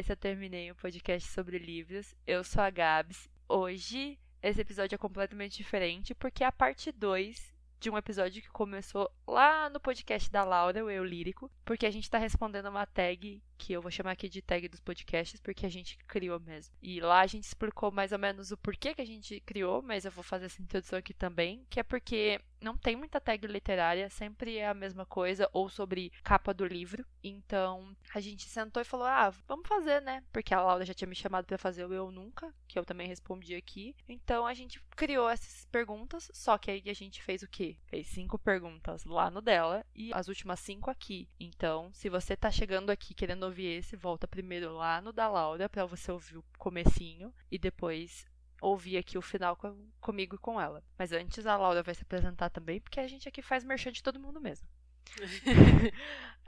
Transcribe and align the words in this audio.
esse 0.00 0.10
eu 0.10 0.16
terminei 0.16 0.72
um 0.72 0.74
podcast 0.74 1.28
sobre 1.28 1.58
livros. 1.58 2.14
Eu 2.26 2.42
sou 2.42 2.62
a 2.62 2.70
Gabs. 2.70 3.28
Hoje, 3.46 4.18
esse 4.42 4.58
episódio 4.58 4.94
é 4.94 4.98
completamente 4.98 5.58
diferente 5.58 6.14
porque 6.14 6.42
é 6.42 6.46
a 6.46 6.52
parte 6.52 6.90
2 6.90 7.54
de 7.78 7.90
um 7.90 7.98
episódio 7.98 8.40
que 8.40 8.48
começou 8.48 9.10
lá 9.28 9.68
no 9.68 9.78
podcast 9.78 10.30
da 10.30 10.42
Laura, 10.42 10.82
o 10.82 10.90
Eu 10.90 11.04
Lírico, 11.04 11.50
porque 11.66 11.84
a 11.84 11.90
gente 11.90 12.04
está 12.04 12.16
respondendo 12.16 12.70
uma 12.70 12.86
tag 12.86 13.42
que 13.60 13.74
eu 13.74 13.82
vou 13.82 13.90
chamar 13.90 14.12
aqui 14.12 14.26
de 14.26 14.40
tag 14.40 14.66
dos 14.68 14.80
podcasts, 14.80 15.38
porque 15.38 15.66
a 15.66 15.68
gente 15.68 15.98
criou 16.08 16.40
mesmo. 16.40 16.74
E 16.80 16.98
lá 16.98 17.20
a 17.20 17.26
gente 17.26 17.44
explicou 17.44 17.92
mais 17.92 18.10
ou 18.10 18.18
menos 18.18 18.50
o 18.50 18.56
porquê 18.56 18.94
que 18.94 19.02
a 19.02 19.06
gente 19.06 19.38
criou, 19.40 19.82
mas 19.82 20.06
eu 20.06 20.10
vou 20.10 20.24
fazer 20.24 20.46
essa 20.46 20.62
introdução 20.62 20.98
aqui 20.98 21.12
também, 21.12 21.66
que 21.68 21.78
é 21.78 21.82
porque 21.82 22.40
não 22.60 22.76
tem 22.76 22.96
muita 22.96 23.20
tag 23.20 23.46
literária, 23.46 24.08
sempre 24.10 24.56
é 24.56 24.68
a 24.68 24.74
mesma 24.74 25.04
coisa, 25.04 25.48
ou 25.52 25.68
sobre 25.68 26.12
capa 26.22 26.52
do 26.54 26.64
livro. 26.64 27.04
Então 27.22 27.94
a 28.14 28.20
gente 28.20 28.48
sentou 28.48 28.80
e 28.80 28.84
falou: 28.84 29.06
ah, 29.06 29.30
vamos 29.46 29.68
fazer, 29.68 30.00
né? 30.00 30.22
Porque 30.32 30.54
a 30.54 30.62
Laura 30.62 30.84
já 30.84 30.94
tinha 30.94 31.08
me 31.08 31.14
chamado 31.14 31.46
para 31.46 31.58
fazer 31.58 31.84
o 31.84 31.92
Eu 31.92 32.10
Nunca, 32.10 32.54
que 32.66 32.78
eu 32.78 32.84
também 32.84 33.06
respondi 33.06 33.54
aqui. 33.54 33.94
Então 34.08 34.46
a 34.46 34.54
gente 34.54 34.82
criou 34.96 35.28
essas 35.28 35.66
perguntas, 35.66 36.30
só 36.32 36.56
que 36.58 36.70
aí 36.70 36.82
a 36.86 36.94
gente 36.94 37.22
fez 37.22 37.42
o 37.42 37.48
quê? 37.48 37.76
Fez 37.86 38.06
cinco 38.08 38.38
perguntas 38.38 39.04
lá 39.04 39.30
no 39.30 39.40
dela 39.40 39.84
e 39.94 40.12
as 40.14 40.28
últimas 40.28 40.60
cinco 40.60 40.90
aqui. 40.90 41.28
Então, 41.38 41.90
se 41.92 42.08
você 42.08 42.36
tá 42.36 42.50
chegando 42.50 42.90
aqui 42.90 43.14
querendo 43.14 43.49
ouvir 43.50 43.66
esse, 43.66 43.96
volta 43.96 44.26
primeiro 44.26 44.72
lá 44.74 45.00
no 45.00 45.12
da 45.12 45.28
Laura 45.28 45.68
para 45.68 45.84
você 45.84 46.10
ouvir 46.10 46.38
o 46.38 46.44
comecinho 46.56 47.32
e 47.50 47.58
depois 47.58 48.26
ouvir 48.60 48.96
aqui 48.96 49.18
o 49.18 49.22
final 49.22 49.56
com, 49.56 49.76
comigo 50.00 50.36
e 50.36 50.38
com 50.38 50.60
ela. 50.60 50.82
Mas 50.98 51.12
antes 51.12 51.46
a 51.46 51.56
Laura 51.56 51.82
vai 51.82 51.94
se 51.94 52.02
apresentar 52.02 52.50
também, 52.50 52.80
porque 52.80 53.00
a 53.00 53.08
gente 53.08 53.28
aqui 53.28 53.42
faz 53.42 53.64
merchan 53.64 53.92
de 53.92 54.02
todo 54.02 54.20
mundo 54.20 54.40
mesmo. 54.40 54.68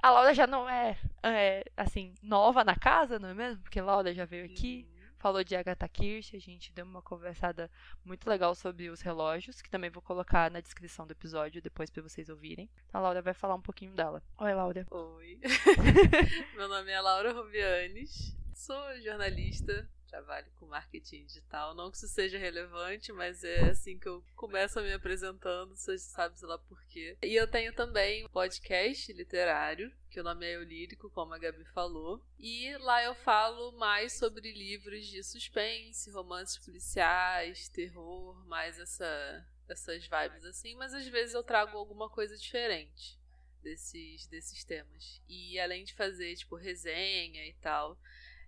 a 0.02 0.10
Laura 0.10 0.34
já 0.34 0.46
não 0.46 0.68
é, 0.68 0.98
é, 1.22 1.64
assim, 1.76 2.14
nova 2.22 2.62
na 2.62 2.76
casa, 2.76 3.18
não 3.18 3.28
é 3.28 3.34
mesmo? 3.34 3.62
Porque 3.62 3.80
a 3.80 3.84
Laura 3.84 4.14
já 4.14 4.24
veio 4.24 4.44
aqui, 4.44 4.86
uhum. 4.86 4.91
Falou 5.22 5.44
de 5.44 5.54
Agatha 5.54 5.88
Kirsch, 5.88 6.34
a 6.34 6.38
gente 6.40 6.72
deu 6.72 6.84
uma 6.84 7.00
conversada 7.00 7.70
muito 8.04 8.28
legal 8.28 8.56
sobre 8.56 8.90
os 8.90 9.00
relógios, 9.00 9.62
que 9.62 9.70
também 9.70 9.88
vou 9.88 10.02
colocar 10.02 10.50
na 10.50 10.60
descrição 10.60 11.06
do 11.06 11.12
episódio 11.12 11.62
depois 11.62 11.88
para 11.88 12.02
vocês 12.02 12.28
ouvirem. 12.28 12.68
Então, 12.88 13.00
a 13.00 13.04
Laura 13.04 13.22
vai 13.22 13.32
falar 13.32 13.54
um 13.54 13.60
pouquinho 13.60 13.94
dela. 13.94 14.20
Oi, 14.36 14.52
Laura. 14.52 14.84
Oi. 14.90 15.38
Meu 16.56 16.68
nome 16.68 16.90
é 16.90 17.00
Laura 17.00 17.32
Rubianes, 17.32 18.36
sou 18.52 19.00
jornalista, 19.00 19.88
trabalho 20.12 20.52
com 20.60 20.66
marketing 20.66 21.24
digital. 21.24 21.74
Não 21.74 21.90
que 21.90 21.96
isso 21.96 22.06
seja 22.06 22.36
relevante, 22.36 23.10
mas 23.12 23.42
é 23.42 23.70
assim 23.70 23.98
que 23.98 24.06
eu 24.06 24.22
começo 24.36 24.78
me 24.82 24.92
apresentando, 24.92 25.74
você 25.74 25.96
sabe 25.98 26.36
lá 26.42 26.58
por 26.58 26.84
quê. 26.84 27.16
E 27.22 27.34
eu 27.34 27.48
tenho 27.48 27.72
também 27.74 28.26
um 28.26 28.28
podcast 28.28 29.10
literário, 29.10 29.90
que 30.10 30.20
o 30.20 30.22
nome 30.22 30.44
é 30.44 30.56
Eu 30.56 30.64
Lírico, 30.64 31.08
como 31.10 31.32
a 31.32 31.38
Gabi 31.38 31.64
falou. 31.72 32.22
E 32.38 32.76
lá 32.78 33.02
eu 33.02 33.14
falo 33.14 33.72
mais 33.78 34.18
sobre 34.18 34.52
livros 34.52 35.06
de 35.06 35.24
suspense, 35.24 36.10
romances 36.10 36.58
policiais, 36.58 37.70
terror, 37.70 38.46
mais 38.46 38.78
essa, 38.78 39.46
essas 39.66 40.06
vibes 40.06 40.44
assim, 40.44 40.76
mas 40.76 40.92
às 40.92 41.08
vezes 41.08 41.34
eu 41.34 41.42
trago 41.42 41.78
alguma 41.78 42.10
coisa 42.10 42.36
diferente 42.36 43.18
desses, 43.62 44.26
desses 44.26 44.62
temas. 44.62 45.22
E 45.26 45.58
além 45.58 45.84
de 45.84 45.94
fazer, 45.94 46.34
tipo, 46.36 46.54
resenha 46.56 47.46
e 47.46 47.54
tal, 47.54 47.98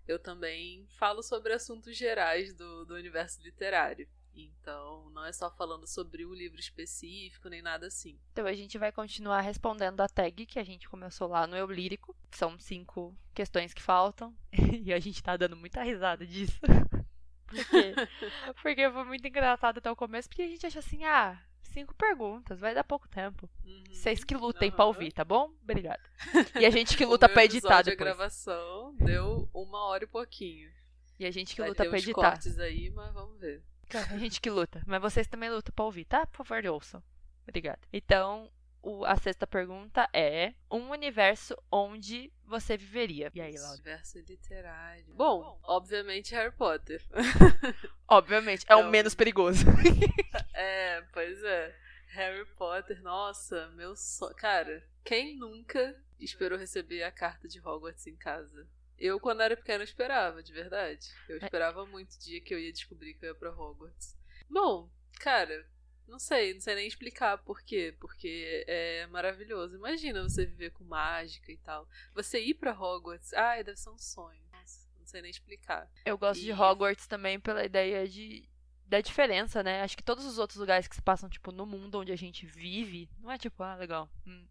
eu 0.07 0.19
também 0.19 0.87
falo 0.97 1.21
sobre 1.23 1.53
assuntos 1.53 1.95
gerais 1.95 2.53
do, 2.53 2.85
do 2.85 2.95
universo 2.95 3.41
literário. 3.41 4.07
Então, 4.35 5.09
não 5.11 5.23
é 5.23 5.31
só 5.31 5.49
falando 5.49 5.87
sobre 5.87 6.25
um 6.25 6.33
livro 6.33 6.59
específico, 6.59 7.47
nem 7.47 7.61
nada 7.61 7.87
assim. 7.87 8.19
Então, 8.33 8.45
a 8.45 8.53
gente 8.53 8.77
vai 8.77 8.91
continuar 8.91 9.41
respondendo 9.41 10.01
a 10.01 10.09
tag 10.09 10.45
que 10.45 10.59
a 10.59 10.63
gente 10.63 10.89
começou 10.89 11.27
lá 11.27 11.47
no 11.47 11.55
Eu 11.55 11.67
Lírico. 11.67 12.15
São 12.31 12.59
cinco 12.59 13.15
questões 13.33 13.73
que 13.73 13.81
faltam. 13.81 14.35
e 14.83 14.93
a 14.93 14.99
gente 14.99 15.23
tá 15.23 15.37
dando 15.37 15.55
muita 15.55 15.83
risada 15.83 16.25
disso. 16.25 16.59
porque, 17.47 17.95
porque 18.61 18.91
foi 18.91 19.03
muito 19.05 19.27
engraçado 19.27 19.77
até 19.77 19.89
o 19.89 19.95
começo, 19.95 20.27
porque 20.27 20.41
a 20.41 20.47
gente 20.47 20.65
acha 20.65 20.79
assim, 20.79 21.05
ah, 21.05 21.41
cinco 21.75 21.93
perguntas, 21.93 22.57
vai 22.57 22.73
dar 22.73 22.85
pouco 22.85 23.05
tempo. 23.09 23.49
Uhum. 23.65 23.83
Vocês 23.91 24.23
que 24.23 24.33
lutem 24.33 24.69
uhum. 24.69 24.75
pra 24.77 24.85
ouvir, 24.85 25.11
tá 25.11 25.25
bom? 25.25 25.51
Obrigada. 25.61 26.01
E 26.57 26.65
a 26.65 26.69
gente 26.69 26.95
que 26.95 27.05
luta 27.05 27.27
pra 27.27 27.43
editar 27.43 27.81
depois. 27.81 27.99
A 27.99 28.15
gravação 28.15 28.95
deu 28.95 29.49
uma 29.53 29.83
hora 29.87 30.05
e 30.05 30.07
pouquinho. 30.07 30.71
E 31.19 31.25
a 31.25 31.31
gente 31.31 31.53
que 31.53 31.59
vai 31.59 31.69
luta 31.69 31.85
pra 31.85 31.97
editar. 31.97 32.31
cortes 32.31 32.57
aí, 32.57 32.89
mas 32.91 33.13
vamos 33.13 33.37
ver. 33.39 33.61
A 34.09 34.17
gente 34.17 34.39
que 34.39 34.49
luta. 34.49 34.81
Mas 34.87 35.01
vocês 35.01 35.27
também 35.27 35.49
lutam 35.49 35.73
pra 35.75 35.85
ouvir, 35.85 36.05
tá? 36.05 36.25
Por 36.25 36.45
favor, 36.45 36.65
ouçam. 36.67 37.03
Obrigada. 37.43 37.79
Então, 37.91 38.49
o, 38.85 39.03
a 39.03 39.15
sexta 39.15 39.47
pergunta 39.47 40.07
é: 40.13 40.53
um 40.71 40.91
universo 40.91 41.57
onde 41.71 42.31
você 42.45 42.77
viveria? 42.77 43.31
E 43.33 43.41
aí, 43.41 43.57
Laura? 43.57 43.73
Universo 43.73 44.19
literário. 44.19 45.13
Bom, 45.15 45.59
obviamente 45.63 46.35
Harry 46.35 46.55
Potter. 46.55 47.01
obviamente, 48.07 48.63
é, 48.69 48.73
é 48.73 48.75
o 48.75 48.89
menos 48.89 49.15
perigoso. 49.15 49.65
é, 50.53 51.01
pois 51.11 51.43
é. 51.43 51.75
Harry 52.09 52.45
Potter, 52.55 53.01
nossa, 53.01 53.67
meu 53.69 53.95
sonho. 53.95 54.35
Cara, 54.35 54.87
quem 55.03 55.35
nunca 55.35 55.99
esperou 56.19 56.57
receber 56.57 57.03
a 57.03 57.11
carta 57.11 57.47
de 57.47 57.59
Hogwarts 57.59 58.07
em 58.07 58.15
casa? 58.15 58.67
Eu, 58.97 59.19
quando 59.19 59.41
era 59.41 59.57
pequena, 59.57 59.83
esperava, 59.83 60.41
de 60.41 60.53
verdade. 60.53 61.09
Eu 61.27 61.35
é. 61.35 61.43
esperava 61.43 61.81
é. 61.81 61.85
muito 61.85 62.13
o 62.13 62.19
dia 62.19 62.39
que 62.39 62.53
eu 62.53 62.59
ia 62.59 62.71
descobrir 62.71 63.15
que 63.15 63.25
eu 63.25 63.29
ia 63.29 63.35
pra 63.35 63.51
Hogwarts. 63.51 64.15
Bom, 64.49 64.89
cara, 65.19 65.67
não 66.07 66.19
sei, 66.19 66.53
não 66.53 66.61
sei 66.61 66.75
nem 66.75 66.87
explicar 66.87 67.37
por 67.39 67.61
quê. 67.61 67.95
Porque 67.99 68.63
é 68.67 69.07
maravilhoso. 69.07 69.75
Imagina 69.75 70.23
você 70.23 70.45
viver 70.45 70.71
com 70.71 70.83
mágica 70.83 71.51
e 71.51 71.57
tal. 71.57 71.87
Você 72.13 72.39
ir 72.39 72.55
para 72.55 72.73
Hogwarts, 72.73 73.33
ai, 73.33 73.63
deve 73.63 73.79
ser 73.79 73.89
um 73.89 73.97
sonho. 73.97 74.41
Nossa, 74.51 74.87
não 74.99 75.05
sei 75.05 75.21
nem 75.21 75.31
explicar. 75.31 75.89
Eu 76.05 76.17
gosto 76.17 76.41
e... 76.41 76.45
de 76.45 76.53
Hogwarts 76.53 77.07
também 77.07 77.39
pela 77.39 77.65
ideia 77.65 78.07
de 78.07 78.47
da 78.87 79.01
diferença, 79.01 79.63
né? 79.63 79.81
Acho 79.81 79.97
que 79.97 80.03
todos 80.03 80.25
os 80.25 80.37
outros 80.37 80.59
lugares 80.59 80.87
que 80.87 80.95
se 80.95 81.01
passam, 81.01 81.27
tipo, 81.29 81.51
no 81.51 81.65
mundo 81.65 81.99
onde 81.99 82.11
a 82.11 82.15
gente 82.15 82.45
vive, 82.45 83.09
não 83.19 83.31
é 83.31 83.37
tipo, 83.37 83.63
ah, 83.63 83.75
legal, 83.75 84.09
hum, 84.27 84.45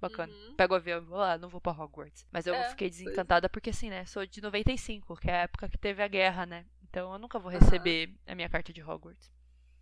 bacana. 0.00 0.32
Uhum. 0.32 0.56
Pego 0.56 0.74
o 0.74 0.76
avião 0.76 0.98
e 0.98 1.04
vou 1.04 1.18
lá, 1.18 1.38
não 1.38 1.48
vou 1.48 1.60
pra 1.60 1.72
Hogwarts. 1.72 2.26
Mas 2.32 2.46
eu 2.46 2.54
é, 2.54 2.70
fiquei 2.70 2.90
desencantada 2.90 3.46
é. 3.46 3.48
porque, 3.48 3.70
assim, 3.70 3.88
né, 3.88 4.04
sou 4.04 4.26
de 4.26 4.40
95, 4.40 5.16
que 5.16 5.30
é 5.30 5.34
a 5.34 5.42
época 5.42 5.68
que 5.68 5.78
teve 5.78 6.02
a 6.02 6.08
guerra, 6.08 6.44
né? 6.44 6.66
Então 6.82 7.12
eu 7.12 7.18
nunca 7.18 7.38
vou 7.38 7.50
receber 7.52 8.08
uhum. 8.08 8.16
a 8.26 8.34
minha 8.34 8.48
carta 8.48 8.72
de 8.72 8.82
Hogwarts. 8.82 9.32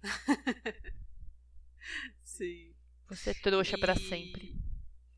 Sim. 2.22 2.74
Você 3.08 3.34
trouxa 3.34 3.76
e... 3.76 3.80
para 3.80 3.94
sempre. 3.94 4.54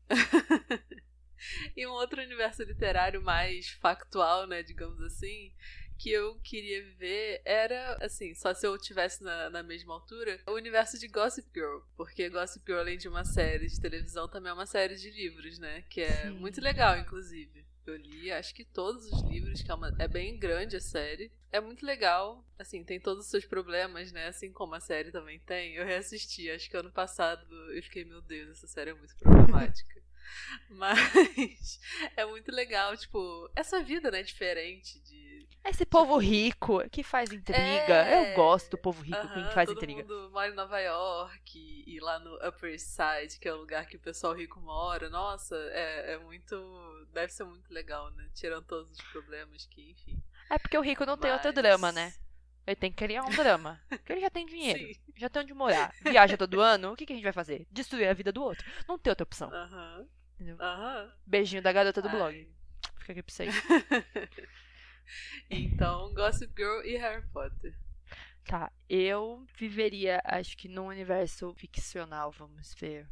e 1.75 1.87
um 1.87 1.91
outro 1.91 2.21
universo 2.21 2.63
literário 2.63 3.21
mais 3.21 3.69
factual, 3.69 4.47
né, 4.47 4.63
digamos 4.63 5.01
assim, 5.01 5.53
que 5.97 6.09
eu 6.09 6.39
queria 6.39 6.81
viver 6.83 7.41
era, 7.43 7.97
assim, 8.01 8.33
só 8.33 8.53
se 8.53 8.65
eu 8.65 8.77
tivesse 8.77 9.21
na, 9.21 9.49
na 9.49 9.61
mesma 9.61 9.93
altura, 9.93 10.39
o 10.47 10.53
universo 10.53 10.97
de 10.97 11.07
Gossip 11.07 11.47
Girl. 11.53 11.79
Porque 11.97 12.29
Gossip 12.29 12.63
Girl, 12.65 12.79
além 12.79 12.97
de 12.97 13.09
uma 13.09 13.25
série 13.25 13.67
de 13.67 13.79
televisão, 13.81 14.27
também 14.29 14.49
é 14.49 14.53
uma 14.53 14.65
série 14.65 14.95
de 14.95 15.11
livros, 15.11 15.59
né? 15.59 15.83
Que 15.89 16.01
é 16.01 16.23
Sim. 16.23 16.31
muito 16.31 16.61
legal, 16.61 16.97
inclusive. 16.97 17.68
Eu 17.89 17.97
li, 17.97 18.31
acho 18.31 18.53
que 18.53 18.63
todos 18.63 19.05
os 19.05 19.21
livros, 19.23 19.61
que 19.61 19.71
é, 19.71 19.73
uma, 19.73 19.93
é 19.99 20.07
bem 20.07 20.37
grande 20.37 20.75
a 20.75 20.81
série. 20.81 21.31
É 21.51 21.59
muito 21.59 21.85
legal, 21.85 22.45
assim, 22.57 22.83
tem 22.83 22.99
todos 22.99 23.25
os 23.25 23.31
seus 23.31 23.45
problemas, 23.45 24.11
né? 24.11 24.27
Assim 24.27 24.51
como 24.51 24.75
a 24.75 24.79
série 24.79 25.11
também 25.11 25.39
tem. 25.39 25.75
Eu 25.75 25.85
reassisti, 25.85 26.49
acho 26.51 26.69
que 26.69 26.77
ano 26.77 26.91
passado 26.91 27.45
eu 27.73 27.81
fiquei, 27.83 28.05
meu 28.05 28.21
Deus, 28.21 28.51
essa 28.51 28.67
série 28.67 28.91
é 28.91 28.93
muito 28.93 29.15
problemática. 29.17 30.01
Mas 30.69 31.79
é 32.15 32.25
muito 32.25 32.51
legal, 32.51 32.95
tipo, 32.95 33.49
essa 33.55 33.81
vida, 33.81 34.11
né, 34.11 34.21
diferente 34.21 34.99
de 34.99 35.28
esse 35.65 35.85
povo 35.85 36.17
rico 36.17 36.87
que 36.89 37.03
faz 37.03 37.31
intriga. 37.31 37.93
É... 37.93 38.31
Eu 38.31 38.35
gosto 38.35 38.71
do 38.71 38.77
povo 38.77 39.01
rico 39.01 39.17
uh 39.17 39.21
-huh, 39.21 39.47
que 39.47 39.53
faz 39.53 39.67
todo 39.67 39.77
intriga. 39.77 40.03
Todo 40.03 40.21
mundo 40.21 40.31
mora 40.31 40.49
em 40.49 40.55
Nova 40.55 40.79
York 40.79 41.83
e 41.85 41.99
lá 41.99 42.19
no 42.19 42.35
Upper 42.47 42.71
East 42.71 42.87
Side, 42.87 43.39
que 43.39 43.47
é 43.47 43.53
o 43.53 43.57
lugar 43.57 43.85
que 43.85 43.97
o 43.97 43.99
pessoal 43.99 44.33
rico 44.33 44.59
mora. 44.59 45.09
Nossa, 45.09 45.55
é, 45.71 46.13
é 46.13 46.17
muito. 46.17 47.07
Deve 47.13 47.31
ser 47.33 47.43
muito 47.43 47.71
legal, 47.73 48.11
né? 48.11 48.29
Tirando 48.33 48.65
todos 48.65 48.91
os 48.91 49.01
problemas 49.11 49.65
que, 49.65 49.91
enfim. 49.91 50.21
É 50.49 50.57
porque 50.57 50.77
o 50.77 50.81
rico 50.81 51.05
não 51.05 51.13
Mas... 51.13 51.21
tem 51.21 51.31
outro 51.31 51.53
drama, 51.53 51.91
né? 51.91 52.13
Ele 52.65 52.75
tem 52.75 52.91
que 52.91 52.97
criar 52.97 53.23
um 53.23 53.31
drama. 53.31 53.81
Porque 53.89 54.13
ele 54.13 54.21
já 54.21 54.29
tem 54.29 54.45
dinheiro, 54.45 54.93
Sim. 54.93 55.01
já 55.17 55.27
tem 55.27 55.41
onde 55.41 55.55
morar. 55.55 55.91
Viaja 56.03 56.37
todo 56.37 56.61
ano, 56.61 56.93
o 56.93 56.95
que, 56.95 57.03
que 57.03 57.13
a 57.13 57.15
gente 57.15 57.23
vai 57.23 57.33
fazer? 57.33 57.65
Destruir 57.71 58.07
a 58.07 58.13
vida 58.13 58.31
do 58.31 58.43
outro. 58.43 58.63
Não 58.87 58.99
tem 58.99 59.09
outra 59.09 59.23
opção. 59.23 59.51
Aham. 59.51 60.05
Uh 60.39 60.45
-huh. 60.45 60.53
uh 60.53 60.57
-huh. 60.57 61.11
Beijinho 61.25 61.63
da 61.63 61.71
garota 61.71 61.99
do 61.99 62.09
Ai. 62.09 62.15
blog. 62.15 62.53
Fica 62.99 63.13
aqui 63.13 63.23
pra 63.23 63.33
você. 63.33 63.47
Então, 65.49 66.13
Gossip 66.13 66.53
Girl 66.55 66.81
e 66.83 66.97
Harry 66.97 67.25
Potter. 67.31 67.75
Tá, 68.45 68.71
eu 68.89 69.45
viveria, 69.57 70.21
acho 70.25 70.57
que 70.57 70.67
num 70.67 70.87
universo 70.87 71.53
ficcional, 71.53 72.31
vamos 72.31 72.73
ver. 72.73 73.07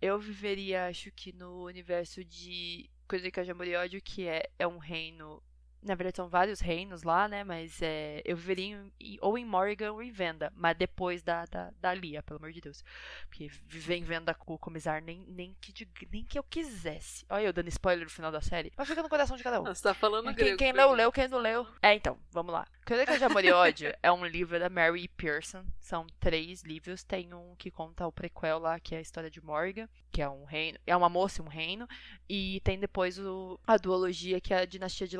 Eu 0.00 0.18
viveria, 0.18 0.86
acho 0.86 1.12
que 1.12 1.32
no 1.32 1.64
universo 1.64 2.24
de 2.24 2.90
Coisa 3.06 3.30
que 3.30 3.42
de 3.42 3.50
Amor 3.50 3.66
e 3.66 3.76
Ódio, 3.76 4.00
que 4.00 4.26
é, 4.26 4.48
é 4.58 4.66
um 4.66 4.78
reino 4.78 5.42
na 5.82 5.94
verdade 5.94 6.16
são 6.16 6.28
vários 6.28 6.60
reinos 6.60 7.02
lá, 7.02 7.26
né? 7.26 7.42
Mas 7.44 7.80
é, 7.82 8.20
eu 8.24 8.36
viveria 8.36 8.82
em, 9.00 9.18
ou 9.20 9.38
em 9.38 9.44
Morrigan 9.44 9.92
ou 9.92 10.02
em 10.02 10.10
Venda, 10.10 10.52
mas 10.54 10.76
depois 10.76 11.22
da, 11.22 11.44
da, 11.46 11.70
da 11.80 11.94
Lia, 11.94 12.22
pelo 12.22 12.38
amor 12.38 12.52
de 12.52 12.60
Deus. 12.60 12.84
Porque 13.28 13.48
viver 13.66 13.96
em 13.96 14.04
Venda 14.04 14.34
com 14.34 14.54
o 14.54 14.58
Comisar 14.58 15.02
nem, 15.02 15.24
nem, 15.28 15.56
que, 15.60 15.88
nem 16.10 16.24
que 16.24 16.38
eu 16.38 16.42
quisesse. 16.42 17.24
Olha 17.30 17.44
eu 17.44 17.52
dando 17.52 17.68
spoiler 17.68 18.04
no 18.04 18.10
final 18.10 18.30
da 18.30 18.40
série. 18.40 18.72
Mas 18.76 18.88
fica 18.88 19.02
no 19.02 19.08
coração 19.08 19.36
de 19.36 19.42
cada 19.42 19.60
um. 19.60 19.64
Você 19.64 19.82
tá 19.82 19.94
falando 19.94 20.26
quem, 20.26 20.34
grego. 20.34 20.58
Quem 20.58 20.72
leu, 20.72 20.92
leu. 20.92 21.12
Quem 21.12 21.28
não 21.28 21.38
leu. 21.38 21.66
É, 21.82 21.94
então, 21.94 22.18
vamos 22.30 22.52
lá. 22.52 22.66
Crônica 22.84 23.16
de 23.16 23.24
Amor 23.24 23.44
e 23.44 23.52
Ódio 23.52 23.94
é 24.02 24.10
um 24.10 24.24
livro 24.26 24.58
da 24.58 24.68
Mary 24.68 25.08
Pearson. 25.08 25.64
São 25.78 26.06
três 26.18 26.62
livros. 26.62 27.02
Tem 27.02 27.32
um 27.32 27.54
que 27.56 27.70
conta 27.70 28.06
o 28.06 28.12
prequel 28.12 28.58
lá, 28.58 28.78
que 28.78 28.94
é 28.94 28.98
a 28.98 29.02
história 29.02 29.30
de 29.30 29.40
Morgan, 29.40 29.88
que 30.10 30.20
é 30.20 30.28
um 30.28 30.44
reino. 30.44 30.78
É 30.86 30.96
uma 30.96 31.08
moça 31.08 31.40
e 31.40 31.44
um 31.44 31.48
reino. 31.48 31.88
E 32.28 32.60
tem 32.60 32.78
depois 32.78 33.18
o, 33.18 33.58
a 33.66 33.76
duologia, 33.76 34.40
que 34.40 34.52
é 34.52 34.58
a 34.58 34.66
Dinastia 34.66 35.06
de 35.06 35.16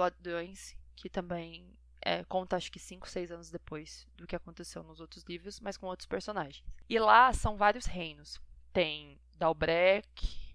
Que 0.96 1.08
também 1.08 1.76
é, 2.02 2.24
conta 2.24 2.56
acho 2.56 2.70
que 2.72 2.78
5, 2.78 3.08
6 3.08 3.30
anos 3.30 3.50
depois 3.50 4.06
do 4.16 4.26
que 4.26 4.36
aconteceu 4.36 4.82
nos 4.82 5.00
outros 5.00 5.24
livros, 5.24 5.60
mas 5.60 5.76
com 5.76 5.86
outros 5.86 6.06
personagens. 6.06 6.64
E 6.88 6.98
lá 6.98 7.32
são 7.32 7.56
vários 7.56 7.86
reinos. 7.86 8.40
Tem 8.72 9.18
Dalbrek, 9.36 10.50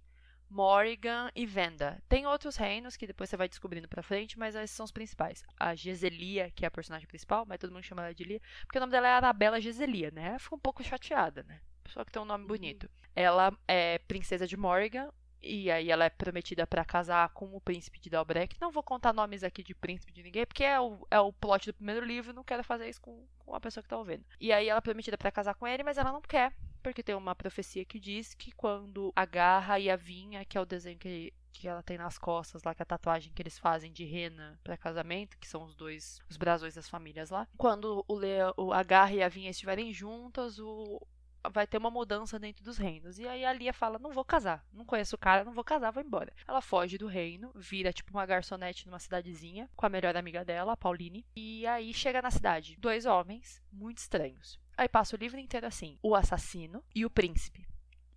Morrigan 0.49 1.29
e 1.35 1.45
Venda. 1.45 2.01
Tem 2.07 2.25
outros 2.25 2.55
reinos 2.55 2.95
que 2.95 3.07
depois 3.07 3.29
você 3.29 3.37
vai 3.37 3.49
descobrindo 3.49 3.87
pra 3.87 4.03
frente, 4.03 4.39
mas 4.39 4.55
esses 4.55 4.75
são 4.75 4.85
os 4.85 4.91
principais. 4.91 5.43
A 5.59 5.75
Geselia, 5.75 6.51
que 6.51 6.65
é 6.65 6.67
a 6.67 6.71
personagem 6.71 7.07
principal, 7.07 7.45
mas 7.45 7.59
todo 7.59 7.73
mundo 7.73 7.83
chama 7.83 8.03
ela 8.03 8.13
de 8.13 8.23
Lia, 8.23 8.41
porque 8.61 8.77
o 8.77 8.81
nome 8.81 8.91
dela 8.91 9.07
é 9.07 9.11
Arabella 9.11 9.59
Geselia, 9.61 10.11
né? 10.11 10.29
Ela 10.29 10.39
fica 10.39 10.55
um 10.55 10.59
pouco 10.59 10.83
chateada, 10.83 11.43
né? 11.43 11.61
Pessoa 11.83 12.05
que 12.05 12.11
tem 12.11 12.21
um 12.21 12.25
nome 12.25 12.45
bonito. 12.45 12.89
Ela 13.15 13.55
é 13.67 13.99
princesa 13.99 14.47
de 14.47 14.57
Morrigan, 14.57 15.11
e 15.45 15.69
aí 15.69 15.91
ela 15.91 16.05
é 16.05 16.09
prometida 16.09 16.65
para 16.65 16.83
casar 16.83 17.29
com 17.29 17.55
o 17.55 17.61
príncipe 17.61 17.99
de 17.99 18.09
Dalbrek. 18.09 18.57
Não 18.59 18.71
vou 18.71 18.83
contar 18.83 19.13
nomes 19.13 19.43
aqui 19.43 19.63
de 19.63 19.75
príncipe 19.75 20.11
de 20.11 20.23
ninguém, 20.23 20.45
porque 20.45 20.63
é 20.63 20.79
o, 20.79 21.05
é 21.11 21.19
o 21.19 21.31
plot 21.31 21.67
do 21.67 21.73
primeiro 21.75 22.05
livro, 22.05 22.33
não 22.33 22.43
quero 22.43 22.63
fazer 22.63 22.89
isso 22.89 23.01
com, 23.01 23.25
com 23.39 23.55
a 23.55 23.59
pessoa 23.59 23.83
que 23.83 23.89
tá 23.89 23.97
ouvindo. 23.97 24.25
E 24.39 24.51
aí 24.51 24.67
ela 24.67 24.79
é 24.79 24.81
prometida 24.81 25.17
para 25.17 25.31
casar 25.31 25.53
com 25.55 25.67
ele, 25.67 25.83
mas 25.83 25.97
ela 25.97 26.11
não 26.11 26.21
quer, 26.21 26.53
porque 26.81 27.03
tem 27.03 27.15
uma 27.15 27.35
profecia 27.35 27.85
que 27.85 27.99
diz 27.99 28.33
que 28.33 28.51
quando 28.51 29.13
a 29.15 29.25
garra 29.25 29.79
e 29.79 29.89
a 29.89 29.95
vinha, 29.95 30.43
que 30.43 30.57
é 30.57 30.61
o 30.61 30.65
desenho 30.65 30.97
que 30.97 31.33
que 31.55 31.67
ela 31.69 31.81
tem 31.81 31.97
nas 31.97 32.17
costas 32.17 32.63
lá, 32.63 32.75
que 32.75 32.81
é 32.81 32.83
a 32.83 32.85
tatuagem 32.85 33.31
que 33.33 33.41
eles 33.41 33.57
fazem 33.57 33.91
de 33.91 34.03
rena 34.03 34.59
para 34.63 34.75
casamento, 34.75 35.37
que 35.37 35.47
são 35.47 35.63
os 35.63 35.73
dois, 35.73 36.19
os 36.29 36.35
brasões 36.35 36.75
das 36.75 36.89
famílias 36.89 37.29
lá. 37.29 37.47
Quando 37.57 38.03
o 38.07 38.13
leão, 38.13 38.53
a 38.73 38.83
garra 38.83 39.13
e 39.13 39.23
a 39.23 39.29
vinha 39.29 39.49
estiverem 39.49 39.93
juntas, 39.93 40.59
o, 40.59 41.01
vai 41.49 41.67
ter 41.67 41.77
uma 41.77 41.91
mudança 41.91 42.39
dentro 42.39 42.63
dos 42.63 42.77
reinos. 42.77 43.19
E 43.19 43.27
aí 43.27 43.45
a 43.45 43.53
Lia 43.53 43.73
fala: 43.73 43.99
Não 43.99 44.11
vou 44.11 44.25
casar, 44.25 44.65
não 44.73 44.85
conheço 44.85 45.15
o 45.15 45.19
cara, 45.19 45.43
não 45.43 45.53
vou 45.53 45.63
casar, 45.63 45.91
vou 45.91 46.03
embora. 46.03 46.33
Ela 46.47 46.61
foge 46.61 46.97
do 46.97 47.07
reino, 47.07 47.51
vira 47.55 47.93
tipo 47.93 48.11
uma 48.11 48.25
garçonete 48.25 48.85
numa 48.85 48.99
cidadezinha 48.99 49.69
com 49.75 49.85
a 49.85 49.89
melhor 49.89 50.15
amiga 50.15 50.43
dela, 50.43 50.73
a 50.73 50.77
Pauline. 50.77 51.25
E 51.35 51.65
aí 51.67 51.93
chega 51.93 52.21
na 52.21 52.31
cidade 52.31 52.77
dois 52.79 53.05
homens 53.05 53.61
muito 53.71 53.97
estranhos. 53.99 54.59
Aí 54.77 54.89
passa 54.89 55.15
o 55.15 55.19
livro 55.19 55.39
inteiro 55.39 55.65
assim: 55.65 55.97
o 56.01 56.15
assassino 56.15 56.83
e 56.93 57.05
o 57.05 57.09
príncipe. 57.09 57.67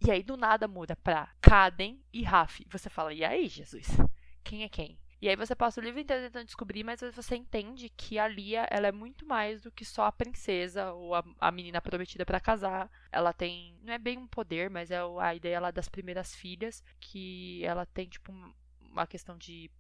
E 0.06 0.10
aí 0.10 0.22
do 0.22 0.36
nada 0.36 0.69
muda 0.69 0.96
pra 0.96 1.30
Caden 1.40 2.00
e 2.12 2.22
Raf. 2.22 2.60
Você 2.70 2.88
fala: 2.88 3.12
E 3.12 3.25
aí, 3.25 3.48
Jesus? 3.48 3.88
Quem 4.44 4.62
é 4.62 4.69
quem? 4.69 4.98
E 5.20 5.28
aí 5.28 5.34
você 5.34 5.54
passa 5.54 5.80
o 5.80 5.84
livro 5.84 6.00
inteiro 6.00 6.22
tentando 6.24 6.44
descobrir, 6.44 6.84
mas 6.84 7.00
você 7.00 7.34
entende 7.34 7.88
que 7.88 8.18
a 8.18 8.28
Lia, 8.28 8.66
ela 8.70 8.86
é 8.86 8.92
muito 8.92 9.26
mais 9.26 9.60
do 9.62 9.70
que 9.70 9.84
só 9.84 10.04
a 10.04 10.12
princesa 10.12 10.92
ou 10.92 11.14
a, 11.14 11.24
a 11.40 11.50
menina 11.50 11.80
prometida 11.80 12.24
para 12.24 12.38
casar. 12.38 12.88
Ela 13.10 13.32
tem, 13.32 13.76
não 13.82 13.92
é 13.92 13.98
bem 13.98 14.16
um 14.16 14.28
poder, 14.28 14.70
mas 14.70 14.90
é 14.90 15.00
a 15.20 15.34
ideia 15.34 15.58
lá 15.58 15.70
das 15.72 15.88
primeiras 15.88 16.34
filhas, 16.34 16.84
que 17.00 17.64
ela 17.64 17.84
tem 17.84 18.08
tipo 18.08 18.32
uma 18.80 19.06
questão 19.06 19.36
de 19.36 19.70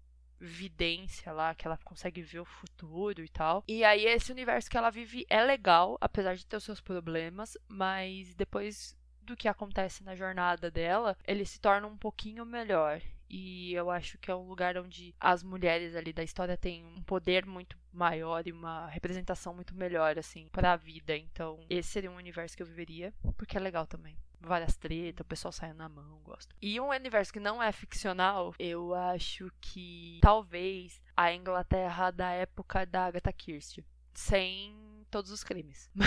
vidência 0.40 1.32
lá, 1.32 1.54
que 1.54 1.66
ela 1.66 1.78
consegue 1.78 2.22
ver 2.22 2.40
o 2.40 2.44
futuro 2.44 3.22
e 3.22 3.28
tal. 3.28 3.64
E 3.66 3.84
aí 3.84 4.06
esse 4.06 4.32
universo 4.32 4.70
que 4.70 4.76
ela 4.76 4.90
vive 4.90 5.24
é 5.28 5.42
legal, 5.42 5.96
apesar 6.00 6.34
de 6.34 6.46
ter 6.46 6.56
os 6.56 6.64
seus 6.64 6.80
problemas, 6.80 7.56
mas 7.68 8.34
depois 8.34 8.96
do 9.22 9.36
que 9.36 9.48
acontece 9.48 10.02
na 10.02 10.14
jornada 10.14 10.70
dela, 10.70 11.16
ele 11.26 11.44
se 11.44 11.60
torna 11.60 11.86
um 11.86 11.96
pouquinho 11.96 12.46
melhor. 12.46 13.00
E 13.28 13.74
eu 13.74 13.90
acho 13.90 14.18
que 14.18 14.30
é 14.30 14.34
um 14.34 14.48
lugar 14.48 14.76
onde 14.78 15.14
as 15.20 15.42
mulheres 15.42 15.94
ali 15.94 16.12
da 16.12 16.22
história 16.22 16.56
têm 16.56 16.84
um 16.84 17.02
poder 17.02 17.44
muito 17.44 17.76
maior 17.92 18.46
e 18.46 18.52
uma 18.52 18.86
representação 18.88 19.54
muito 19.54 19.74
melhor, 19.74 20.18
assim, 20.18 20.48
para 20.48 20.72
a 20.72 20.76
vida. 20.76 21.16
Então, 21.16 21.60
esse 21.68 21.90
seria 21.90 22.10
um 22.10 22.16
universo 22.16 22.56
que 22.56 22.62
eu 22.62 22.66
viveria, 22.66 23.12
porque 23.36 23.56
é 23.56 23.60
legal 23.60 23.86
também. 23.86 24.18
Várias 24.40 24.76
tretas, 24.76 25.24
o 25.24 25.28
pessoal 25.28 25.52
saindo 25.52 25.78
na 25.78 25.88
mão, 25.88 26.20
gosto. 26.22 26.54
E 26.62 26.80
um 26.80 26.90
universo 26.90 27.32
que 27.32 27.40
não 27.40 27.62
é 27.62 27.72
ficcional, 27.72 28.54
eu 28.58 28.94
acho 28.94 29.50
que 29.60 30.20
talvez 30.22 31.02
a 31.16 31.32
Inglaterra 31.32 32.10
da 32.10 32.30
época 32.30 32.86
da 32.86 33.06
Agatha 33.06 33.32
Christie. 33.32 33.84
Sem 34.14 35.04
todos 35.10 35.30
os 35.30 35.44
crimes. 35.44 35.90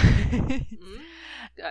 Hum, 0.81 1.01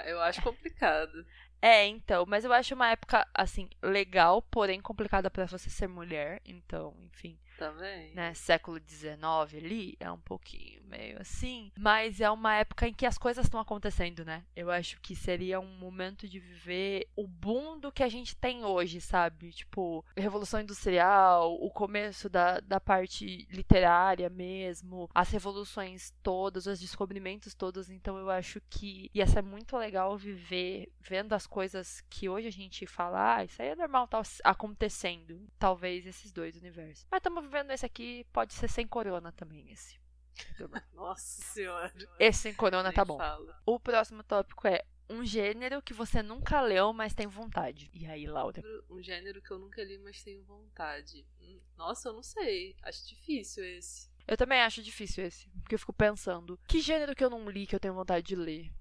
eu 0.06 0.20
acho 0.20 0.42
complicado. 0.42 1.26
É, 1.62 1.86
então, 1.86 2.24
mas 2.26 2.44
eu 2.44 2.52
acho 2.52 2.74
uma 2.74 2.90
época, 2.90 3.26
assim, 3.34 3.68
legal, 3.82 4.40
porém 4.42 4.80
complicada 4.80 5.30
para 5.30 5.46
você 5.46 5.68
ser 5.68 5.86
mulher. 5.88 6.40
Então, 6.44 6.94
enfim. 7.04 7.38
Também. 7.60 8.14
Né, 8.14 8.32
século 8.32 8.80
XIX 8.80 9.22
ali, 9.54 9.94
é 10.00 10.10
um 10.10 10.18
pouquinho 10.18 10.82
meio 10.84 11.20
assim. 11.20 11.70
Mas 11.78 12.20
é 12.20 12.30
uma 12.30 12.54
época 12.56 12.88
em 12.88 12.92
que 12.94 13.04
as 13.04 13.18
coisas 13.18 13.44
estão 13.44 13.60
acontecendo, 13.60 14.24
né? 14.24 14.44
Eu 14.56 14.70
acho 14.70 14.98
que 15.00 15.14
seria 15.14 15.60
um 15.60 15.76
momento 15.76 16.26
de 16.26 16.40
viver 16.40 17.06
o 17.14 17.26
boom 17.28 17.78
do 17.78 17.92
que 17.92 18.02
a 18.02 18.08
gente 18.08 18.34
tem 18.34 18.64
hoje, 18.64 19.00
sabe? 19.00 19.52
Tipo, 19.52 20.04
Revolução 20.16 20.60
Industrial, 20.60 21.54
o 21.54 21.70
começo 21.70 22.30
da, 22.30 22.60
da 22.60 22.80
parte 22.80 23.46
literária 23.50 24.30
mesmo, 24.30 25.08
as 25.14 25.30
revoluções 25.30 26.14
todas, 26.22 26.66
os 26.66 26.80
descobrimentos 26.80 27.54
todos. 27.54 27.90
Então 27.90 28.16
eu 28.16 28.30
acho 28.30 28.60
que 28.70 29.10
ia 29.14 29.26
ser 29.26 29.42
muito 29.42 29.76
legal 29.76 30.16
viver 30.16 30.90
vendo 30.98 31.34
as 31.34 31.46
coisas 31.46 32.02
que 32.08 32.28
hoje 32.28 32.48
a 32.48 32.52
gente 32.52 32.86
fala, 32.86 33.36
ah, 33.36 33.44
isso 33.44 33.60
aí 33.60 33.68
é 33.68 33.76
normal, 33.76 34.08
tá 34.08 34.22
acontecendo. 34.44 35.46
Talvez 35.58 36.06
esses 36.06 36.32
dois 36.32 36.56
universos. 36.56 37.06
Mas 37.10 37.18
estamos 37.18 37.49
vendo 37.50 37.70
esse 37.72 37.84
aqui, 37.84 38.24
pode 38.32 38.54
ser 38.54 38.68
sem 38.68 38.86
corona 38.86 39.32
também, 39.32 39.70
esse. 39.70 39.98
Nossa 40.94 41.42
senhora. 41.42 41.92
Esse 42.18 42.40
sem 42.42 42.54
corona 42.54 42.84
Nem 42.88 42.92
tá 42.94 43.04
bom. 43.04 43.18
O 43.66 43.78
próximo 43.78 44.22
tópico 44.22 44.66
é 44.66 44.84
um 45.08 45.24
gênero 45.24 45.82
que 45.82 45.92
você 45.92 46.22
nunca 46.22 46.60
leu, 46.60 46.92
mas 46.92 47.12
tem 47.14 47.26
vontade. 47.26 47.90
E 47.92 48.06
aí, 48.06 48.26
Laura? 48.26 48.62
Um 48.88 49.02
gênero 49.02 49.42
que 49.42 49.50
eu 49.50 49.58
nunca 49.58 49.82
li, 49.82 49.98
mas 49.98 50.22
tenho 50.22 50.42
vontade. 50.44 51.26
Hum, 51.40 51.60
Nossa, 51.76 52.08
eu 52.08 52.12
não 52.12 52.22
sei. 52.22 52.76
Acho 52.82 53.06
difícil 53.08 53.64
esse. 53.64 54.08
Eu 54.26 54.36
também 54.36 54.60
acho 54.62 54.80
difícil 54.82 55.24
esse, 55.24 55.48
porque 55.62 55.74
eu 55.74 55.78
fico 55.78 55.92
pensando, 55.92 56.58
que 56.68 56.80
gênero 56.80 57.16
que 57.16 57.24
eu 57.24 57.30
não 57.30 57.50
li 57.50 57.66
que 57.66 57.74
eu 57.74 57.80
tenho 57.80 57.94
vontade 57.94 58.24
de 58.24 58.36
ler? 58.36 58.72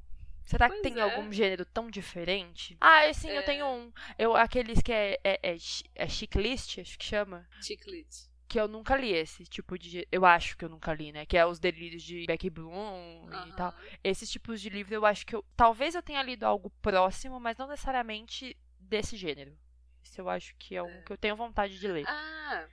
Será 0.43 0.67
que 0.67 0.75
Pois 0.75 0.83
tem 0.83 0.99
é. 0.99 1.01
algum 1.01 1.31
gênero 1.31 1.65
tão 1.65 1.89
diferente? 1.89 2.77
Ah, 2.79 3.11
sim, 3.13 3.29
eu 3.29 3.39
É. 3.41 3.43
tenho 3.43 3.65
um. 3.67 3.91
Eu, 4.17 4.35
aqueles 4.35 4.81
que 4.81 4.91
é, 4.91 5.19
é, 5.23 5.39
é, 5.53 5.57
é 5.95 6.07
chiclist, 6.07 6.79
acho 6.79 6.97
que 6.97 7.05
chama. 7.05 7.47
Chiclete. 7.61 8.28
Que 8.49 8.59
eu 8.59 8.67
nunca 8.67 8.97
li 8.97 9.13
esse 9.13 9.45
tipo 9.45 9.77
de. 9.77 10.07
Eu 10.11 10.25
acho 10.25 10.57
que 10.57 10.65
eu 10.65 10.69
nunca 10.69 10.91
li, 10.93 11.11
né? 11.11 11.23
Que 11.25 11.37
é 11.37 11.45
os 11.45 11.59
delírios 11.59 12.01
de 12.01 12.25
Becky 12.25 12.49
Bloom 12.49 13.29
e 13.29 13.33
Aham. 13.33 13.51
tal. 13.55 13.75
Esses 14.03 14.27
tipos 14.29 14.59
de 14.59 14.69
livro 14.69 14.93
eu 14.95 15.05
acho 15.05 15.23
que 15.25 15.35
eu. 15.35 15.45
Talvez 15.55 15.93
eu 15.93 16.01
tenha 16.01 16.23
lido 16.23 16.45
algo 16.45 16.71
próximo, 16.81 17.39
mas 17.39 17.55
não 17.57 17.67
necessariamente 17.67 18.57
desse 18.79 19.15
gênero. 19.15 19.55
Esse 20.03 20.19
eu 20.19 20.27
acho 20.27 20.55
que 20.57 20.75
é 20.75 20.81
um 20.81 20.89
É. 20.89 21.01
que 21.03 21.13
eu 21.13 21.17
tenho 21.17 21.35
vontade 21.35 21.77
de 21.79 21.87
ler. 21.87 22.05
Ah, 22.07 22.67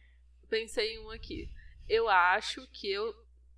pensei 0.48 0.94
em 0.94 1.00
um 1.04 1.10
aqui. 1.10 1.50
Eu 1.86 2.08
acho 2.08 2.66
que 2.68 2.90
eu. 2.90 3.12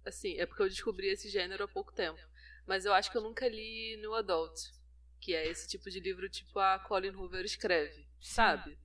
Assim, 0.05 0.37
é 0.39 0.45
porque 0.45 0.63
eu 0.63 0.69
descobri 0.69 1.07
esse 1.09 1.29
gênero 1.29 1.63
há 1.65 1.69
pouco 1.69 1.93
tempo. 1.93 2.19
Mas 2.67 2.85
eu 2.85 2.93
acho 2.93 3.13
que 3.13 3.17
eu 3.17 3.23
nunca 3.23 3.47
li 3.49 3.97
New 4.01 4.15
Adult. 4.15 4.59
Que 5.21 5.35
é 5.35 5.47
esse 5.47 5.69
tipo 5.69 5.89
de 5.89 6.01
livro, 6.01 6.29
tipo 6.29 6.59
a 6.59 6.81
Colin 6.81 7.11
Hoover 7.15 7.45
escreve. 7.45 8.09
Sabe? 8.21 8.77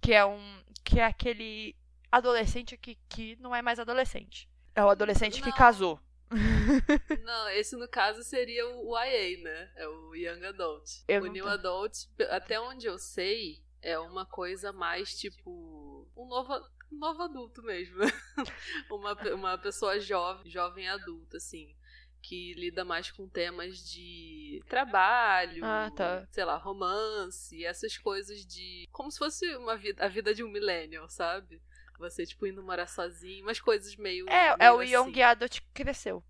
Que 0.00 0.14
é 0.14 0.24
um. 0.24 0.64
Que 0.84 0.98
é 0.98 1.04
aquele 1.04 1.76
adolescente 2.10 2.76
que, 2.76 2.96
que 3.08 3.36
não 3.36 3.54
é 3.54 3.62
mais 3.62 3.78
adolescente. 3.78 4.48
É 4.74 4.84
o 4.84 4.88
adolescente 4.90 5.40
que 5.42 5.50
Não. 5.50 5.56
casou. 5.56 6.00
Não, 7.24 7.48
esse 7.50 7.76
no 7.76 7.88
caso 7.88 8.22
seria 8.22 8.64
o 8.68 8.96
YA, 8.96 9.42
né? 9.42 9.72
É 9.76 9.88
o 9.88 10.14
Young 10.14 10.44
Adult. 10.46 10.88
Eu 11.08 11.22
o 11.24 11.26
New 11.26 11.44
tô- 11.44 11.50
Adult, 11.50 11.94
até 12.30 12.60
onde 12.60 12.86
eu 12.86 12.98
sei, 12.98 13.62
é 13.82 13.98
uma 13.98 14.24
coisa 14.24 14.72
mais 14.72 15.18
tipo. 15.18 16.08
Um 16.16 16.26
novo, 16.28 16.54
um 16.92 16.98
novo 16.98 17.22
adulto 17.22 17.62
mesmo. 17.62 17.96
uma, 18.90 19.12
uma 19.34 19.58
pessoa 19.58 19.98
jovem, 19.98 20.48
jovem 20.50 20.88
adulta, 20.88 21.36
assim. 21.38 21.74
Que 22.22 22.52
lida 22.54 22.84
mais 22.84 23.10
com 23.10 23.26
temas 23.28 23.78
de 23.78 24.62
trabalho, 24.68 25.64
Ah, 25.64 25.90
tá. 25.96 26.26
sei 26.30 26.44
lá, 26.44 26.56
romance, 26.58 27.64
essas 27.64 27.96
coisas 27.96 28.44
de. 28.44 28.86
Como 28.92 29.10
se 29.10 29.18
fosse 29.18 29.56
uma 29.56 29.76
vida, 29.76 30.04
a 30.04 30.08
vida 30.08 30.34
de 30.34 30.44
um 30.44 30.50
millennial, 30.50 31.08
sabe? 31.08 31.60
Você, 32.00 32.24
tipo, 32.24 32.46
indo 32.46 32.62
morar 32.62 32.86
sozinho, 32.86 33.44
umas 33.44 33.60
coisas 33.60 33.94
meio. 33.94 34.26
É, 34.28 34.56
é 34.58 34.72
meio 34.72 34.76
o 34.76 34.82
Young 34.82 35.22
Adult 35.22 35.60
que 35.60 35.84
cresceu. 35.84 36.24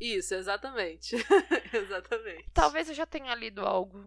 isso, 0.00 0.34
exatamente. 0.34 1.14
exatamente. 1.72 2.50
Talvez 2.52 2.88
eu 2.88 2.94
já 2.94 3.06
tenha 3.06 3.32
lido 3.36 3.60
algo 3.62 4.04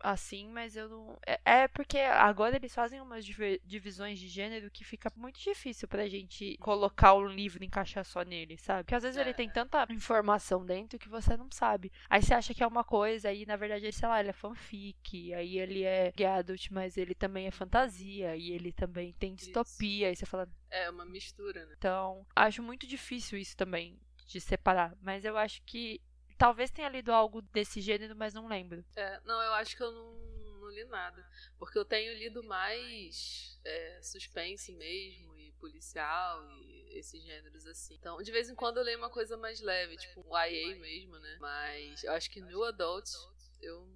assim, 0.00 0.48
mas 0.48 0.76
eu 0.76 0.88
não. 0.88 1.18
É, 1.26 1.40
é 1.62 1.68
porque 1.68 1.98
agora 1.98 2.56
eles 2.56 2.74
fazem 2.74 3.00
umas 3.00 3.24
divi- 3.24 3.60
divisões 3.64 4.18
de 4.18 4.28
gênero 4.28 4.70
que 4.70 4.84
fica 4.84 5.10
muito 5.16 5.40
difícil 5.40 5.88
pra 5.88 6.08
gente 6.08 6.56
colocar 6.58 7.14
o 7.14 7.26
livro 7.26 7.62
e 7.62 7.66
encaixar 7.66 8.04
só 8.04 8.22
nele, 8.22 8.56
sabe? 8.58 8.84
Porque 8.84 8.94
às 8.94 9.02
vezes 9.02 9.16
ele 9.18 9.30
É. 9.30 9.34
tem 9.34 9.48
tanta 9.50 9.86
informação 9.90 10.64
dentro 10.64 10.98
que 10.98 11.08
você 11.08 11.36
não 11.36 11.50
sabe. 11.50 11.92
Aí 12.08 12.22
você 12.22 12.34
acha 12.34 12.54
que 12.54 12.62
é 12.62 12.66
uma 12.66 12.84
coisa, 12.84 13.28
aí 13.28 13.44
na 13.46 13.56
verdade, 13.56 13.90
sei 13.92 14.08
lá, 14.08 14.20
ele 14.20 14.30
é 14.30 14.32
fanfic, 14.32 15.32
aí 15.34 15.58
ele 15.58 15.82
é 15.84 16.12
adult, 16.26 16.68
mas 16.70 16.96
ele 16.96 17.14
também 17.14 17.46
é 17.46 17.50
fantasia, 17.50 18.36
e 18.36 18.50
ele 18.52 18.72
também 18.72 19.12
tem 19.14 19.34
distopia, 19.34 20.08
aí 20.08 20.16
você 20.16 20.26
fala, 20.26 20.48
É 20.70 20.90
uma 20.90 21.04
mistura, 21.04 21.64
né? 21.66 21.74
então, 21.78 22.26
acho 22.34 22.62
muito 22.62 22.86
difícil 22.86 23.38
isso 23.38 23.56
também 23.56 23.98
de 24.26 24.40
separar, 24.40 24.96
mas 25.00 25.24
eu 25.24 25.36
acho 25.38 25.62
que 25.64 26.00
talvez 26.36 26.70
tenha 26.70 26.88
lido 26.88 27.12
algo 27.12 27.42
desse 27.42 27.80
gênero, 27.80 28.14
mas 28.16 28.34
não 28.34 28.46
lembro. 28.46 28.84
É, 28.94 29.20
não, 29.24 29.40
eu 29.42 29.52
acho 29.54 29.76
que 29.76 29.82
eu 29.82 29.92
não, 29.92 30.12
não 30.60 30.68
li 30.70 30.84
nada. 30.84 31.26
Porque 31.58 31.78
eu 31.78 31.84
tenho 31.84 32.14
lido 32.14 32.42
mais 32.44 33.58
é, 33.64 34.00
suspense 34.02 34.72
mesmo, 34.72 35.36
e 35.38 35.52
policial, 35.52 36.44
e 36.62 36.98
esses 36.98 37.22
gêneros 37.22 37.66
assim. 37.66 37.94
Então, 37.94 38.18
de 38.18 38.30
vez 38.30 38.48
em 38.48 38.54
quando 38.54 38.78
eu 38.78 38.84
leio 38.84 38.98
uma 38.98 39.10
coisa 39.10 39.36
mais 39.36 39.60
leve, 39.60 39.96
tipo 39.96 40.20
um 40.20 40.38
YA 40.38 40.76
mesmo, 40.78 41.18
né? 41.18 41.36
Mas 41.40 42.04
eu 42.04 42.12
acho 42.12 42.30
que 42.30 42.40
New 42.40 42.64
Adult 42.64 43.10
eu 43.60 43.86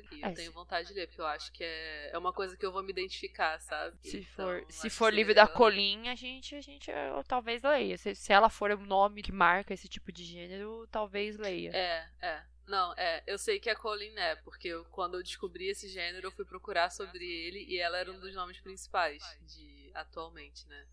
nunca 0.00 0.14
li. 0.14 0.20
Eu 0.22 0.28
É, 0.28 0.32
tenho 0.32 0.52
vontade 0.52 0.88
de 0.88 0.94
ler, 0.94 1.06
porque 1.06 1.20
eu 1.20 1.26
acho 1.26 1.52
que 1.52 1.64
é, 1.64 2.10
é 2.12 2.18
uma 2.18 2.32
coisa 2.32 2.56
que 2.56 2.64
eu 2.64 2.72
vou 2.72 2.82
me 2.82 2.90
identificar, 2.90 3.60
sabe? 3.60 3.96
Se 4.02 4.18
Então, 4.18 4.46
for, 4.46 4.66
se 4.68 4.90
for 4.90 5.12
livro 5.12 5.34
da 5.34 5.44
legal. 5.44 5.54
Colin, 5.54 6.08
a 6.08 6.14
gente, 6.14 6.54
a 6.54 6.60
gente 6.60 6.90
eu, 6.90 7.22
talvez 7.24 7.62
leia. 7.62 7.96
Se, 7.96 8.14
se 8.14 8.32
ela 8.32 8.48
for 8.50 8.70
o 8.72 8.76
nome 8.86 9.22
que 9.22 9.32
marca 9.32 9.72
esse 9.74 9.88
tipo 9.88 10.10
de 10.12 10.24
gênero, 10.24 10.86
talvez 10.90 11.36
leia. 11.38 11.70
É, 11.72 12.08
é. 12.20 12.42
Não, 12.66 12.94
é, 12.96 13.22
eu 13.26 13.38
sei 13.38 13.58
que 13.58 13.68
a 13.68 13.76
Colin 13.76 14.14
é, 14.16 14.36
porque 14.36 14.68
eu- 14.68 14.84
quando 14.86 15.16
eu 15.16 15.22
descobri 15.22 15.68
esse 15.68 15.88
gênero, 15.88 16.28
eu 16.28 16.32
fui 16.32 16.44
procurar 16.44 16.90
sobre 16.90 17.24
ele 17.24 17.64
e 17.68 17.78
ela 17.78 17.98
era 17.98 18.10
um 18.10 18.18
dos 18.20 18.34
nomes 18.34 18.60
principais 18.60 19.22
de 19.42 19.90
atualmente, 19.94 20.66
né? 20.68 20.86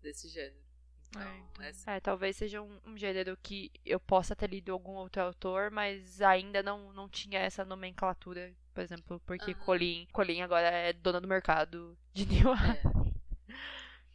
Desse 0.00 0.28
gênero. 0.28 0.69
Então, 1.10 1.22
É, 1.22 1.38
então, 1.38 1.94
é, 1.94 2.00
talvez 2.00 2.36
seja 2.36 2.62
um, 2.62 2.78
um 2.86 2.96
gênero 2.96 3.36
que 3.42 3.70
eu 3.84 3.98
possa 4.00 4.34
ter 4.36 4.48
lido 4.48 4.72
algum 4.72 4.92
outro 4.92 5.20
autor, 5.22 5.70
mas 5.70 6.20
ainda 6.22 6.62
não, 6.62 6.92
não 6.92 7.08
tinha 7.08 7.40
essa 7.40 7.64
nomenclatura, 7.64 8.52
por 8.72 8.80
exemplo, 8.82 9.20
porque 9.26 9.52
Aham. 9.52 9.64
Colin, 9.64 10.06
Colin 10.12 10.42
agora 10.42 10.68
é 10.68 10.92
dona 10.92 11.20
do 11.20 11.28
mercado 11.28 11.96
de 12.12 12.24
New 12.26 12.52
é. 12.54 12.82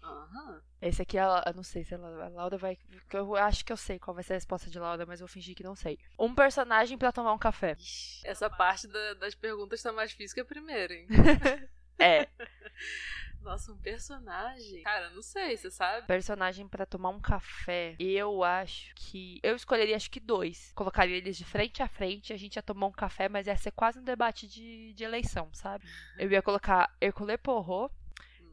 Aham. 0.03 0.61
Esse 0.81 1.01
aqui, 1.01 1.17
ela, 1.17 1.43
eu 1.47 1.53
não 1.53 1.63
sei 1.63 1.83
se 1.83 1.95
ela, 1.95 2.25
a 2.25 2.29
Laura 2.29 2.57
vai. 2.57 2.77
Eu 3.11 3.35
acho 3.35 3.65
que 3.65 3.71
eu 3.73 3.77
sei 3.77 3.97
qual 3.97 4.13
vai 4.13 4.23
ser 4.23 4.33
a 4.33 4.35
resposta 4.35 4.69
de 4.69 4.77
Laura, 4.77 5.05
mas 5.05 5.19
eu 5.19 5.25
vou 5.25 5.33
fingir 5.33 5.55
que 5.55 5.63
não 5.63 5.75
sei. 5.75 5.97
Um 6.19 6.35
personagem 6.35 6.97
pra 6.97 7.11
tomar 7.11 7.33
um 7.33 7.39
café. 7.39 7.73
Ixi, 7.79 8.27
Essa 8.27 8.49
parte 8.49 8.87
da- 8.87 9.13
das 9.15 9.33
perguntas 9.33 9.81
tá 9.81 9.91
mais 9.91 10.11
difícil 10.11 10.35
que 10.35 10.41
a 10.41 10.45
primeira, 10.45 10.93
hein? 10.93 11.07
É, 11.97 12.27
Nossa, 13.45 13.71
um 13.71 13.77
personagem. 13.77 14.81
Cara, 14.81 15.11
não 15.11 15.21
sei, 15.21 15.55
você 15.55 15.69
sabe? 15.69 16.07
personagem 16.07 16.67
pra 16.67 16.83
tomar 16.83 17.09
um 17.09 17.19
café. 17.19 17.95
Eu 17.99 18.43
acho 18.43 18.93
que. 18.95 19.39
Eu 19.43 19.55
escolheria 19.55 19.95
acho 19.95 20.09
que 20.09 20.19
dois. 20.19 20.71
Colocaria 20.73 21.15
eles 21.15 21.37
de 21.37 21.45
frente 21.45 21.83
a 21.83 21.87
frente, 21.87 22.33
a 22.33 22.37
gente 22.37 22.55
ia 22.55 22.63
tomar 22.63 22.87
um 22.87 22.91
café, 22.91 23.29
mas 23.29 23.45
ia 23.45 23.55
ser 23.55 23.69
quase 23.69 23.99
um 23.99 24.03
debate 24.03 24.47
de, 24.47 24.93
de 24.93 25.03
eleição, 25.03 25.53
sabe? 25.53 25.85
Eu 26.17 26.31
ia 26.31 26.41
colocar 26.41 26.91
Hercule 26.99 27.37
Poirot 27.37 27.93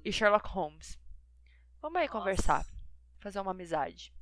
e 0.05 0.13
Sherlock 0.13 0.47
Holmes. 0.49 0.99
Vamos 1.81 1.99
aí 1.99 2.07
Nossa. 2.07 2.19
conversar. 2.19 2.67
Fazer 3.19 3.41
uma 3.41 3.53
amizade. 3.53 4.13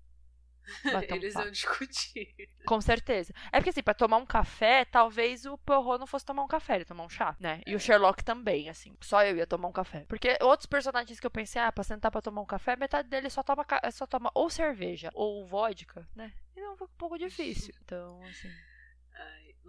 Bater 0.93 1.13
um 1.15 1.17
Eles 1.17 1.35
iam 1.35 1.51
discutir. 1.51 2.35
Com 2.67 2.81
certeza. 2.81 3.33
É 3.53 3.59
porque 3.59 3.71
assim, 3.71 3.83
pra 3.83 3.95
tomar 3.95 4.19
um 4.19 4.27
café, 4.27 4.85
talvez 4.85 5.45
o 5.47 5.59
Poirot 5.59 5.99
não 5.99 6.07
fosse 6.07 6.25
tomar 6.25 6.43
um 6.45 6.49
café, 6.49 6.77
ele 6.77 6.85
tomar 6.85 7.05
um 7.05 7.09
chá, 7.09 7.37
né? 7.41 7.61
E 7.67 7.73
É. 7.73 7.77
o 7.77 7.81
Sherlock 7.81 8.23
também, 8.25 8.69
assim. 8.69 8.97
Só 9.01 9.25
eu 9.25 9.37
ia 9.37 9.47
tomar 9.47 9.69
um 9.69 9.73
café. 9.73 10.05
Porque 10.09 10.37
outros 10.41 10.67
personagens 10.67 11.19
que 11.19 11.27
eu 11.27 11.31
pensei, 11.31 11.61
ah, 11.61 11.73
pra 11.73 11.83
sentar 11.85 12.11
pra 12.11 12.23
tomar 12.23 12.43
um 12.43 12.47
café, 12.47 12.77
metade 12.77 13.09
deles 13.09 13.33
só 13.33 13.43
toma, 13.43 13.67
só 13.93 14.07
toma 14.07 14.31
ou 14.35 14.49
cerveja 14.51 15.11
ou 15.15 15.45
vodka, 15.45 16.07
né? 16.15 16.33
E 16.57 16.61
é 16.61 16.69
um 16.71 16.77
pouco 16.77 17.19
difícil. 17.19 17.75
Então, 17.85 18.21
assim. 18.25 18.51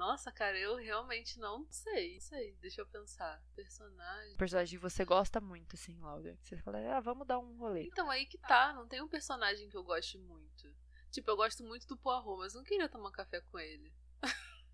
Nossa, 0.01 0.31
cara, 0.31 0.57
eu 0.57 0.75
realmente 0.77 1.37
não 1.37 1.63
sei. 1.69 2.15
Não 2.15 2.21
sei, 2.21 2.53
deixa 2.59 2.81
eu 2.81 2.87
pensar. 2.87 3.39
Personagem. 3.55 4.35
Personagem 4.35 4.79
que 4.79 4.81
você 4.81 5.05
gosta 5.05 5.39
muito, 5.39 5.75
assim, 5.75 5.95
Laura. 5.99 6.35
Você 6.41 6.57
fala, 6.57 6.79
ah, 6.97 6.99
vamos 6.99 7.27
dar 7.27 7.37
um 7.37 7.55
rolê. 7.55 7.83
Então, 7.83 8.09
aí 8.09 8.25
que 8.25 8.39
tá. 8.39 8.73
Não 8.73 8.87
tem 8.87 8.99
um 8.99 9.07
personagem 9.07 9.69
que 9.69 9.77
eu 9.77 9.83
goste 9.83 10.17
muito. 10.17 10.73
Tipo, 11.11 11.29
eu 11.29 11.37
gosto 11.37 11.63
muito 11.63 11.85
do 11.85 11.95
Poirot, 11.95 12.39
mas 12.39 12.55
não 12.55 12.63
queria 12.63 12.89
tomar 12.89 13.11
café 13.11 13.41
com 13.41 13.59
ele. 13.59 13.93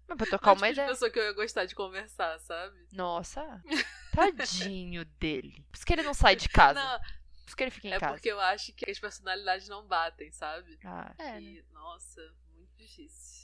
Mas 0.07 0.17
pra 0.17 0.27
tocar 0.31 0.51
é 0.51 0.53
uma 0.53 0.55
tipo 0.55 0.65
de 0.67 0.71
ideia. 0.71 0.87
pessoa 0.87 1.11
que 1.11 1.19
eu 1.19 1.23
ia 1.25 1.33
gostar 1.33 1.65
de 1.65 1.75
conversar, 1.75 2.39
sabe? 2.39 2.87
Nossa, 2.93 3.61
tadinho 4.15 5.03
dele. 5.19 5.65
Por 5.69 5.75
isso 5.75 5.85
que 5.85 5.91
ele 5.91 6.03
não 6.03 6.13
sai 6.13 6.37
de 6.37 6.47
casa. 6.47 6.79
Não, 6.81 6.99
Por 6.99 7.47
isso 7.47 7.55
que 7.57 7.63
ele 7.63 7.71
fica 7.71 7.87
em 7.89 7.91
é 7.93 7.99
casa. 7.99 8.13
porque 8.13 8.31
eu 8.31 8.39
acho 8.39 8.71
que 8.71 8.89
as 8.89 8.97
personalidades 8.97 9.67
não 9.67 9.85
batem, 9.85 10.31
sabe? 10.31 10.79
Ah, 10.85 11.13
é, 11.17 11.33
né? 11.33 11.41
E, 11.41 11.65
nossa, 11.73 12.21
muito 12.55 12.73
difícil. 12.77 13.36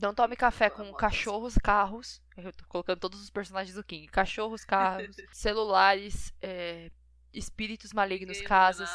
Não 0.00 0.14
tome 0.14 0.36
café 0.36 0.70
com 0.70 0.92
cachorros, 0.94 1.56
carros. 1.56 2.22
Eu 2.36 2.52
tô 2.52 2.64
colocando 2.66 3.00
todos 3.00 3.20
os 3.20 3.30
personagens 3.30 3.74
do 3.74 3.84
King. 3.84 4.06
Cachorros, 4.08 4.64
carros, 4.64 5.14
celulares, 5.32 6.32
é, 6.40 6.90
espíritos 7.32 7.92
malignos, 7.92 8.40
casas, 8.40 8.90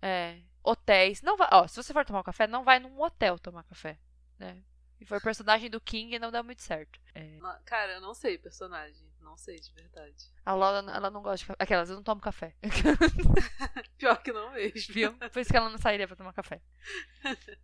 é, 0.00 0.40
hotéis. 0.62 1.20
Não 1.22 1.36
vai, 1.36 1.48
ó, 1.52 1.66
se 1.68 1.76
você 1.76 1.92
for 1.92 2.04
tomar 2.04 2.20
um 2.20 2.24
café, 2.24 2.46
não 2.46 2.64
vai 2.64 2.78
num 2.78 3.00
hotel 3.00 3.38
tomar 3.38 3.64
café, 3.64 3.98
né? 4.38 4.62
E 5.00 5.04
for 5.04 5.20
personagem 5.20 5.68
do 5.68 5.80
King, 5.80 6.18
não 6.18 6.30
dá 6.30 6.42
muito 6.42 6.62
certo. 6.62 6.98
É, 7.14 7.38
Cara, 7.64 7.92
eu 7.92 8.00
não 8.00 8.14
sei 8.14 8.38
personagem. 8.38 9.04
Não 9.20 9.36
sei 9.36 9.58
de 9.58 9.72
verdade. 9.72 10.30
a 10.44 10.54
Laura, 10.54 10.90
ela 10.92 11.10
não 11.10 11.22
gosta 11.22 11.38
de 11.38 11.46
café. 11.46 11.56
Aquelas, 11.62 11.90
eu 11.90 11.96
não 11.96 12.02
tomo 12.02 12.20
café. 12.20 12.54
Pior 14.04 14.22
que 14.22 14.32
não 14.32 14.52
mesmo. 14.52 14.92
Viu? 14.92 15.12
Por 15.16 15.38
isso 15.40 15.50
que 15.50 15.56
ela 15.56 15.70
não 15.70 15.78
sairia 15.78 16.06
pra 16.06 16.14
tomar 16.14 16.34
café. 16.34 16.60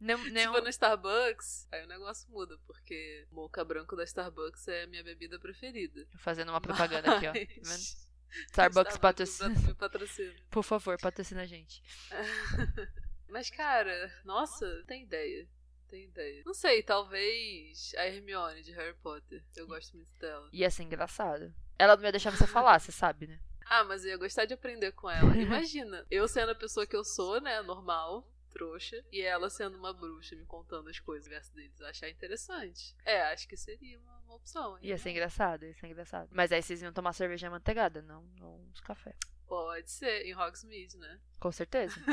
Nem, 0.00 0.16
Se 0.16 0.30
nem 0.30 0.46
for 0.48 0.62
no 0.62 0.68
Starbucks, 0.70 1.68
aí 1.70 1.84
o 1.84 1.86
negócio 1.86 2.30
muda, 2.30 2.58
porque 2.66 3.26
o 3.30 3.34
mocha 3.34 3.62
branco 3.62 3.94
da 3.94 4.04
Starbucks 4.04 4.66
é 4.68 4.84
a 4.84 4.86
minha 4.86 5.04
bebida 5.04 5.38
preferida. 5.38 6.06
Fazendo 6.16 6.48
uma 6.48 6.60
propaganda 6.60 7.14
aqui, 7.16 7.26
ó. 7.26 7.32
Tá? 7.32 7.38
Mas- 7.66 8.08
Starbucks 8.48 8.96
patrocina. 8.96 9.74
patrocina. 9.74 10.34
Por 10.50 10.62
favor, 10.62 10.98
patrocina 10.98 11.42
a 11.42 11.46
gente. 11.46 11.82
Mas, 13.28 13.50
cara, 13.50 14.10
nossa, 14.24 14.66
não 14.78 14.84
tem 14.86 15.02
ideia. 15.02 15.44
Não 15.82 15.88
tem 15.90 16.04
ideia. 16.04 16.42
Não 16.46 16.54
sei, 16.54 16.82
talvez 16.82 17.92
a 17.98 18.06
Hermione 18.06 18.62
de 18.62 18.72
Harry 18.72 18.96
Potter. 19.02 19.44
Eu 19.54 19.66
gosto 19.66 19.94
muito 19.96 20.10
dela. 20.18 20.48
Ia 20.52 20.70
ser 20.70 20.84
engraçado. 20.84 21.52
Ela 21.78 21.96
não 21.96 22.04
ia 22.04 22.12
deixar 22.12 22.30
você 22.30 22.46
falar, 22.46 22.78
você 22.80 22.92
sabe, 22.92 23.26
né? 23.26 23.38
Ah, 23.72 23.84
mas 23.84 24.04
eu 24.04 24.10
ia 24.10 24.16
gostar 24.16 24.46
de 24.46 24.52
aprender 24.52 24.90
com 24.92 25.08
ela. 25.08 25.36
Imagina, 25.36 26.04
eu 26.10 26.26
sendo 26.26 26.50
a 26.50 26.54
pessoa 26.56 26.84
que 26.86 26.96
eu 26.96 27.04
sou, 27.04 27.40
né, 27.40 27.62
normal, 27.62 28.28
trouxa, 28.50 28.96
e 29.12 29.22
ela 29.22 29.48
sendo 29.48 29.78
uma 29.78 29.92
bruxa 29.92 30.34
me 30.34 30.44
contando 30.44 30.90
as 30.90 30.98
coisas 30.98 31.24
do 31.28 31.30
verso 31.30 31.54
deles. 31.54 31.80
Achar 31.82 32.08
interessante. 32.10 32.96
É, 33.04 33.22
acho 33.32 33.46
que 33.46 33.56
seria 33.56 33.96
uma, 34.00 34.18
uma 34.24 34.34
opção. 34.34 34.76
hein? 34.76 34.86
Ia 34.88 34.98
ser 34.98 35.10
engraçado, 35.10 35.64
ia 35.64 35.72
ser 35.72 35.86
engraçado. 35.86 36.28
Mas 36.32 36.50
aí 36.50 36.60
vocês 36.60 36.82
iam 36.82 36.92
tomar 36.92 37.12
cerveja 37.12 37.48
manteigada, 37.48 38.02
não, 38.02 38.24
não 38.40 38.60
os 38.72 38.80
café. 38.80 39.14
Pode 39.46 39.88
ser, 39.90 40.26
em 40.26 40.34
Hogsmeade, 40.36 40.96
né? 40.98 41.20
Com 41.38 41.52
certeza. 41.52 41.94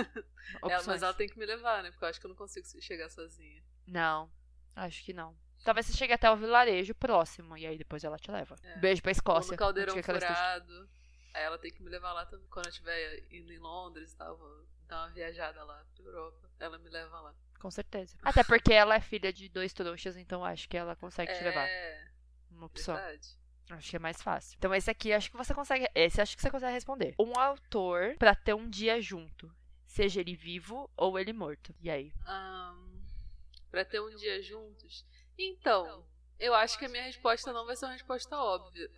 Ela, 0.61 0.77
Opções. 0.77 0.87
mas 0.87 1.03
ela 1.03 1.13
tem 1.13 1.27
que 1.27 1.37
me 1.37 1.45
levar, 1.45 1.83
né? 1.83 1.89
Porque 1.91 2.05
eu 2.05 2.09
acho 2.09 2.19
que 2.19 2.25
eu 2.25 2.29
não 2.29 2.35
consigo 2.35 2.65
chegar 2.81 3.09
sozinha. 3.09 3.63
Não, 3.85 4.31
acho 4.75 5.03
que 5.03 5.11
não. 5.13 5.35
Talvez 5.63 5.85
você 5.87 5.93
chegue 5.97 6.13
até 6.13 6.31
o 6.31 6.35
vilarejo 6.37 6.95
próximo 6.95 7.57
e 7.57 7.65
aí 7.67 7.77
depois 7.77 8.03
ela 8.03 8.17
te 8.17 8.31
leva. 8.31 8.55
É. 8.63 8.77
Beijo 8.79 9.01
pra 9.01 9.09
Ou 9.09 9.11
Escócia. 9.11 9.51
no 9.51 9.57
caldeirão 9.57 10.01
furado. 10.01 10.89
Aí 11.37 11.43
ela 11.43 11.59
tem 11.59 11.71
que 11.71 11.83
me 11.83 11.89
levar 11.91 12.13
lá 12.13 12.25
também. 12.25 12.47
Quando 12.47 12.65
eu 12.65 12.71
estiver 12.71 13.23
indo 13.31 13.53
em 13.53 13.59
Londres 13.59 14.11
e 14.11 14.17
tal, 14.17 14.35
vou 14.35 14.65
dar 14.87 15.03
uma 15.05 15.09
viajada 15.11 15.63
lá 15.63 15.85
pra 15.95 16.03
Europa. 16.03 16.49
Ela 16.59 16.79
me 16.79 16.89
leva 16.89 17.21
lá. 17.21 17.35
Com 17.59 17.69
certeza. 17.69 18.17
Até 18.23 18.43
porque 18.43 18.73
ela 18.73 18.95
é 18.95 18.99
filha 18.99 19.31
de 19.31 19.47
dois 19.47 19.71
trouxas, 19.71 20.17
então 20.17 20.43
acho 20.43 20.67
que 20.67 20.75
ela 20.75 20.95
consegue 20.95 21.31
te 21.31 21.43
levar. 21.43 21.67
É, 21.67 22.07
Uma 22.49 22.65
opção. 22.65 22.95
verdade. 22.95 23.37
Acho 23.69 23.87
que 23.91 23.95
é 23.97 23.99
mais 23.99 24.19
fácil. 24.19 24.55
Então 24.57 24.73
esse 24.73 24.89
aqui 24.89 25.13
acho 25.13 25.29
que 25.29 25.37
você 25.37 25.53
consegue. 25.53 25.87
Esse 25.93 26.19
acho 26.19 26.35
que 26.35 26.41
você 26.41 26.49
consegue 26.49 26.73
responder. 26.73 27.13
Um 27.19 27.37
autor 27.37 28.15
pra 28.17 28.33
ter 28.33 28.55
um 28.55 28.67
dia 28.67 28.99
junto. 28.99 29.53
Seja 29.85 30.19
ele 30.21 30.35
vivo 30.35 30.89
ou 30.97 31.19
ele 31.19 31.33
morto. 31.33 31.75
E 31.79 31.89
aí? 31.91 32.11
Ahn, 32.25 32.99
pra 33.69 33.85
ter 33.85 34.01
um 34.01 34.15
dia 34.15 34.41
juntos. 34.41 35.05
Então, 35.37 36.03
eu 36.39 36.55
acho 36.55 36.79
que 36.79 36.85
a 36.85 36.89
minha 36.89 37.03
resposta 37.03 37.53
não 37.53 37.65
vai 37.67 37.75
ser 37.75 37.85
uma 37.85 37.93
resposta 37.93 38.35
óbvia. 38.35 38.89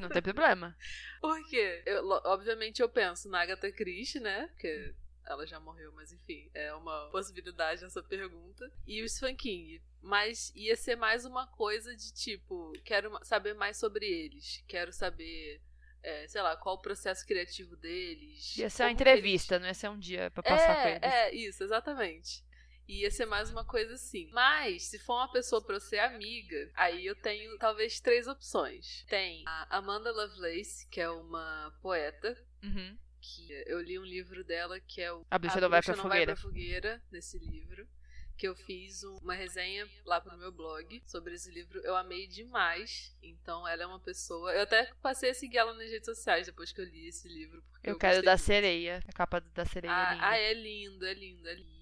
Não 0.00 0.08
tem 0.08 0.22
problema. 0.22 0.76
Por 1.20 1.48
quê? 1.48 1.82
Eu, 1.86 2.08
obviamente 2.24 2.80
eu 2.80 2.88
penso 2.88 3.28
na 3.28 3.42
Agatha 3.42 3.70
Christie, 3.70 4.20
né? 4.20 4.48
Porque 4.48 4.94
ela 5.26 5.46
já 5.46 5.58
morreu, 5.58 5.92
mas 5.92 6.12
enfim, 6.12 6.50
é 6.52 6.72
uma 6.74 7.08
possibilidade 7.10 7.84
essa 7.84 8.02
pergunta. 8.02 8.70
E 8.86 9.02
o 9.02 9.08
Stephen 9.08 9.36
King. 9.36 9.82
Mas 10.02 10.52
ia 10.54 10.76
ser 10.76 10.96
mais 10.96 11.24
uma 11.24 11.46
coisa 11.46 11.96
de 11.96 12.12
tipo, 12.12 12.72
quero 12.84 13.18
saber 13.24 13.54
mais 13.54 13.78
sobre 13.78 14.06
eles. 14.06 14.62
Quero 14.68 14.92
saber, 14.92 15.62
é, 16.02 16.28
sei 16.28 16.42
lá, 16.42 16.56
qual 16.56 16.76
o 16.76 16.82
processo 16.82 17.26
criativo 17.26 17.74
deles. 17.76 18.56
Ia 18.58 18.68
ser 18.68 18.82
uma 18.82 18.90
entrevista, 18.90 19.58
não 19.58 19.66
ia 19.66 19.74
ser 19.74 19.88
um 19.88 19.98
dia 19.98 20.30
pra 20.30 20.42
passar 20.42 20.82
com 20.82 20.88
é, 20.88 20.90
eles. 20.96 21.02
é, 21.02 21.34
isso, 21.34 21.64
exatamente. 21.64 22.44
Ia 22.86 23.10
ser 23.10 23.24
mais 23.26 23.50
uma 23.50 23.64
coisa 23.64 23.94
assim. 23.94 24.28
Mas, 24.32 24.84
se 24.88 24.98
for 24.98 25.14
uma 25.14 25.32
pessoa 25.32 25.64
pra 25.64 25.76
eu 25.76 25.80
ser 25.80 25.98
amiga, 26.00 26.70
aí 26.74 27.06
eu 27.06 27.16
tenho 27.16 27.56
talvez 27.58 27.98
três 28.00 28.26
opções. 28.26 29.04
Tem 29.08 29.42
a 29.46 29.78
Amanda 29.78 30.12
Lovelace, 30.12 30.86
que 30.90 31.00
é 31.00 31.08
uma 31.08 31.72
poeta. 31.80 32.36
Uhum. 32.62 32.98
Que 33.20 33.64
eu 33.66 33.80
li 33.80 33.98
um 33.98 34.04
livro 34.04 34.44
dela 34.44 34.78
que 34.80 35.00
é 35.00 35.10
o 35.10 35.24
A 35.30 35.38
Bruxa 35.38 35.58
Não 35.60 35.70
Vai 35.70 35.80
Pra 35.82 35.96
não 35.96 36.02
Fogueira. 36.02 36.26
Vai 36.26 36.34
pra 36.34 36.42
Fogueira, 36.42 37.02
nesse 37.10 37.38
livro. 37.38 37.88
Que 38.36 38.48
eu 38.48 38.54
fiz 38.56 39.02
uma 39.22 39.32
resenha 39.32 39.88
lá 40.04 40.20
pro 40.20 40.36
meu 40.36 40.52
blog 40.52 41.02
sobre 41.06 41.34
esse 41.34 41.50
livro. 41.50 41.80
Eu 41.84 41.96
amei 41.96 42.26
demais. 42.26 43.16
Então, 43.22 43.66
ela 43.66 43.84
é 43.84 43.86
uma 43.86 44.00
pessoa. 44.00 44.52
Eu 44.52 44.62
até 44.62 44.92
passei 45.00 45.30
a 45.30 45.34
seguir 45.34 45.56
ela 45.56 45.72
nas 45.72 45.88
redes 45.88 46.04
sociais 46.04 46.46
depois 46.46 46.70
que 46.72 46.80
eu 46.80 46.84
li 46.84 47.06
esse 47.08 47.28
livro. 47.28 47.62
Eu, 47.82 47.92
eu 47.94 47.98
quero 47.98 48.22
da 48.22 48.32
muito. 48.32 48.42
sereia. 48.44 49.02
A 49.08 49.12
capa 49.12 49.40
da 49.40 49.64
sereia 49.64 49.90
é 49.90 49.94
Ah, 49.94 50.12
linda. 50.14 50.26
ah, 50.26 50.36
é 50.36 50.52
lindo, 50.52 51.06
é 51.06 51.14
lindo, 51.14 51.48
é 51.48 51.54
lindo. 51.54 51.73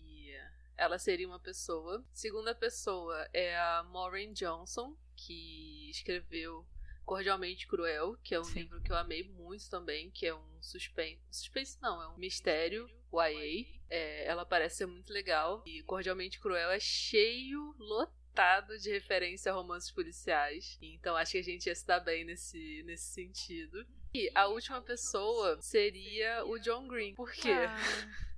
Ela 0.76 0.98
seria 0.98 1.28
uma 1.28 1.40
pessoa. 1.40 2.04
Segunda 2.12 2.54
pessoa 2.54 3.28
é 3.32 3.56
a 3.56 3.82
Maureen 3.84 4.32
Johnson, 4.32 4.96
que 5.16 5.88
escreveu 5.90 6.66
Cordialmente 7.04 7.66
Cruel, 7.66 8.16
que 8.22 8.34
é 8.34 8.40
um 8.40 8.44
Sim. 8.44 8.60
livro 8.60 8.80
que 8.80 8.90
eu 8.90 8.96
amei 8.96 9.28
muito 9.28 9.68
também, 9.68 10.10
que 10.10 10.26
é 10.26 10.34
um 10.34 10.62
suspense. 10.62 11.20
Suspense 11.30 11.78
não, 11.80 12.02
é 12.02 12.08
um 12.08 12.16
mistério 12.16 12.88
YA. 13.12 13.66
É, 13.90 14.26
ela 14.26 14.46
parece 14.46 14.78
ser 14.78 14.86
muito 14.86 15.12
legal. 15.12 15.62
E 15.66 15.82
Cordialmente 15.82 16.40
Cruel 16.40 16.70
é 16.70 16.80
cheio, 16.80 17.74
lotado 17.78 18.78
de 18.78 18.90
referência 18.90 19.52
a 19.52 19.54
romances 19.54 19.90
policiais. 19.90 20.78
Então 20.80 21.16
acho 21.16 21.32
que 21.32 21.38
a 21.38 21.44
gente 21.44 21.66
ia 21.66 21.74
se 21.74 21.86
dar 21.86 22.00
bem 22.00 22.24
nesse, 22.24 22.82
nesse 22.84 23.12
sentido. 23.12 23.86
E 24.14 24.30
a 24.34 24.46
última 24.46 24.80
pessoa 24.80 25.60
seria 25.60 26.44
o 26.44 26.58
John 26.58 26.86
Green. 26.86 27.14
Por 27.14 27.32
quê? 27.32 27.50
Ah. 27.50 28.31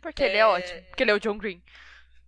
Porque 0.00 0.22
ele 0.22 0.36
é 0.36 0.46
ótimo. 0.46 0.82
Porque 0.86 1.02
ele 1.02 1.10
é 1.10 1.14
o 1.14 1.20
John 1.20 1.38
Green. 1.38 1.62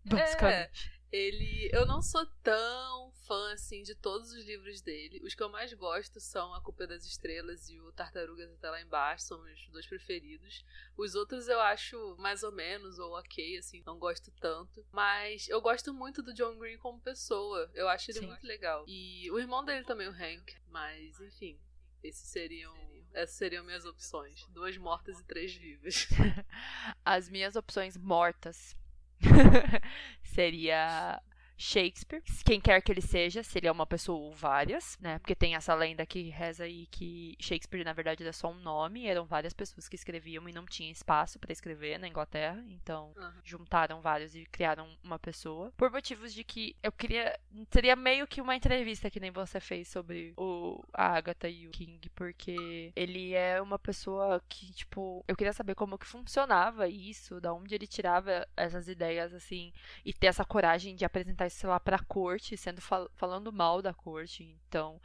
Basicamente. 0.05 0.93
Ele. 1.11 1.71
Eu 1.73 1.87
não 1.87 2.01
sou 2.01 2.25
tão 2.43 3.13
fã 3.27 3.53
assim 3.53 3.83
de 3.83 3.95
todos 3.95 4.33
os 4.33 4.45
livros 4.45 4.81
dele. 4.81 5.21
Os 5.25 5.35
que 5.35 5.43
eu 5.43 5.49
mais 5.49 5.73
gosto 5.73 6.21
são 6.21 6.53
A 6.55 6.61
Culpa 6.61 6.85
é 6.85 6.87
das 6.87 7.05
Estrelas 7.05 7.69
e 7.69 7.81
o 7.81 7.93
Tartarugas 7.93 8.51
até 8.53 8.71
lá 8.71 8.81
embaixo, 8.81 9.25
são 9.25 9.41
os 9.41 9.69
dois 9.69 9.87
preferidos. 9.87 10.65
Os 10.97 11.15
outros 11.15 11.49
eu 11.49 11.61
acho 11.61 12.17
mais 12.19 12.43
ou 12.43 12.53
menos, 12.53 12.99
ou 12.99 13.13
ok, 13.19 13.59
assim, 13.59 13.83
não 13.87 13.99
gosto 13.99 14.31
tanto. 14.41 14.85
Mas 14.93 15.49
eu 15.49 15.61
gosto 15.61 15.93
muito 15.95 16.23
do 16.23 16.35
John 16.35 16.57
Green 16.59 16.79
como 16.79 17.01
pessoa. 17.01 17.71
Eu 17.75 17.89
acho 17.89 18.11
ele 18.11 18.21
Sim. 18.21 18.27
muito 18.27 18.47
legal. 18.47 18.85
E 18.87 19.31
o 19.31 19.39
irmão 19.39 19.65
dele 19.65 19.85
também, 19.85 20.09
o 20.09 20.13
Hank. 20.13 20.55
Mas, 20.69 21.21
enfim, 21.21 21.59
esses 22.03 22.29
seriam. 22.29 22.92
Essas 23.15 23.37
seriam 23.37 23.65
minhas 23.65 23.85
opções. 23.85 24.47
Duas 24.51 24.77
mortas 24.77 25.21
e 25.21 25.25
três 25.25 25.55
vivas. 25.55 26.09
As 27.05 27.29
minhas 27.29 27.57
opções 27.57 27.97
mortas 27.97 28.77
seria 30.23 31.21
Shakespeare, 31.63 32.23
quem 32.45 32.61
quer 32.61 32.81
que 32.83 32.91
ele 32.91 33.01
seja, 33.01 33.43
se 33.43 33.59
ele 33.59 33.69
é 33.69 33.73
uma 33.73 33.87
pessoa 33.87 34.19
ou 34.19 34.33
várias, 34.33 34.99
né? 35.01 35.19
Porque 35.21 35.35
tem 35.35 35.55
essa 35.55 35.75
lenda 35.75 36.05
que 36.05 36.29
reza 36.29 36.65
aí 36.65 36.87
que 36.87 37.37
Shakespeare 37.39 37.85
na 37.85 37.93
verdade 37.93 38.23
era 38.23 38.33
só 38.33 38.51
um 38.51 38.61
nome, 38.61 39.07
eram 39.07 39.25
várias 39.25 39.53
pessoas 39.53 39.89
que 39.89 39.95
escreviam 39.95 40.49
e 40.49 40.53
não 40.53 40.67
tinha 40.67 40.91
espaço 40.91 41.39
para 41.39 41.53
escrever 41.53 41.99
na 41.99 42.09
Inglaterra, 42.09 42.63
então 42.69 43.13
Aham. 43.17 43.35
juntaram 43.45 44.01
vários 44.01 44.35
e 44.35 44.45
criaram 44.47 44.89
uma 45.05 45.19
pessoa. 45.19 45.73
Por 45.77 45.91
motivos 45.91 46.35
de 46.35 46.43
que 46.43 46.75
eu 46.83 46.91
queria. 46.91 47.39
Seria 47.71 47.95
meio 47.95 48.27
que 48.27 48.41
uma 48.41 48.57
entrevista 48.57 49.11
que 49.11 49.21
nem 49.21 49.31
você 49.31 49.61
fez 49.61 49.89
sobre 49.89 50.33
o, 50.37 50.83
a 50.93 51.17
Agatha 51.17 51.49
e 51.49 51.69
o 51.69 51.71
King, 51.71 52.11
porque 52.11 52.93
ele 52.97 53.35
é 53.35 53.61
uma 53.63 53.79
pessoa 53.79 54.43
que, 54.49 54.73
tipo, 54.73 55.25
eu 55.29 55.37
queria 55.37 55.53
saber 55.53 55.75
como 55.75 55.99
que 55.99 56.07
funcionava 56.07 56.89
isso, 56.89 57.41
da 57.41 57.53
onde 57.53 57.75
ele 57.75 57.87
tirava 57.87 58.47
essas 58.57 58.89
ideias, 58.89 59.33
assim, 59.33 59.73
e 60.05 60.13
ter 60.13 60.27
essa 60.27 60.45
coragem 60.45 60.97
de 60.97 61.05
apresentar 61.05 61.47
isso, 61.47 61.52
sei 61.53 61.69
lá, 61.69 61.79
pra 61.81 61.99
corte, 62.01 62.57
sendo 62.57 62.81
fal- 62.81 63.11
falando 63.15 63.53
mal 63.53 63.81
da 63.83 63.93
corte. 63.95 64.43
Então, 64.69 65.01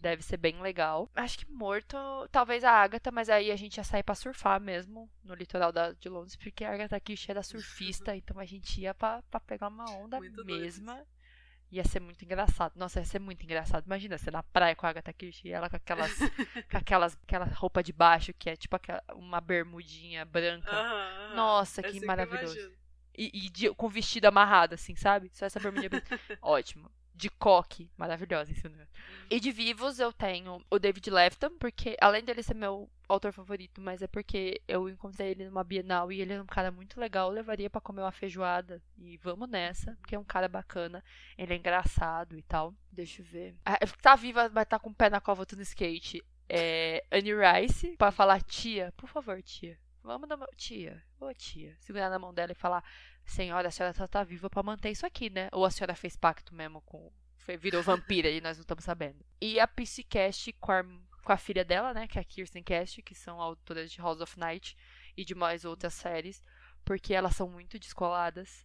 deve 0.00 0.22
ser 0.22 0.36
bem 0.36 0.60
legal. 0.60 1.10
Acho 1.14 1.38
que 1.38 1.50
morto, 1.50 1.96
talvez 2.30 2.64
a 2.64 2.70
Agatha, 2.72 3.10
mas 3.10 3.28
aí 3.28 3.50
a 3.50 3.56
gente 3.56 3.76
ia 3.78 3.84
sair 3.84 4.02
pra 4.02 4.14
surfar 4.14 4.60
mesmo 4.60 5.08
no 5.24 5.34
litoral 5.34 5.72
da, 5.72 5.92
de 5.92 6.08
Londres, 6.08 6.36
porque 6.36 6.64
a 6.64 6.72
Agatha 6.72 6.98
Kish 7.00 7.28
era 7.28 7.42
surfista, 7.42 8.14
então 8.16 8.38
a 8.38 8.44
gente 8.44 8.80
ia 8.80 8.92
pra, 8.94 9.22
pra 9.30 9.40
pegar 9.40 9.68
uma 9.68 9.88
onda 9.90 10.18
Muito 10.18 10.42
doido 10.44 10.60
mesma. 10.60 11.04
Ia 11.70 11.84
ser 11.84 12.00
muito 12.00 12.22
engraçado. 12.22 12.74
Nossa, 12.76 13.00
ia 13.00 13.04
ser 13.06 13.18
muito 13.18 13.42
engraçado. 13.44 13.86
Imagina 13.86 14.18
você 14.18 14.30
na 14.30 14.42
praia 14.42 14.76
com 14.76 14.84
a 14.84 14.90
Agatha 14.90 15.10
Christie 15.10 15.48
e 15.48 15.52
ela 15.52 15.70
com 15.70 15.76
aquelas, 15.76 16.12
com 16.18 16.76
aquelas 16.76 17.16
aquela 17.22 17.46
roupa 17.46 17.82
de 17.82 17.94
baixo 17.94 18.34
que 18.34 18.50
é 18.50 18.56
tipo 18.56 18.76
aquela, 18.76 19.02
uma 19.14 19.40
bermudinha 19.40 20.22
branca. 20.26 20.70
Aham. 20.70 21.34
Nossa, 21.34 21.80
É 21.80 21.84
que 21.84 21.96
assim 21.96 22.04
maravilhoso. 22.04 22.58
imagino. 22.58 22.81
E, 23.16 23.30
e 23.46 23.50
de- 23.50 23.74
com 23.74 23.88
vestido 23.88 24.26
amarrado, 24.26 24.74
assim, 24.74 24.94
sabe? 24.96 25.30
Só 25.32 25.46
essa 25.46 25.60
bermudinha. 25.60 25.90
Ótimo. 26.40 26.90
De 27.14 27.28
coque, 27.28 27.90
maravilhosa 27.96 28.50
isso, 28.50 28.68
né? 28.70 28.86
E 29.30 29.38
de 29.38 29.52
vivos 29.52 30.00
eu 30.00 30.12
tenho 30.12 30.64
o 30.70 30.78
David 30.78 31.10
Lefton, 31.10 31.50
porque 31.58 31.94
além 32.00 32.24
dele 32.24 32.42
ser 32.42 32.54
meu 32.54 32.90
autor 33.06 33.32
favorito, 33.32 33.82
mas 33.82 34.00
é 34.00 34.06
porque 34.06 34.60
eu 34.66 34.88
encontrei 34.88 35.30
ele 35.32 35.44
numa 35.44 35.62
Bienal 35.62 36.10
e 36.10 36.20
ele 36.22 36.32
é 36.32 36.40
um 36.42 36.46
cara 36.46 36.72
muito 36.72 36.98
legal, 36.98 37.28
eu 37.28 37.34
levaria 37.34 37.68
pra 37.68 37.82
comer 37.82 38.00
uma 38.00 38.10
feijoada 38.10 38.82
e 38.96 39.18
vamos 39.18 39.48
nessa, 39.48 39.94
porque 40.00 40.14
é 40.16 40.18
um 40.18 40.24
cara 40.24 40.48
bacana, 40.48 41.04
ele 41.36 41.52
é 41.52 41.56
engraçado 41.58 42.36
e 42.36 42.42
tal. 42.42 42.74
Deixa 42.90 43.20
eu 43.20 43.26
ver. 43.26 43.54
Ah, 43.64 43.78
tá 44.00 44.16
viva, 44.16 44.48
mas 44.48 44.66
tá 44.66 44.78
com 44.78 44.88
o 44.90 44.94
pé 44.94 45.10
na 45.10 45.20
cova 45.20 45.46
no 45.54 45.62
skate. 45.62 46.24
É 46.48 47.04
Annie 47.12 47.34
Rice, 47.34 47.94
pra 47.98 48.10
falar 48.10 48.40
tia, 48.42 48.92
por 48.96 49.08
favor, 49.08 49.40
tia. 49.42 49.78
Vamos 50.02 50.28
dar 50.28 50.36
uma... 50.36 50.48
Tia, 50.56 51.00
ô 51.26 51.34
tia. 51.34 51.76
Segurar 51.80 52.10
na 52.10 52.18
mão 52.18 52.32
dela 52.32 52.52
e 52.52 52.54
falar: 52.54 52.84
Senhora, 53.24 53.68
a 53.68 53.70
senhora 53.70 53.94
só 53.94 54.06
tá 54.06 54.22
viva 54.22 54.50
pra 54.50 54.62
manter 54.62 54.90
isso 54.90 55.06
aqui, 55.06 55.30
né? 55.30 55.48
Ou 55.52 55.64
a 55.64 55.70
senhora 55.70 55.94
fez 55.94 56.16
pacto 56.16 56.54
mesmo 56.54 56.80
com. 56.82 57.12
Virou 57.58 57.82
vampira 57.82 58.30
e 58.30 58.40
nós 58.40 58.56
não 58.56 58.62
estamos 58.62 58.84
sabendo. 58.84 59.24
E 59.40 59.58
a 59.58 59.66
PC 59.66 60.04
Cast 60.04 60.52
com 60.54 60.70
a, 60.70 60.84
com 61.24 61.32
a 61.32 61.36
filha 61.36 61.64
dela, 61.64 61.92
né? 61.92 62.06
Que 62.06 62.18
é 62.18 62.20
a 62.20 62.24
Kirsten 62.24 62.62
Cast, 62.62 63.02
que 63.02 63.14
são 63.14 63.40
autoras 63.40 63.90
de 63.90 63.98
House 64.00 64.20
of 64.20 64.38
Night 64.38 64.76
e 65.16 65.24
de 65.24 65.34
mais 65.34 65.64
outras 65.64 65.94
séries. 65.94 66.42
Porque 66.84 67.12
elas 67.12 67.34
são 67.34 67.48
muito 67.48 67.78
descoladas. 67.80 68.64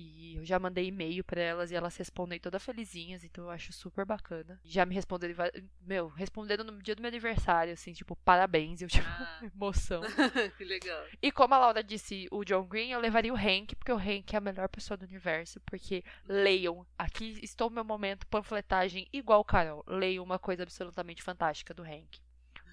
E 0.00 0.36
eu 0.36 0.44
já 0.44 0.58
mandei 0.58 0.86
e-mail 0.86 1.24
pra 1.24 1.40
elas 1.40 1.70
e 1.70 1.74
elas 1.74 1.96
respondem 1.96 2.38
toda 2.38 2.60
felizinhas, 2.60 3.24
então 3.24 3.44
eu 3.44 3.50
acho 3.50 3.72
super 3.72 4.04
bacana. 4.04 4.60
Já 4.64 4.86
me 4.86 4.94
responderam, 4.94 5.34
meu, 5.80 6.08
responderam 6.08 6.64
no 6.64 6.80
dia 6.80 6.94
do 6.94 7.02
meu 7.02 7.08
aniversário, 7.08 7.72
assim, 7.72 7.92
tipo, 7.92 8.14
parabéns, 8.16 8.80
eu 8.80 8.88
tipo, 8.88 9.06
Ah. 9.08 9.40
emoção. 9.54 10.00
que 10.56 10.64
legal. 10.64 11.04
E 11.20 11.32
como 11.32 11.54
a 11.54 11.58
Laura 11.58 11.82
disse, 11.82 12.28
o 12.30 12.44
John 12.44 12.64
Green, 12.66 12.90
eu 12.90 13.00
levaria 13.00 13.32
o 13.32 13.36
Hank, 13.36 13.74
porque 13.74 13.92
o 13.92 13.96
Hank 13.98 14.32
é 14.32 14.36
a 14.36 14.40
melhor 14.40 14.68
pessoa 14.68 14.96
do 14.96 15.04
universo. 15.04 15.60
Porque 15.66 16.04
leiam, 16.28 16.86
aqui 16.96 17.38
estou 17.42 17.68
no 17.68 17.74
meu 17.74 17.84
momento, 17.84 18.26
panfletagem 18.28 19.08
igual 19.12 19.44
Carol. 19.44 19.84
Leiam 19.86 20.22
uma 20.22 20.38
coisa 20.38 20.62
absolutamente 20.62 21.22
fantástica 21.22 21.74
do 21.74 21.82
Hank. 21.82 22.20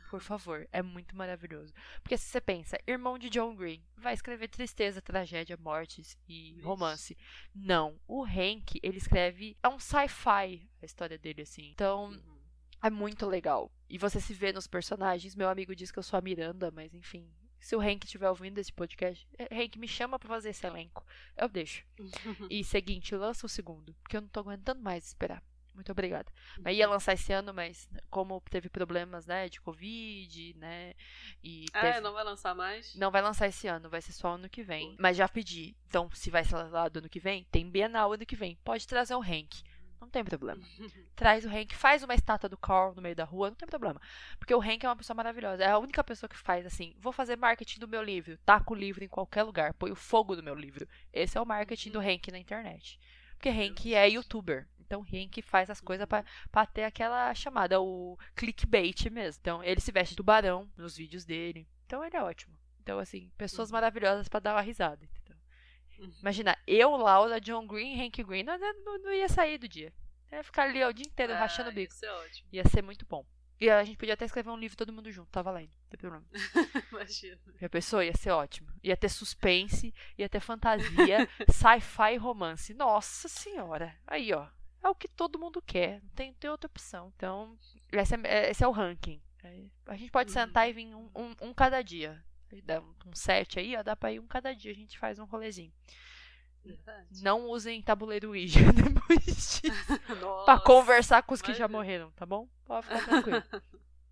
Por 0.10 0.22
favor, 0.22 0.68
é 0.72 0.82
muito 0.82 1.16
maravilhoso. 1.16 1.74
Porque 2.02 2.18
se 2.18 2.26
você 2.26 2.40
pensa, 2.40 2.78
irmão 2.88 3.18
de 3.18 3.30
John 3.30 3.56
Green, 3.56 3.84
vai 3.98 4.14
escrever 4.14 4.48
tristeza, 4.48 5.02
tragédia, 5.02 5.58
mortes 5.58 6.18
e 6.28 6.60
romance. 6.62 7.18
Não, 7.54 8.00
o 8.08 8.24
Hank, 8.24 8.80
ele 8.84 8.98
escreve. 8.98 9.58
É 9.62 9.68
um 9.68 9.80
sci-fi 9.80 10.70
a 10.82 10.86
história 10.86 11.18
dele, 11.18 11.42
assim. 11.42 11.70
Então, 11.72 12.06
Uhum. 12.10 12.40
é 12.84 12.90
muito 12.90 13.26
legal. 13.26 13.72
E 13.90 13.98
você 13.98 14.22
se 14.22 14.34
vê 14.34 14.54
nos 14.54 14.68
personagens. 14.68 15.36
Meu 15.36 15.50
amigo 15.50 15.76
diz 15.76 15.92
que 15.92 16.00
eu 16.00 16.04
sou 16.04 16.18
a 16.18 16.22
Miranda, 16.22 16.72
mas 16.72 16.94
enfim. 16.94 17.28
Se 17.60 17.76
o 17.76 17.82
Hank 17.82 18.06
estiver 18.06 18.30
ouvindo 18.30 18.60
esse 18.60 18.72
podcast, 18.72 19.28
eh, 19.40 19.48
Hank, 19.52 19.80
me 19.80 19.88
chama 19.88 20.20
pra 20.20 20.30
fazer 20.30 20.50
esse 20.52 20.66
elenco. 20.68 21.04
Eu 21.36 21.50
deixo. 21.50 21.84
E 22.52 22.64
seguinte, 22.64 23.16
lança 23.16 23.46
o 23.48 23.50
segundo, 23.50 23.96
porque 24.04 24.16
eu 24.18 24.22
não 24.22 24.28
tô 24.28 24.40
aguentando 24.42 24.82
mais 24.84 25.08
esperar. 25.08 25.42
Muito 25.76 25.92
obrigada. 25.92 26.32
Mas 26.60 26.78
ia 26.78 26.88
lançar 26.88 27.14
esse 27.14 27.32
ano, 27.34 27.54
mas 27.54 27.88
como 28.10 28.42
teve 28.50 28.70
problemas, 28.70 29.26
né, 29.26 29.50
de 29.50 29.60
Covid, 29.62 30.56
né, 30.58 30.94
e 31.44 31.66
Ah, 31.74 31.82
teve... 31.82 32.00
não 32.00 32.14
vai 32.14 32.24
lançar 32.24 32.56
mais? 32.56 32.96
Não 32.96 33.12
vai 33.12 33.22
lançar 33.22 33.48
esse 33.48 33.68
ano, 33.68 33.90
vai 33.90 34.02
ser 34.02 34.14
só 34.14 34.30
ano 34.30 34.50
que 34.50 34.64
vem. 34.64 34.96
Mas 34.98 35.18
já 35.18 35.28
pedi. 35.28 35.76
Então, 35.88 36.10
se 36.14 36.32
vai 36.32 36.44
ser 36.44 36.56
lançado 36.56 36.98
ano 36.98 37.10
que 37.10 37.20
vem, 37.20 37.46
tem 37.52 37.70
Bienal 37.70 38.14
ano 38.14 38.26
que 38.26 38.36
vem. 38.36 38.58
Pode 38.64 38.88
trazer 38.88 39.16
o 39.16 39.22
Hank. 39.22 39.64
Não 40.00 40.10
tem 40.10 40.24
problema. 40.24 40.62
Traz 41.16 41.46
o 41.46 41.50
Hank, 41.50 41.74
faz 41.76 42.04
uma 42.04 42.14
estátua 42.14 42.50
do 42.50 42.58
Carl 42.58 42.94
no 42.94 43.02
meio 43.02 43.16
da 43.16 43.24
rua, 43.24 43.50
não 43.50 43.56
tem 43.56 43.68
problema. 43.68 44.00
Porque 44.38 44.54
o 44.54 44.62
Hank 44.62 44.86
é 44.86 44.90
uma 44.90 44.96
pessoa 44.96 45.16
maravilhosa. 45.16 45.64
É 45.64 45.72
a 45.72 45.80
única 45.80 46.04
pessoa 46.04 46.30
que 46.30 46.38
faz 46.38 46.66
assim: 46.66 46.94
vou 47.00 47.12
fazer 47.12 47.36
marketing 47.38 47.80
do 47.80 47.88
meu 47.88 48.04
livro, 48.04 48.38
taco 48.46 48.74
o 48.74 48.78
livro 48.78 49.04
em 49.04 49.08
qualquer 49.08 49.44
lugar, 49.44 49.74
põe 49.74 49.92
o 49.92 49.96
fogo 49.96 50.36
no 50.36 50.44
meu 50.44 50.54
livro. 50.56 50.88
Esse 51.12 51.38
é 51.38 51.42
o 51.42 51.46
marketing 51.46 51.92
do 51.92 52.00
Hank 52.00 52.32
na 52.32 52.38
internet. 52.38 53.00
Porque 53.46 53.50
Hank 53.64 53.94
é 53.94 54.10
youtuber. 54.10 54.68
Então 54.80 55.02
Hank 55.02 55.42
faz 55.44 55.70
as 55.70 55.80
coisas 55.80 56.08
pra, 56.08 56.24
pra 56.52 56.66
ter 56.66 56.84
aquela 56.84 57.34
chamada, 57.36 57.80
o 57.80 58.18
clickbait 58.36 59.10
mesmo. 59.12 59.40
Então 59.42 59.64
ele 59.64 59.80
se 59.80 59.92
veste 59.92 60.14
de 60.14 60.18
tubarão 60.18 60.68
nos 60.76 60.98
vídeos 60.98 61.26
dele. 61.26 61.68
Então 61.86 62.04
ele 62.04 62.16
é 62.18 62.24
ótimo. 62.24 62.56
Então, 62.82 62.98
assim, 63.00 63.32
pessoas 63.38 63.70
Uhum. 63.70 63.74
maravilhosas 63.74 64.28
pra 64.28 64.40
dar 64.40 64.54
uma 64.56 64.62
risada, 64.62 65.04
entendeu? 65.04 65.38
Imagina, 66.22 66.58
eu, 66.68 66.92
Laura, 66.98 67.40
John 67.42 67.66
Green, 67.66 68.00
Hank 68.06 68.24
Green, 68.24 68.44
não, 68.44 68.58
não, 68.58 68.98
não 69.00 69.14
ia 69.14 69.30
sair 69.30 69.58
do 69.58 69.68
dia. 69.68 69.92
Eu 70.32 70.38
ia 70.38 70.44
ficar 70.44 70.64
ali 70.64 70.84
ó, 70.84 70.90
o 70.90 70.94
dia 70.94 71.06
inteiro 71.06 71.34
rachando 71.34 71.70
o 71.70 71.72
Ah, 71.72 71.76
bico. 71.76 71.94
Isso 71.94 72.06
é 72.06 72.12
ótimo. 72.12 72.50
Ia 72.52 72.68
ser 72.68 72.82
muito 72.82 73.06
bom. 73.06 73.26
E 73.60 73.70
a 73.70 73.84
gente 73.84 73.98
podia 73.98 74.14
até 74.14 74.26
escrever 74.26 74.50
um 74.50 74.58
livro 74.58 74.76
todo 74.76 74.92
mundo 74.92 75.12
junto, 75.12 75.32
tá 75.32 75.42
valendo. 75.42 75.72
tem 75.90 75.98
problema. 75.98 76.26
Imagina. 76.92 77.40
Já 77.60 77.70
pensou? 77.70 78.04
Ia 78.04 78.16
ser 78.16 78.32
ótimo. 78.32 78.70
Ia 78.84 78.98
ter 78.98 79.10
suspense, 79.10 79.94
ia 80.18 80.28
ter 80.28 80.42
fantasia, 80.42 81.28
sci-fi 81.50 82.18
romance. 82.18 82.74
Nossa 82.74 83.28
senhora. 83.28 83.96
Aí, 84.06 84.34
ó. 84.34 84.48
É 84.84 84.90
o 84.90 84.96
que 84.96 85.08
todo 85.08 85.40
mundo 85.40 85.62
quer. 85.62 86.02
Não 86.02 86.10
tem, 86.10 86.34
tem 86.34 86.50
outra 86.50 86.68
opção. 86.68 87.12
Então, 87.16 87.58
esse 87.92 88.16
é, 88.24 88.52
esse 88.52 88.64
é 88.64 88.68
o 88.68 88.72
ranking. 88.72 89.22
A 89.86 89.96
gente 89.96 90.12
pode 90.12 90.32
sentar 90.32 90.70
e 90.70 90.74
vir 90.74 90.96
um, 90.96 91.10
um, 91.16 91.36
um 91.42 91.54
cada 91.54 91.82
dia. 91.82 92.24
Dá 92.64 92.80
um, 92.80 92.96
um 93.08 93.16
set 93.16 93.60
aí, 93.60 93.76
ó. 93.76 93.84
Dá 93.84 93.96
pra 93.96 94.12
ir 94.12 94.20
um 94.20 94.28
cada 94.28 94.54
dia. 94.54 94.72
A 94.72 94.76
gente 94.76 94.98
faz 94.98 95.20
um 95.20 95.26
rolezinho. 95.26 95.72
Não 97.22 97.48
usem 97.50 97.82
tabuleiro 97.82 98.30
Ouija 98.30 98.60
depois 98.74 99.26
disso. 99.26 99.62
Nossa, 100.22 100.46
pra 100.46 100.60
conversar 100.60 101.24
com 101.24 101.34
os 101.34 101.42
que 101.42 101.54
já 101.54 101.68
morreram, 101.68 102.12
tá 102.12 102.26
bom? 102.26 102.48
Pode 102.66 102.88
ficar 102.88 103.04
tranquilo. 103.06 103.44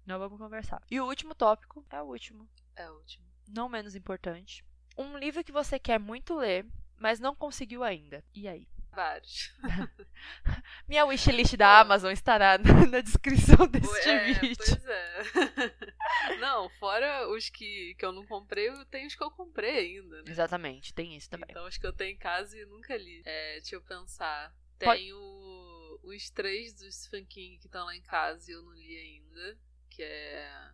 Não 0.05 0.19
vamos 0.19 0.37
conversar. 0.39 0.81
E 0.91 0.99
o 0.99 1.05
último 1.05 1.33
tópico 1.33 1.85
é 1.89 2.01
o 2.01 2.05
último, 2.05 2.47
É 2.75 2.89
o 2.89 2.95
último. 2.95 3.25
não 3.47 3.69
menos 3.69 3.95
importante. 3.95 4.63
Um 4.97 5.17
livro 5.17 5.43
que 5.43 5.51
você 5.51 5.79
quer 5.79 5.99
muito 5.99 6.35
ler, 6.35 6.65
mas 6.99 7.19
não 7.19 7.35
conseguiu 7.35 7.83
ainda. 7.83 8.23
E 8.33 8.47
aí? 8.47 8.67
Vários. 8.93 9.51
Minha 10.87 11.05
wishlist 11.05 11.55
da. 11.57 11.79
Amazon 11.79 12.11
estará 12.11 12.57
na 12.59 12.85
na 12.85 13.01
descrição 13.01 13.67
deste 13.67 14.07
é, 14.09 14.33
vídeo. 14.33 14.55
Pois 14.57 14.85
é. 14.85 16.37
não, 16.39 16.69
fora 16.69 17.27
os 17.29 17.49
que, 17.49 17.95
que 17.95 18.05
eu 18.05 18.11
não 18.11 18.25
comprei, 18.25 18.69
tenho 18.85 19.07
os 19.07 19.15
que 19.15 19.23
eu 19.23 19.31
comprei 19.31 19.77
ainda, 19.97 20.21
né? 20.21 20.31
Exatamente, 20.31 20.93
tem 20.93 21.15
isso 21.15 21.29
também. 21.29 21.47
Então, 21.49 21.67
os 21.67 21.77
que 21.77 21.87
eu 21.87 21.93
tenho 21.93 22.11
em 22.13 22.17
casa 22.17 22.57
e 22.57 22.65
nunca 22.65 22.95
li. 22.95 23.23
É, 23.25 23.59
deixa 23.59 23.75
eu 23.75 23.81
pensar. 23.81 24.55
Pode- 24.79 24.99
Tenho 24.99 25.99
os 26.03 26.29
três 26.29 26.73
dos 26.73 26.95
Stephen 26.95 27.25
King 27.25 27.57
que 27.57 27.65
estão 27.67 27.85
lá 27.85 27.95
em 27.95 28.01
casa 28.01 28.51
e 28.51 28.53
eu 28.53 28.61
não 28.61 28.73
li 28.73 28.97
ainda. 28.97 29.57
Que 29.89 30.03
é 30.03 30.71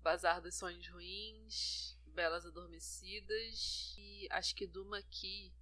Bazar 0.00 0.40
dos 0.40 0.56
Sonhos 0.56 0.88
Ruins, 0.88 1.96
Belas 2.06 2.44
Adormecidas 2.46 3.94
e 3.98 4.26
acho 4.30 4.54
que 4.54 4.66
Duma 4.66 4.98
Aqui. 4.98 5.52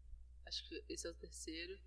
Acho 0.47 0.67
que 0.69 0.83
esse 0.89 1.07
é 1.07 1.11
o 1.11 1.15
terceiro. 1.15 1.79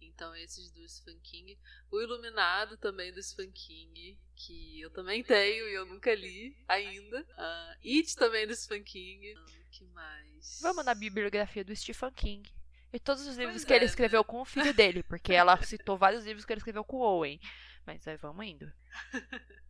Então, 0.00 0.34
esses 0.34 0.70
do 0.70 0.88
Stephen 0.88 1.18
King. 1.20 1.58
O 1.90 2.00
Iluminado 2.00 2.76
também 2.76 3.12
do 3.12 3.22
Stephen 3.22 3.50
King, 3.52 4.18
que 4.34 4.80
eu 4.80 4.90
também 4.90 5.22
tenho 5.22 5.68
e 5.68 5.74
eu 5.74 5.86
nunca 5.86 6.14
li 6.14 6.56
ainda. 6.68 7.26
Ah, 7.36 7.76
It 7.84 8.14
também 8.16 8.46
do 8.46 8.54
Stephen 8.54 8.82
King. 8.82 9.34
Ah, 9.36 9.46
que 9.70 9.84
mais? 9.86 10.60
Vamos 10.62 10.84
na 10.84 10.94
bibliografia 10.94 11.64
do 11.64 11.74
Stephen 11.74 12.12
King. 12.12 12.52
E 12.92 13.00
todos 13.00 13.26
os 13.26 13.36
livros 13.36 13.56
Pois 13.56 13.64
que 13.64 13.72
ele 13.74 13.84
é, 13.84 13.88
escreveu 13.88 14.24
com 14.24 14.40
o 14.40 14.44
filho 14.44 14.72
dele, 14.72 15.02
porque 15.02 15.32
ela 15.32 15.60
citou 15.62 15.98
vários 15.98 16.24
livros 16.24 16.44
que 16.44 16.52
ele 16.52 16.60
escreveu 16.60 16.84
com 16.84 16.96
o 16.96 17.02
Owen. 17.02 17.40
Mas 17.84 18.06
aí 18.08 18.16
vamos 18.16 18.44
indo. 18.46 18.72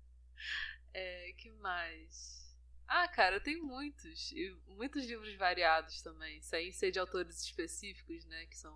É, 0.99 1.33
que 1.37 1.51
mais? 1.51 2.57
Ah, 2.89 3.07
cara, 3.07 3.39
tem 3.39 3.61
muitos. 3.61 4.33
E 4.33 4.57
muitos 4.67 5.05
livros 5.05 5.35
variados 5.35 6.01
também. 6.01 6.41
Sem 6.41 6.73
ser 6.73 6.91
de 6.91 6.99
autores 6.99 7.43
específicos, 7.43 8.25
né? 8.25 8.47
Que 8.47 8.57
são 8.57 8.75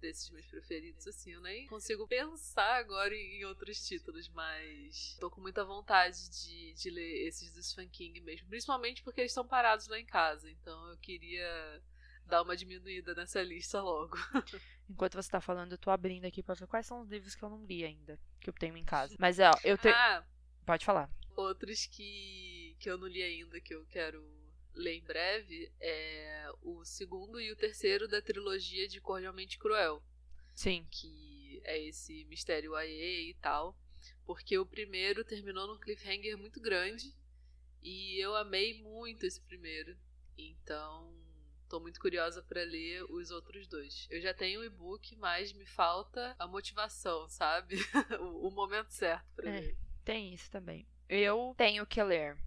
desses 0.00 0.30
meus 0.30 0.46
preferidos. 0.46 1.06
Assim, 1.06 1.32
eu 1.32 1.40
nem 1.40 1.66
consigo 1.66 2.06
pensar 2.08 2.76
agora 2.76 3.14
em 3.14 3.44
outros 3.44 3.86
títulos, 3.86 4.28
mas 4.28 5.16
tô 5.20 5.30
com 5.30 5.40
muita 5.40 5.64
vontade 5.64 6.30
de, 6.30 6.72
de 6.74 6.90
ler 6.90 7.26
esses 7.26 7.52
do 7.52 7.62
Stephen 7.62 7.88
King 7.88 8.20
mesmo. 8.20 8.48
Principalmente 8.48 9.02
porque 9.02 9.20
eles 9.20 9.32
estão 9.32 9.46
parados 9.46 9.86
lá 9.88 9.98
em 9.98 10.06
casa. 10.06 10.50
Então 10.50 10.88
eu 10.88 10.98
queria 10.98 11.82
dar 12.26 12.42
uma 12.42 12.56
diminuída 12.56 13.14
nessa 13.14 13.42
lista 13.42 13.80
logo. 13.82 14.16
Enquanto 14.88 15.14
você 15.14 15.30
tá 15.30 15.40
falando, 15.40 15.72
eu 15.72 15.78
tô 15.78 15.90
abrindo 15.90 16.24
aqui 16.24 16.42
pra 16.42 16.54
ver 16.54 16.66
quais 16.66 16.86
são 16.86 17.00
os 17.00 17.08
livros 17.08 17.34
que 17.34 17.42
eu 17.42 17.50
não 17.50 17.64
li 17.64 17.84
ainda, 17.84 18.18
que 18.40 18.48
eu 18.48 18.54
tenho 18.54 18.76
em 18.76 18.84
casa. 18.84 19.14
Mas 19.18 19.38
é, 19.38 19.48
ó, 19.48 19.52
eu 19.62 19.78
tenho. 19.78 19.94
Ah, 19.94 20.24
Pode 20.64 20.84
falar. 20.84 21.10
Outros 21.36 21.86
que, 21.86 22.76
que 22.78 22.88
eu 22.90 22.98
não 22.98 23.08
li 23.08 23.22
ainda, 23.22 23.60
que 23.60 23.74
eu 23.74 23.84
quero 23.86 24.24
ler 24.74 24.94
em 24.94 25.02
breve, 25.04 25.72
é 25.80 26.50
o 26.62 26.84
segundo 26.84 27.40
e 27.40 27.50
o 27.52 27.56
terceiro 27.56 28.06
da 28.08 28.20
trilogia 28.22 28.86
de 28.88 29.00
Cordialmente 29.00 29.58
Cruel, 29.58 30.02
Sim. 30.54 30.86
que 30.90 31.60
é 31.64 31.78
esse 31.78 32.24
mistério 32.26 32.74
AE 32.74 33.30
e 33.30 33.34
tal. 33.40 33.76
Porque 34.24 34.56
o 34.58 34.64
primeiro 34.66 35.24
terminou 35.24 35.66
num 35.66 35.78
cliffhanger 35.78 36.36
muito 36.38 36.60
grande 36.60 37.14
e 37.82 38.18
eu 38.22 38.34
amei 38.36 38.80
muito 38.82 39.26
esse 39.26 39.40
primeiro. 39.42 39.96
Então, 40.38 41.12
tô 41.68 41.78
muito 41.80 42.00
curiosa 42.00 42.42
pra 42.42 42.62
ler 42.62 43.04
os 43.10 43.30
outros 43.30 43.66
dois. 43.66 44.06
Eu 44.10 44.20
já 44.20 44.32
tenho 44.32 44.60
o 44.60 44.64
e-book, 44.64 45.14
mas 45.16 45.52
me 45.52 45.66
falta 45.66 46.34
a 46.38 46.46
motivação, 46.46 47.28
sabe? 47.28 47.76
o, 48.20 48.48
o 48.48 48.50
momento 48.50 48.90
certo 48.90 49.26
pra 49.34 49.50
É. 49.50 49.60
ler. 49.60 49.76
Tem 50.04 50.32
isso 50.32 50.50
também. 50.50 50.86
Eu 51.08 51.54
tenho 51.58 51.84
que 51.86 52.02
ler. 52.02 52.38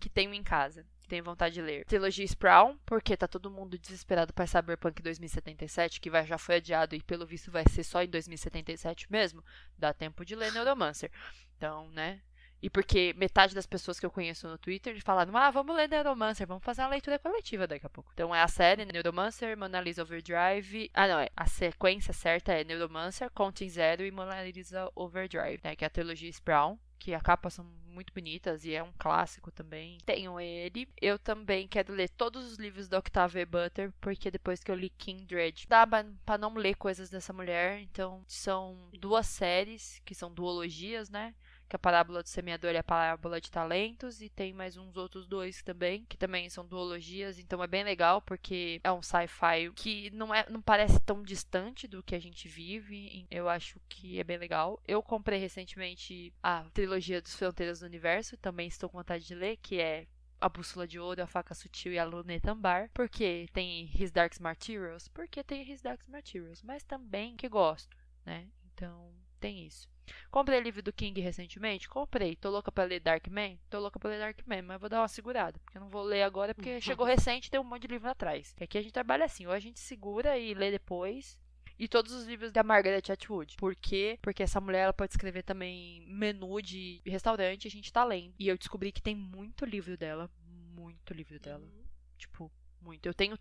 Que 0.00 0.08
tenho 0.08 0.34
em 0.34 0.42
casa. 0.42 0.86
Tenho 1.08 1.22
vontade 1.22 1.54
de 1.54 1.62
ler. 1.62 1.84
Trilogia 1.84 2.24
Sprawl, 2.24 2.76
porque 2.84 3.16
tá 3.16 3.28
todo 3.28 3.50
mundo 3.50 3.78
desesperado 3.78 4.32
pra 4.32 4.46
Cyberpunk 4.46 5.00
2077, 5.02 6.00
que 6.00 6.10
vai, 6.10 6.26
já 6.26 6.36
foi 6.36 6.56
adiado 6.56 6.96
e 6.96 7.02
pelo 7.02 7.24
visto 7.24 7.50
vai 7.50 7.64
ser 7.68 7.84
só 7.84 8.02
em 8.02 8.08
2077 8.08 9.10
mesmo. 9.10 9.44
Dá 9.78 9.92
tempo 9.92 10.24
de 10.24 10.34
ler 10.34 10.52
Neuromancer. 10.52 11.10
Então, 11.56 11.88
né? 11.90 12.20
E 12.60 12.70
porque 12.70 13.14
metade 13.16 13.54
das 13.54 13.66
pessoas 13.66 14.00
que 14.00 14.06
eu 14.06 14.10
conheço 14.10 14.48
no 14.48 14.58
Twitter 14.58 15.00
falaram, 15.02 15.36
ah, 15.36 15.50
vamos 15.50 15.76
ler 15.76 15.88
Neuromancer, 15.88 16.46
vamos 16.46 16.64
fazer 16.64 16.82
uma 16.82 16.88
leitura 16.88 17.18
coletiva 17.18 17.66
daqui 17.66 17.86
a 17.86 17.90
pouco. 17.90 18.10
Então 18.12 18.34
é 18.34 18.42
a 18.42 18.48
série 18.48 18.84
Neuromancer, 18.84 19.56
Mona 19.56 19.80
Lisa 19.80 20.02
Overdrive. 20.02 20.90
Ah, 20.92 21.06
não, 21.06 21.20
é. 21.20 21.28
A 21.36 21.46
sequência 21.46 22.12
certa 22.12 22.52
é 22.52 22.64
Neuromancer, 22.64 23.30
Content 23.30 23.68
Zero 23.68 24.04
e 24.04 24.10
Mona 24.10 24.42
Lisa 24.42 24.90
Overdrive, 24.96 25.60
né? 25.62 25.76
Que 25.76 25.84
é 25.84 25.86
a 25.86 25.90
trilogia 25.90 26.30
Sprawl. 26.30 26.78
Que 26.98 27.14
a 27.14 27.20
capa 27.20 27.50
são 27.50 27.64
muito 27.86 28.12
bonitas 28.12 28.64
e 28.64 28.74
é 28.74 28.82
um 28.82 28.92
clássico 28.98 29.50
também. 29.50 29.98
Tenho 30.04 30.38
ele. 30.38 30.88
Eu 31.00 31.18
também 31.18 31.66
quero 31.66 31.94
ler 31.94 32.10
todos 32.10 32.44
os 32.52 32.58
livros 32.58 32.88
da 32.88 32.98
Octavia 32.98 33.46
Butler, 33.46 33.92
porque 34.00 34.30
depois 34.30 34.62
que 34.62 34.70
eu 34.70 34.74
li 34.74 34.90
Kindred, 34.90 35.66
dá 35.68 35.86
pra 35.86 36.36
não 36.36 36.54
ler 36.54 36.74
coisas 36.76 37.08
dessa 37.08 37.32
mulher. 37.32 37.80
Então 37.80 38.22
são 38.26 38.90
duas 39.00 39.26
séries, 39.26 40.00
que 40.04 40.14
são 40.14 40.32
duologias, 40.32 41.08
né? 41.08 41.34
Que 41.68 41.74
é 41.74 41.78
a 41.78 41.78
Parábola 41.78 42.22
do 42.22 42.28
Semeador 42.28 42.72
e 42.72 42.76
a 42.76 42.82
Parábola 42.82 43.40
de 43.40 43.50
Talentos, 43.50 44.20
e 44.22 44.28
tem 44.28 44.52
mais 44.52 44.76
uns 44.76 44.96
outros 44.96 45.26
dois 45.26 45.62
também, 45.62 46.04
que 46.04 46.16
também 46.16 46.48
são 46.48 46.66
duologias, 46.66 47.38
então 47.38 47.62
é 47.62 47.66
bem 47.66 47.84
legal, 47.84 48.22
porque 48.22 48.80
é 48.84 48.92
um 48.92 49.02
sci-fi 49.02 49.70
que 49.74 50.10
não, 50.10 50.34
é, 50.34 50.46
não 50.48 50.62
parece 50.62 51.00
tão 51.00 51.22
distante 51.22 51.86
do 51.88 52.02
que 52.02 52.14
a 52.14 52.20
gente 52.20 52.48
vive, 52.48 53.26
eu 53.30 53.48
acho 53.48 53.80
que 53.88 54.20
é 54.20 54.24
bem 54.24 54.38
legal. 54.38 54.80
Eu 54.86 55.02
comprei 55.02 55.38
recentemente 55.38 56.32
a 56.42 56.64
trilogia 56.72 57.20
dos 57.20 57.34
Fronteiras 57.34 57.80
do 57.80 57.86
Universo, 57.86 58.36
também 58.36 58.68
estou 58.68 58.88
com 58.88 58.98
vontade 58.98 59.26
de 59.26 59.34
ler, 59.34 59.56
que 59.56 59.80
é 59.80 60.06
a 60.40 60.48
Bússola 60.48 60.86
de 60.86 60.98
Ouro, 60.98 61.22
a 61.22 61.26
Faca 61.26 61.54
Sutil 61.54 61.92
e 61.92 61.98
a 61.98 62.04
Luneta 62.04 62.52
Ambar. 62.52 62.90
Porque 62.92 63.48
tem 63.52 63.90
His 63.94 64.10
Dark 64.10 64.38
Materials? 64.38 65.08
Porque 65.08 65.42
tem 65.42 65.68
His 65.70 65.80
Dark 65.80 66.00
Materials, 66.08 66.62
mas 66.62 66.84
também 66.84 67.36
que 67.36 67.48
gosto, 67.48 67.96
né? 68.24 68.48
Então, 68.72 69.12
tem 69.40 69.66
isso. 69.66 69.88
Comprei 70.30 70.60
livro 70.60 70.82
do 70.82 70.92
King 70.92 71.20
recentemente? 71.20 71.88
Comprei. 71.88 72.36
Tô 72.36 72.50
louca 72.50 72.70
pra 72.70 72.84
ler 72.84 73.00
Darkman? 73.00 73.58
Tô 73.70 73.78
louca 73.78 73.98
pra 73.98 74.10
ler 74.10 74.18
Darkman, 74.18 74.62
mas 74.62 74.80
vou 74.80 74.88
dar 74.88 75.00
uma 75.00 75.08
segurada. 75.08 75.58
Porque 75.60 75.78
eu 75.78 75.82
não 75.82 75.88
vou 75.88 76.02
ler 76.02 76.22
agora, 76.22 76.54
porque 76.54 76.80
chegou 76.80 77.06
recente 77.06 77.46
e 77.46 77.50
tem 77.50 77.60
um 77.60 77.64
monte 77.64 77.82
de 77.82 77.88
livro 77.88 78.08
atrás. 78.08 78.54
E 78.60 78.64
aqui 78.64 78.78
a 78.78 78.82
gente 78.82 78.92
trabalha 78.92 79.24
assim, 79.24 79.46
ou 79.46 79.52
a 79.52 79.58
gente 79.58 79.80
segura 79.80 80.38
e 80.38 80.54
lê 80.54 80.70
depois. 80.70 81.38
E 81.78 81.86
todos 81.86 82.12
os 82.12 82.26
livros 82.26 82.52
da 82.52 82.62
Margaret 82.62 83.02
Atwood. 83.10 83.56
Por 83.56 83.74
quê? 83.74 84.18
Porque 84.22 84.42
essa 84.42 84.60
mulher 84.60 84.84
ela 84.84 84.92
pode 84.94 85.12
escrever 85.12 85.42
também 85.42 86.00
menu 86.06 86.60
de 86.62 87.02
restaurante 87.04 87.64
e 87.64 87.68
a 87.68 87.70
gente 87.70 87.92
tá 87.92 88.02
lendo. 88.02 88.34
E 88.38 88.48
eu 88.48 88.56
descobri 88.56 88.90
que 88.90 89.02
tem 89.02 89.14
muito 89.14 89.64
livro 89.66 89.96
dela. 89.96 90.30
Muito 90.74 91.12
livro 91.12 91.38
dela. 91.38 91.62
Uhum. 91.62 91.84
Tipo, 92.16 92.50
muito. 92.80 93.06
Eu 93.06 93.12
tenho 93.12 93.38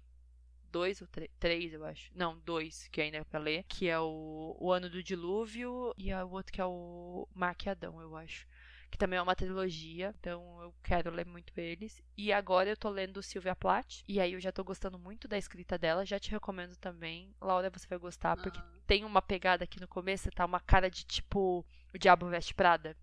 dois 0.76 1.02
ou 1.02 1.08
três, 1.40 1.74
eu 1.74 1.86
acho. 1.86 2.12
Não, 2.14 2.38
dois 2.40 2.90
que 2.90 3.00
ainda 3.02 3.18
é 3.20 3.24
pra 3.24 3.40
ler. 3.40 3.64
Que 3.70 3.88
é 3.88 3.98
o, 4.00 4.58
o 4.60 4.72
Ano 4.74 4.90
do 4.90 5.02
Dilúvio 5.02 5.94
e 5.98 6.12
a- 6.12 6.26
o 6.26 6.32
outro 6.32 6.52
que 6.52 6.60
é 6.60 6.66
o 6.66 7.26
Maquiadão, 7.34 8.02
eu 8.02 8.14
acho. 8.18 8.46
Que 8.92 8.98
também 8.98 9.18
é 9.18 9.22
uma 9.22 9.36
trilogia, 9.36 10.14
então 10.20 10.62
eu 10.62 10.74
quero 10.84 11.12
ler 11.12 11.26
muito 11.26 11.52
eles. 11.58 12.02
E 12.18 12.32
agora 12.34 12.70
eu 12.70 12.76
tô 12.78 12.90
lendo 12.90 13.24
Sylvia 13.24 13.56
Plath. 13.56 14.02
E 14.08 14.20
aí 14.20 14.34
eu 14.34 14.40
já 14.42 14.52
tô 14.52 14.64
gostando 14.64 15.00
muito 15.00 15.28
da 15.28 15.38
escrita 15.38 15.78
dela. 15.78 16.06
Já 16.06 16.20
te 16.20 16.30
recomendo 16.32 16.76
também. 16.76 17.34
Laura, 17.42 17.70
você 17.70 17.88
vai 17.88 17.98
gostar, 17.98 18.36
porque 18.38 18.60
Aham. 18.60 18.80
tem 18.86 19.06
uma 19.06 19.22
pegada 19.22 19.64
aqui 19.64 19.80
no 19.80 19.88
começo, 19.88 20.30
tá 20.32 20.46
uma 20.46 20.60
cara 20.60 20.90
de 20.90 21.06
tipo 21.06 21.66
o 21.94 21.98
Diabo 21.98 22.28
Veste 22.30 22.54
Prada. 22.54 22.96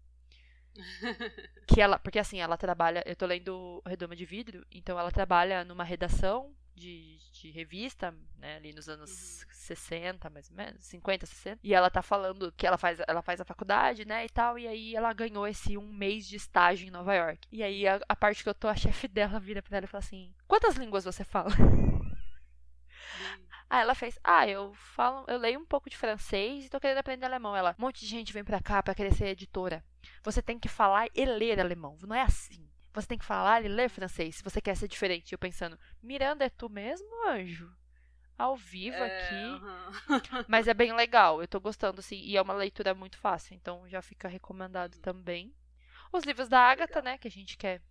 Que 1.67 1.81
ela, 1.81 1.99
porque 1.99 2.19
assim, 2.19 2.41
ela 2.41 2.57
trabalha, 2.57 3.03
eu 3.07 3.17
tô 3.17 3.25
lendo 3.25 3.83
Redoma 3.87 4.17
de 4.17 4.25
Vidro, 4.27 4.67
então 4.71 4.99
ela 4.99 5.11
trabalha 5.11 5.65
numa 5.65 5.85
redação 5.85 6.55
de, 6.83 7.19
de 7.33 7.51
revista, 7.51 8.13
né, 8.39 8.57
ali 8.57 8.73
nos 8.73 8.89
anos 8.89 9.47
60, 9.51 10.29
mais 10.29 10.51
ou 10.51 10.57
menos, 10.57 10.85
50, 10.85 11.27
60. 11.27 11.61
E 11.63 11.73
ela 11.73 11.89
tá 11.89 12.03
falando 12.03 12.51
que 12.53 12.67
ela 12.67 12.77
faz, 12.77 12.99
ela 13.07 13.23
faz 13.23 13.41
a 13.41 13.45
faculdade, 13.45 14.05
né, 14.05 14.25
e 14.25 14.29
tal, 14.29 14.59
e 14.59 14.67
aí 14.67 14.97
ela 14.97 15.13
ganhou 15.13 15.47
esse 15.47 15.79
um 15.79 15.93
mês 15.93 16.27
de 16.27 16.37
estágio 16.37 16.87
em 16.87 16.91
Nova 16.91 17.15
York. 17.15 17.47
E 17.53 17.63
aí 17.63 17.87
a, 17.87 18.01
a 18.09 18.17
parte 18.17 18.43
que 18.43 18.49
eu 18.49 18.55
tô, 18.55 18.67
a 18.67 18.75
chefe 18.75 19.07
dela 19.07 19.39
vira 19.39 19.63
pra 19.63 19.77
ela 19.77 19.85
e 19.87 19.89
fala 19.89 20.03
assim: 20.03 20.35
"Quantas 20.47 20.75
línguas 20.77 21.05
você 21.05 21.23
fala?" 21.25 21.51
Ah, 23.71 23.81
ela 23.83 23.95
fez. 23.95 24.19
Ah, 24.25 24.47
eu 24.49 24.75
falo, 24.75 25.25
eu 25.29 25.39
leio 25.39 25.61
um 25.61 25.65
pouco 25.67 25.89
de 25.89 25.97
francês 25.97 26.67
e 26.67 26.69
tô 26.69 26.81
querendo 26.81 26.99
aprender 26.99 27.27
alemão. 27.27 27.57
Ela, 27.57 27.77
um 27.79 27.83
monte 27.83 28.01
de 28.01 28.07
gente 28.07 28.33
vem 28.33 28.45
pra 28.45 28.61
cá 28.61 28.83
pra 28.83 28.95
querer 28.95 29.15
ser 29.15 29.27
editora. 29.27 29.85
Você 30.25 30.43
tem 30.43 30.59
que 30.59 30.69
falar 30.69 31.07
e 31.15 31.25
ler 31.25 31.61
alemão. 31.61 31.97
Não 32.03 32.15
é 32.15 32.23
assim. 32.23 32.62
Você 32.95 33.07
tem 33.09 33.19
que 33.19 33.25
falar 33.25 33.65
e 33.65 33.69
ler 33.69 33.89
francês 33.89 34.37
se 34.37 34.45
você 34.45 34.61
quer 34.61 34.77
ser 34.77 34.89
diferente. 34.89 35.33
Eu 35.33 35.39
pensando, 35.39 35.79
Miranda, 36.03 36.45
é 36.45 36.51
tu 36.51 36.69
mesmo, 36.69 37.09
anjo? 37.29 37.73
Ao 38.39 38.57
vivo 38.57 38.97
É, 38.97 39.05
aqui. 39.05 39.67
Mas 40.47 40.69
é 40.69 40.75
bem 40.75 40.93
legal, 40.95 41.41
eu 41.43 41.49
tô 41.49 41.61
gostando, 41.61 42.01
assim, 42.01 42.17
e 42.21 42.37
é 42.37 42.43
uma 42.43 42.55
leitura 42.55 42.95
muito 42.95 43.19
fácil, 43.19 43.55
então 43.55 43.89
já 43.89 44.03
fica 44.03 44.29
recomendado 44.29 44.97
Uhum. 44.97 45.03
também. 45.03 45.55
Os 46.13 46.25
livros 46.25 46.49
da 46.49 46.61
Agatha, 46.61 47.03
né, 47.03 47.19
que 47.19 47.29
a 47.29 47.31
gente 47.31 47.57
quer 47.57 47.83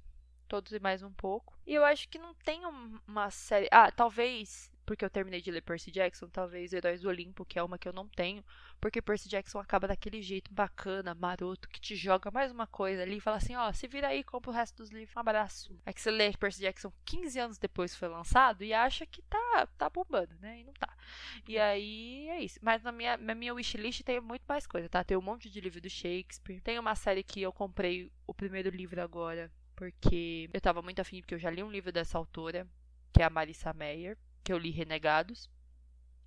todos 0.48 0.72
e 0.74 0.80
mais 0.80 1.04
um 1.04 1.12
pouco. 1.14 1.58
E 1.66 1.74
eu 1.74 1.86
acho 1.86 2.08
que 2.10 2.20
não 2.20 2.34
tem 2.36 2.66
um- 2.66 3.00
uma 3.08 3.30
série. 3.32 3.68
Ah, 3.72 3.92
talvez, 3.92 4.71
porque 4.92 5.06
eu 5.06 5.10
terminei 5.10 5.42
de 5.42 5.50
ler 5.50 5.62
Percy 5.62 5.90
Jackson, 5.90 6.28
talvez 6.28 6.74
Heróis 6.74 7.00
do 7.00 7.08
Olimpo, 7.08 7.46
que 7.46 7.58
é 7.58 7.64
uma 7.64 7.78
que 7.78 7.88
eu 7.88 7.94
não 7.94 8.10
tenho, 8.10 8.44
porque 8.78 9.02
Percy 9.02 9.30
Jackson 9.30 9.58
acaba 9.58 9.88
daquele 9.88 10.22
jeito 10.22 10.54
bacana, 10.54 11.16
maroto, 11.16 11.70
que 11.70 11.80
te 11.80 11.96
joga 11.96 12.30
mais 12.30 12.52
uma 12.52 12.68
coisa 12.68 13.02
ali 13.02 13.16
e 13.16 13.22
fala 13.22 13.38
assim: 13.38 13.56
ó, 13.56 13.72
se 13.72 13.88
vira 13.88 14.10
aí, 14.10 14.22
compra 14.22 14.52
o 14.52 14.54
resto 14.54 14.76
dos 14.84 14.90
livros, 14.90 15.16
um 15.16 15.22
abraço. 15.22 15.80
É 15.86 15.94
que 15.94 16.02
você 16.02 16.12
lê 16.12 16.34
Percy 16.34 16.60
Jackson 16.60 16.92
15 17.06 17.40
anos 17.40 17.58
depois 17.58 17.94
que 17.94 18.00
foi 18.00 18.10
lançado 18.10 18.66
e 18.66 18.74
acha 18.74 19.06
que 19.06 19.22
tá, 19.22 19.66
tá 19.78 19.90
bombando, 19.90 20.36
né? 20.42 20.60
E 20.60 20.66
não 20.66 20.74
tá. 20.74 20.94
E 21.48 21.58
aí 21.58 22.28
é 22.28 22.44
isso. 22.44 22.60
Mas 22.62 22.84
na 22.84 22.92
minha, 22.92 23.16
na 23.16 23.34
minha 23.34 23.54
wishlist 23.54 24.04
tem 24.04 24.20
muito 24.20 24.44
mais 24.46 24.68
coisa, 24.68 24.90
tá? 24.90 25.06
Tem 25.06 25.16
um 25.16 25.22
monte 25.22 25.50
de 25.50 25.62
livro 25.62 25.80
do 25.80 25.90
Shakespeare. 25.90 26.60
Tem 26.60 26.78
uma 26.78 26.96
série 26.96 27.24
que 27.24 27.42
eu 27.42 27.54
comprei 27.54 28.12
o 28.28 28.34
primeiro 28.34 28.70
livro 28.70 29.02
agora, 29.02 29.50
porque 29.74 30.50
eu 30.54 30.60
tava 30.60 30.82
muito 30.82 31.00
afim, 31.00 31.22
porque 31.22 31.36
eu 31.36 31.40
já 31.40 31.50
li 31.50 31.64
um 31.64 31.72
livro 31.72 31.94
dessa 31.94 32.18
autora, 32.18 32.68
que 33.14 33.22
é 33.22 33.26
a 33.26 33.30
Marissa 33.30 33.72
Meyer, 33.72 34.18
que 34.44 34.52
eu 34.52 34.58
li 34.58 34.72
Renegados. 34.72 35.50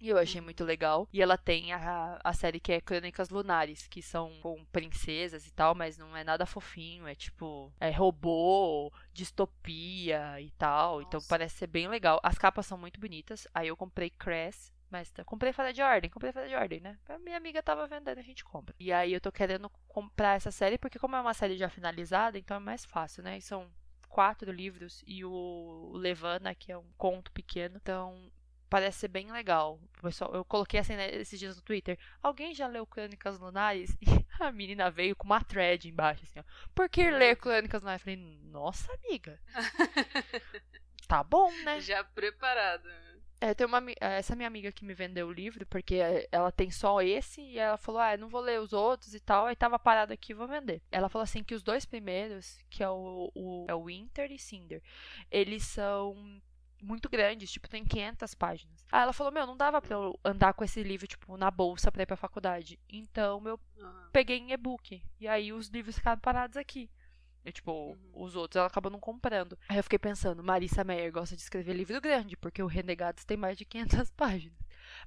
E 0.00 0.08
eu 0.08 0.18
achei 0.18 0.40
muito 0.40 0.64
legal. 0.64 1.08
E 1.12 1.22
ela 1.22 1.38
tem 1.38 1.72
a, 1.72 2.20
a 2.22 2.32
série 2.34 2.60
que 2.60 2.72
é 2.72 2.80
Crônicas 2.80 3.30
Lunares, 3.30 3.86
que 3.86 4.02
são 4.02 4.38
com 4.42 4.62
princesas 4.66 5.46
e 5.46 5.52
tal, 5.52 5.74
mas 5.74 5.96
não 5.96 6.14
é 6.16 6.22
nada 6.22 6.44
fofinho. 6.44 7.06
É 7.06 7.14
tipo, 7.14 7.72
é 7.80 7.90
robô, 7.90 8.92
distopia 9.12 10.38
e 10.40 10.50
tal. 10.52 11.00
Então 11.00 11.18
Nossa. 11.18 11.28
parece 11.28 11.56
ser 11.56 11.68
bem 11.68 11.88
legal. 11.88 12.20
As 12.22 12.36
capas 12.36 12.66
são 12.66 12.76
muito 12.76 13.00
bonitas. 13.00 13.48
Aí 13.54 13.68
eu 13.68 13.76
comprei 13.76 14.10
Cress. 14.10 14.74
Mas 14.90 15.12
comprei 15.26 15.52
fora 15.52 15.72
de 15.72 15.82
ordem, 15.82 16.08
comprei 16.08 16.30
fora 16.30 16.46
de 16.46 16.54
ordem, 16.54 16.80
né? 16.80 16.96
A 17.08 17.18
minha 17.18 17.36
amiga 17.36 17.60
tava 17.60 17.84
vendendo, 17.86 18.18
a 18.18 18.22
gente 18.22 18.44
compra. 18.44 18.74
E 18.78 18.92
aí 18.92 19.12
eu 19.12 19.20
tô 19.20 19.32
querendo 19.32 19.68
comprar 19.88 20.36
essa 20.36 20.52
série, 20.52 20.78
porque 20.78 21.00
como 21.00 21.16
é 21.16 21.20
uma 21.20 21.34
série 21.34 21.56
já 21.56 21.68
finalizada, 21.68 22.38
então 22.38 22.58
é 22.58 22.60
mais 22.60 22.84
fácil, 22.84 23.24
né? 23.24 23.38
E 23.38 23.42
são 23.42 23.68
quatro 24.14 24.52
livros 24.52 25.02
e 25.08 25.24
o 25.24 25.90
Levana, 25.96 26.54
que 26.54 26.70
é 26.70 26.78
um 26.78 26.88
conto 26.96 27.32
pequeno. 27.32 27.80
Então, 27.82 28.30
parece 28.70 29.00
ser 29.00 29.08
bem 29.08 29.32
legal. 29.32 29.80
Pessoal, 30.00 30.32
eu 30.32 30.44
coloquei 30.44 30.78
assim 30.78 30.94
né, 30.94 31.12
esses 31.16 31.36
dias 31.36 31.56
no 31.56 31.62
Twitter. 31.62 31.98
Alguém 32.22 32.54
já 32.54 32.68
leu 32.68 32.86
Crônicas 32.86 33.40
Lunares? 33.40 33.96
E 34.40 34.42
a 34.42 34.52
menina 34.52 34.88
veio 34.88 35.16
com 35.16 35.26
uma 35.26 35.42
thread 35.42 35.88
embaixo, 35.88 36.22
assim, 36.24 36.38
ó. 36.38 36.44
Por 36.74 36.88
que 36.88 37.10
ler 37.10 37.36
Crônicas 37.36 37.82
Lunares? 37.82 38.02
Eu 38.02 38.04
falei, 38.04 38.40
nossa, 38.44 38.92
amiga. 38.92 39.40
Tá 41.06 41.22
bom, 41.22 41.52
né? 41.64 41.80
Já 41.80 42.02
preparado. 42.02 42.88
É, 43.44 43.52
tem 43.52 43.66
uma, 43.66 43.76
ami- 43.76 43.94
essa 44.00 44.34
minha 44.34 44.46
amiga 44.48 44.72
que 44.72 44.86
me 44.86 44.94
vendeu 44.94 45.28
o 45.28 45.32
livro, 45.32 45.66
porque 45.66 45.96
é, 45.96 46.26
ela 46.32 46.50
tem 46.50 46.70
só 46.70 47.02
esse, 47.02 47.42
e 47.42 47.58
ela 47.58 47.76
falou, 47.76 48.00
ah, 48.00 48.14
eu 48.14 48.18
não 48.18 48.28
vou 48.28 48.40
ler 48.40 48.58
os 48.58 48.72
outros 48.72 49.12
e 49.14 49.20
tal, 49.20 49.44
aí 49.44 49.54
tava 49.54 49.78
parado 49.78 50.14
aqui, 50.14 50.32
vou 50.32 50.48
vender. 50.48 50.80
Ela 50.90 51.10
falou 51.10 51.24
assim 51.24 51.44
que 51.44 51.54
os 51.54 51.62
dois 51.62 51.84
primeiros, 51.84 52.58
que 52.70 52.82
é 52.82 52.88
o, 52.88 53.30
o, 53.34 53.66
é 53.68 53.74
o 53.74 53.84
Winter 53.84 54.32
e 54.32 54.38
Cinder, 54.38 54.82
eles 55.30 55.62
são 55.62 56.40
muito 56.82 57.06
grandes, 57.06 57.50
tipo, 57.52 57.68
tem 57.68 57.84
500 57.84 58.34
páginas. 58.34 58.82
Aí 58.90 59.02
ela 59.02 59.12
falou, 59.12 59.30
meu, 59.30 59.46
não 59.46 59.56
dava 59.58 59.82
pra 59.82 59.94
eu 59.94 60.18
andar 60.24 60.54
com 60.54 60.64
esse 60.64 60.82
livro, 60.82 61.06
tipo, 61.06 61.36
na 61.36 61.50
bolsa 61.50 61.92
pra 61.92 62.02
ir 62.02 62.06
pra 62.06 62.16
faculdade. 62.16 62.78
Então, 62.88 63.42
eu 63.46 63.60
peguei 64.10 64.38
em 64.38 64.52
e-book, 64.52 65.02
e 65.20 65.28
aí 65.28 65.52
os 65.52 65.68
livros 65.68 65.96
ficaram 65.96 66.20
parados 66.20 66.56
aqui. 66.56 66.88
E, 67.44 67.52
tipo, 67.52 67.70
Uhum. 67.72 67.96
os 68.14 68.34
outros 68.36 68.56
ela 68.56 68.66
acabou 68.66 68.90
não 68.90 68.98
comprando. 69.00 69.58
Aí 69.68 69.76
eu 69.76 69.82
fiquei 69.82 69.98
pensando, 69.98 70.42
Marissa 70.42 70.82
Meyer 70.82 71.12
gosta 71.12 71.36
de 71.36 71.42
escrever 71.42 71.74
livro 71.74 72.00
grande, 72.00 72.36
porque 72.36 72.62
o 72.62 72.66
Renegados 72.66 73.24
tem 73.24 73.36
mais 73.36 73.56
de 73.58 73.64
500 73.64 74.10
páginas. 74.16 74.58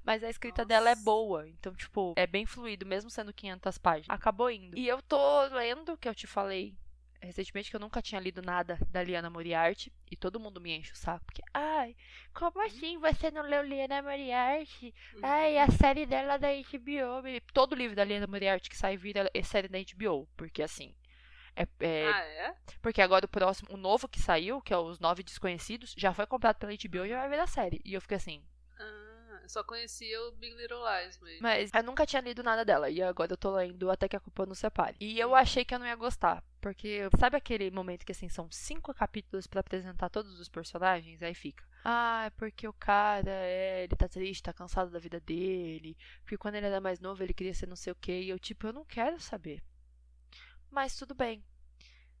Mas 0.04 0.22
a 0.22 0.30
escrita 0.30 0.64
dela 0.64 0.90
é 0.90 0.94
Nossa. 0.94 1.04
boa, 1.04 1.48
então, 1.48 1.74
tipo, 1.74 2.14
é 2.16 2.26
bem 2.26 2.46
fluido, 2.46 2.86
mesmo 2.86 3.10
sendo 3.10 3.32
500 3.32 3.78
páginas. 3.78 4.06
Acabou 4.10 4.50
indo. 4.50 4.76
E 4.78 4.86
eu 4.86 5.02
tô 5.02 5.42
lendo, 5.48 5.96
que 5.96 6.08
eu 6.08 6.14
te 6.14 6.26
falei 6.26 6.74
recentemente, 7.20 7.68
que 7.68 7.74
eu 7.74 7.80
nunca 7.80 8.00
tinha 8.00 8.20
lido 8.20 8.40
nada 8.40 8.78
da 8.90 9.02
Liana 9.02 9.28
Moriarty, 9.28 9.92
e 10.08 10.16
todo 10.16 10.38
mundo 10.38 10.60
me 10.60 10.70
enche 10.76 10.92
o 10.92 10.96
saco, 10.96 11.24
porque, 11.24 11.42
ai, 11.52 11.96
como 12.32 12.60
assim 12.64 12.96
você 12.98 13.28
não 13.32 13.42
leu 13.42 13.62
Liana 13.64 14.00
Moriarty? 14.02 14.94
Ai, 15.20 15.58
a 15.58 15.68
série 15.68 16.06
dela 16.06 16.36
da 16.38 16.46
HBO. 16.52 17.20
Todo 17.52 17.74
livro 17.74 17.96
da 17.96 18.04
Liana 18.04 18.28
Moriarty 18.28 18.70
que 18.70 18.76
sai 18.76 18.96
vira 18.96 19.28
é 19.34 19.42
série 19.42 19.66
da 19.66 19.78
HBO, 19.80 20.28
porque 20.36 20.62
assim... 20.62 20.94
É, 21.58 21.66
é- 21.84 22.08
Ah, 22.12 22.20
é? 22.24 22.54
porque 22.80 23.02
agora 23.02 23.26
o 23.26 23.28
próximo, 23.28 23.68
o 23.72 23.76
novo 23.76 24.06
que 24.08 24.20
saiu, 24.20 24.60
que 24.62 24.72
é 24.72 24.76
os 24.78 24.98
Nove 25.00 25.22
Desconhecidos, 25.22 25.94
já 25.96 26.14
foi 26.14 26.26
comprado 26.26 26.56
pela 26.56 26.72
HBO 26.72 27.04
e 27.04 27.08
já 27.08 27.18
vai 27.20 27.28
virar 27.28 27.46
série. 27.48 27.80
E 27.84 27.94
eu 27.94 28.00
fiquei 28.00 28.16
assim, 28.16 28.42
Ah, 28.78 29.40
eu 29.42 29.48
só 29.48 29.64
conhecia 29.64 30.22
o 30.22 30.32
Big 30.32 30.54
Little 30.54 30.78
Lies 30.84 31.18
mesmo. 31.20 31.42
mas 31.42 31.70
eu 31.74 31.82
nunca 31.82 32.06
tinha 32.06 32.22
lido 32.22 32.42
nada 32.44 32.64
dela. 32.64 32.88
E 32.88 33.02
agora 33.02 33.32
eu 33.32 33.36
tô 33.36 33.50
lendo 33.50 33.90
até 33.90 34.08
que 34.08 34.14
a 34.16 34.20
culpa 34.20 34.46
nos 34.46 34.58
separe. 34.60 34.96
E 35.00 35.18
eu 35.18 35.34
achei 35.34 35.64
que 35.64 35.74
eu 35.74 35.78
não 35.80 35.86
ia 35.86 35.96
gostar. 35.96 36.44
Porque, 36.60 37.08
sabe 37.18 37.36
aquele 37.36 37.70
momento 37.70 38.04
que 38.06 38.12
assim, 38.12 38.28
são 38.28 38.48
cinco 38.50 38.92
capítulos 38.94 39.46
pra 39.46 39.60
apresentar 39.60 40.08
todos 40.10 40.38
os 40.38 40.48
personagens? 40.48 41.20
Aí 41.22 41.34
fica. 41.34 41.64
Ah, 41.84 42.24
é 42.26 42.30
porque 42.30 42.66
o 42.68 42.72
cara, 42.72 43.30
é, 43.30 43.84
ele 43.84 43.96
tá 43.96 44.08
triste, 44.08 44.42
tá 44.42 44.52
cansado 44.52 44.90
da 44.90 44.98
vida 44.98 45.18
dele. 45.20 45.96
Porque 46.22 46.36
quando 46.36 46.56
ele 46.56 46.66
era 46.66 46.80
mais 46.80 47.00
novo, 47.00 47.22
ele 47.22 47.32
queria 47.34 47.54
ser 47.54 47.66
não 47.66 47.76
sei 47.76 47.92
o 47.92 47.96
quê. 47.96 48.20
E 48.22 48.28
eu, 48.28 48.38
tipo, 48.38 48.66
eu 48.66 48.72
não 48.72 48.84
quero 48.84 49.18
saber. 49.20 49.62
Mas 50.70 50.96
tudo 50.96 51.14
bem. 51.14 51.42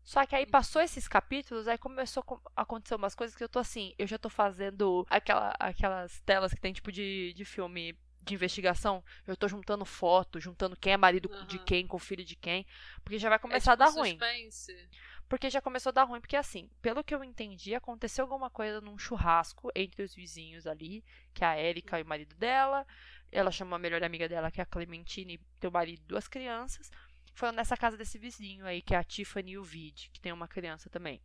Só 0.02 0.24
que 0.24 0.34
aí 0.34 0.46
passou 0.46 0.80
esses 0.80 1.06
capítulos, 1.06 1.68
aí 1.68 1.76
começou 1.76 2.24
a 2.56 2.62
acontecer 2.62 2.94
umas 2.94 3.14
coisas 3.14 3.36
que 3.36 3.44
eu 3.44 3.48
tô 3.48 3.58
assim, 3.58 3.92
eu 3.98 4.06
já 4.06 4.16
tô 4.16 4.30
fazendo 4.30 5.06
aquela, 5.10 5.54
aquelas 5.60 6.20
telas 6.22 6.54
que 6.54 6.60
tem 6.60 6.72
tipo 6.72 6.90
de, 6.90 7.34
de 7.34 7.44
filme 7.44 7.94
de 8.22 8.34
investigação. 8.34 9.02
Eu 9.26 9.36
tô 9.36 9.48
juntando 9.48 9.84
foto, 9.84 10.40
juntando 10.40 10.76
quem 10.76 10.92
é 10.92 10.96
marido 10.96 11.28
de 11.46 11.56
Aham. 11.56 11.64
quem, 11.64 11.86
com 11.86 11.98
filho 11.98 12.24
de 12.24 12.36
quem. 12.36 12.66
Porque 13.02 13.18
já 13.18 13.28
vai 13.28 13.36
é 13.36 13.40
começar 13.40 13.72
tipo 13.72 13.82
a 13.82 13.86
dar 13.86 13.92
ruim. 13.92 14.10
suspense. 14.10 14.88
Porque 15.28 15.50
já 15.50 15.60
começou 15.60 15.90
a 15.90 15.92
dar 15.92 16.04
ruim, 16.04 16.20
porque 16.20 16.36
assim, 16.36 16.70
pelo 16.80 17.04
que 17.04 17.14
eu 17.14 17.22
entendi, 17.22 17.74
aconteceu 17.74 18.24
alguma 18.24 18.48
coisa 18.48 18.80
num 18.80 18.96
churrasco 18.96 19.70
entre 19.74 20.02
os 20.02 20.14
vizinhos 20.14 20.66
ali, 20.66 21.04
que 21.34 21.44
é 21.44 21.46
a 21.46 21.60
Erika 21.60 21.98
e 21.98 22.02
o 22.02 22.06
marido 22.06 22.34
dela. 22.36 22.86
Ela 23.30 23.50
chamou 23.50 23.76
a 23.76 23.78
melhor 23.78 24.02
amiga 24.02 24.26
dela, 24.26 24.50
que 24.50 24.58
é 24.58 24.62
a 24.62 24.66
Clementine, 24.66 25.38
teu 25.60 25.70
marido 25.70 26.00
e 26.00 26.06
duas 26.06 26.26
crianças. 26.26 26.90
Foram 27.38 27.52
nessa 27.52 27.76
casa 27.76 27.96
desse 27.96 28.18
vizinho 28.18 28.66
aí, 28.66 28.82
que 28.82 28.92
é 28.92 28.98
a 28.98 29.04
Tiffany 29.04 29.52
e 29.52 29.58
o 29.58 29.62
Vid, 29.62 30.10
que 30.12 30.20
tem 30.20 30.32
uma 30.32 30.48
criança 30.48 30.90
também. 30.90 31.22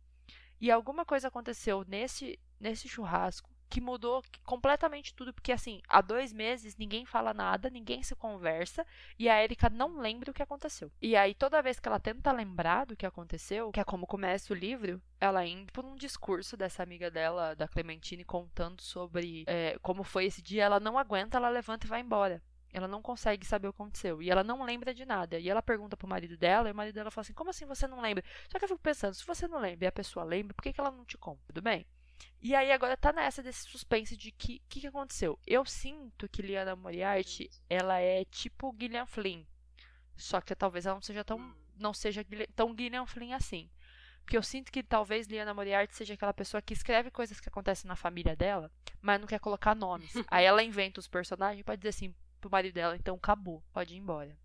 E 0.60 0.70
alguma 0.70 1.04
coisa 1.04 1.26
aconteceu 1.26 1.84
nesse, 1.88 2.38
nesse 2.60 2.88
churrasco 2.88 3.50
que 3.68 3.80
mudou 3.80 4.22
completamente 4.44 5.12
tudo, 5.12 5.34
porque 5.34 5.50
assim, 5.50 5.82
há 5.88 6.00
dois 6.00 6.32
meses 6.32 6.76
ninguém 6.76 7.04
fala 7.04 7.34
nada, 7.34 7.68
ninguém 7.68 8.00
se 8.04 8.14
conversa, 8.14 8.86
e 9.18 9.28
a 9.28 9.42
Erika 9.42 9.68
não 9.68 9.98
lembra 9.98 10.30
o 10.30 10.34
que 10.34 10.42
aconteceu. 10.44 10.92
E 11.02 11.16
aí, 11.16 11.34
toda 11.34 11.60
vez 11.60 11.80
que 11.80 11.88
ela 11.88 11.98
tenta 11.98 12.30
lembrar 12.30 12.86
do 12.86 12.96
que 12.96 13.04
aconteceu, 13.04 13.72
que 13.72 13.80
é 13.80 13.84
como 13.84 14.06
começa 14.06 14.52
o 14.52 14.56
livro, 14.56 15.02
ela 15.20 15.44
indo 15.44 15.72
por 15.72 15.84
um 15.84 15.96
discurso 15.96 16.56
dessa 16.56 16.80
amiga 16.80 17.10
dela, 17.10 17.56
da 17.56 17.66
Clementine, 17.66 18.24
contando 18.24 18.82
sobre 18.82 19.42
é, 19.48 19.76
como 19.82 20.04
foi 20.04 20.26
esse 20.26 20.40
dia, 20.40 20.62
ela 20.62 20.78
não 20.78 20.96
aguenta, 20.96 21.38
ela 21.38 21.48
levanta 21.48 21.88
e 21.88 21.90
vai 21.90 22.02
embora. 22.02 22.40
Ela 22.74 22.88
não 22.88 23.00
consegue 23.00 23.46
saber 23.46 23.68
o 23.68 23.72
que 23.72 23.80
aconteceu. 23.80 24.20
E 24.20 24.28
ela 24.28 24.42
não 24.42 24.64
lembra 24.64 24.92
de 24.92 25.04
nada. 25.06 25.38
E 25.38 25.48
ela 25.48 25.62
pergunta 25.62 25.96
pro 25.96 26.08
marido 26.08 26.36
dela, 26.36 26.68
e 26.68 26.72
o 26.72 26.74
marido 26.74 26.96
dela 26.96 27.10
fala 27.10 27.22
assim: 27.22 27.32
Como 27.32 27.48
assim 27.50 27.64
você 27.64 27.86
não 27.86 28.00
lembra? 28.00 28.24
Só 28.50 28.58
que 28.58 28.64
eu 28.64 28.68
fico 28.68 28.80
pensando: 28.80 29.14
se 29.14 29.24
você 29.24 29.46
não 29.46 29.60
lembra 29.60 29.84
e 29.84 29.88
a 29.88 29.92
pessoa 29.92 30.24
lembra, 30.24 30.52
por 30.52 30.62
que, 30.62 30.72
que 30.72 30.80
ela 30.80 30.90
não 30.90 31.04
te 31.04 31.16
conta? 31.16 31.40
Tudo 31.46 31.62
bem? 31.62 31.86
E 32.42 32.52
aí 32.54 32.72
agora 32.72 32.96
tá 32.96 33.12
nessa 33.12 33.42
desse 33.42 33.68
suspense 33.68 34.16
de 34.16 34.32
que 34.32 34.60
que, 34.68 34.80
que 34.80 34.86
aconteceu. 34.88 35.38
Eu 35.46 35.64
sinto 35.64 36.28
que 36.28 36.42
Liana 36.42 36.74
Moriarty, 36.74 37.48
ela 37.70 38.00
é 38.00 38.24
tipo 38.24 38.74
Gillian 38.78 39.06
Flynn. 39.06 39.44
Só 40.16 40.40
que 40.40 40.54
talvez 40.54 40.84
ela 40.84 40.96
não 40.96 41.02
seja 41.02 41.24
tão, 41.24 41.38
Hum. 41.38 41.54
não 41.76 41.94
seja 41.94 42.26
tão 42.56 42.76
Gillian 42.76 43.06
Flynn 43.06 43.32
assim. 43.34 43.70
Porque 44.24 44.36
eu 44.36 44.42
sinto 44.42 44.72
que 44.72 44.82
talvez 44.82 45.26
Liana 45.26 45.52
Moriarty 45.54 45.94
seja 45.94 46.14
aquela 46.14 46.32
pessoa 46.32 46.62
que 46.62 46.72
escreve 46.72 47.10
coisas 47.10 47.38
que 47.40 47.48
acontecem 47.48 47.86
na 47.86 47.94
família 47.94 48.34
dela, 48.34 48.70
mas 49.00 49.20
não 49.20 49.26
quer 49.28 49.38
colocar 49.38 49.74
nomes. 49.74 50.12
aí 50.30 50.44
ela 50.44 50.62
inventa 50.62 50.98
os 50.98 51.06
personagens 51.06 51.60
e 51.60 51.64
pode 51.64 51.78
dizer 51.80 51.90
assim 51.90 52.14
pro 52.44 52.50
marido 52.50 52.74
dela, 52.74 52.94
então 52.94 53.16
acabou, 53.16 53.62
pode 53.72 53.94
ir 53.94 53.98
embora. 53.98 54.36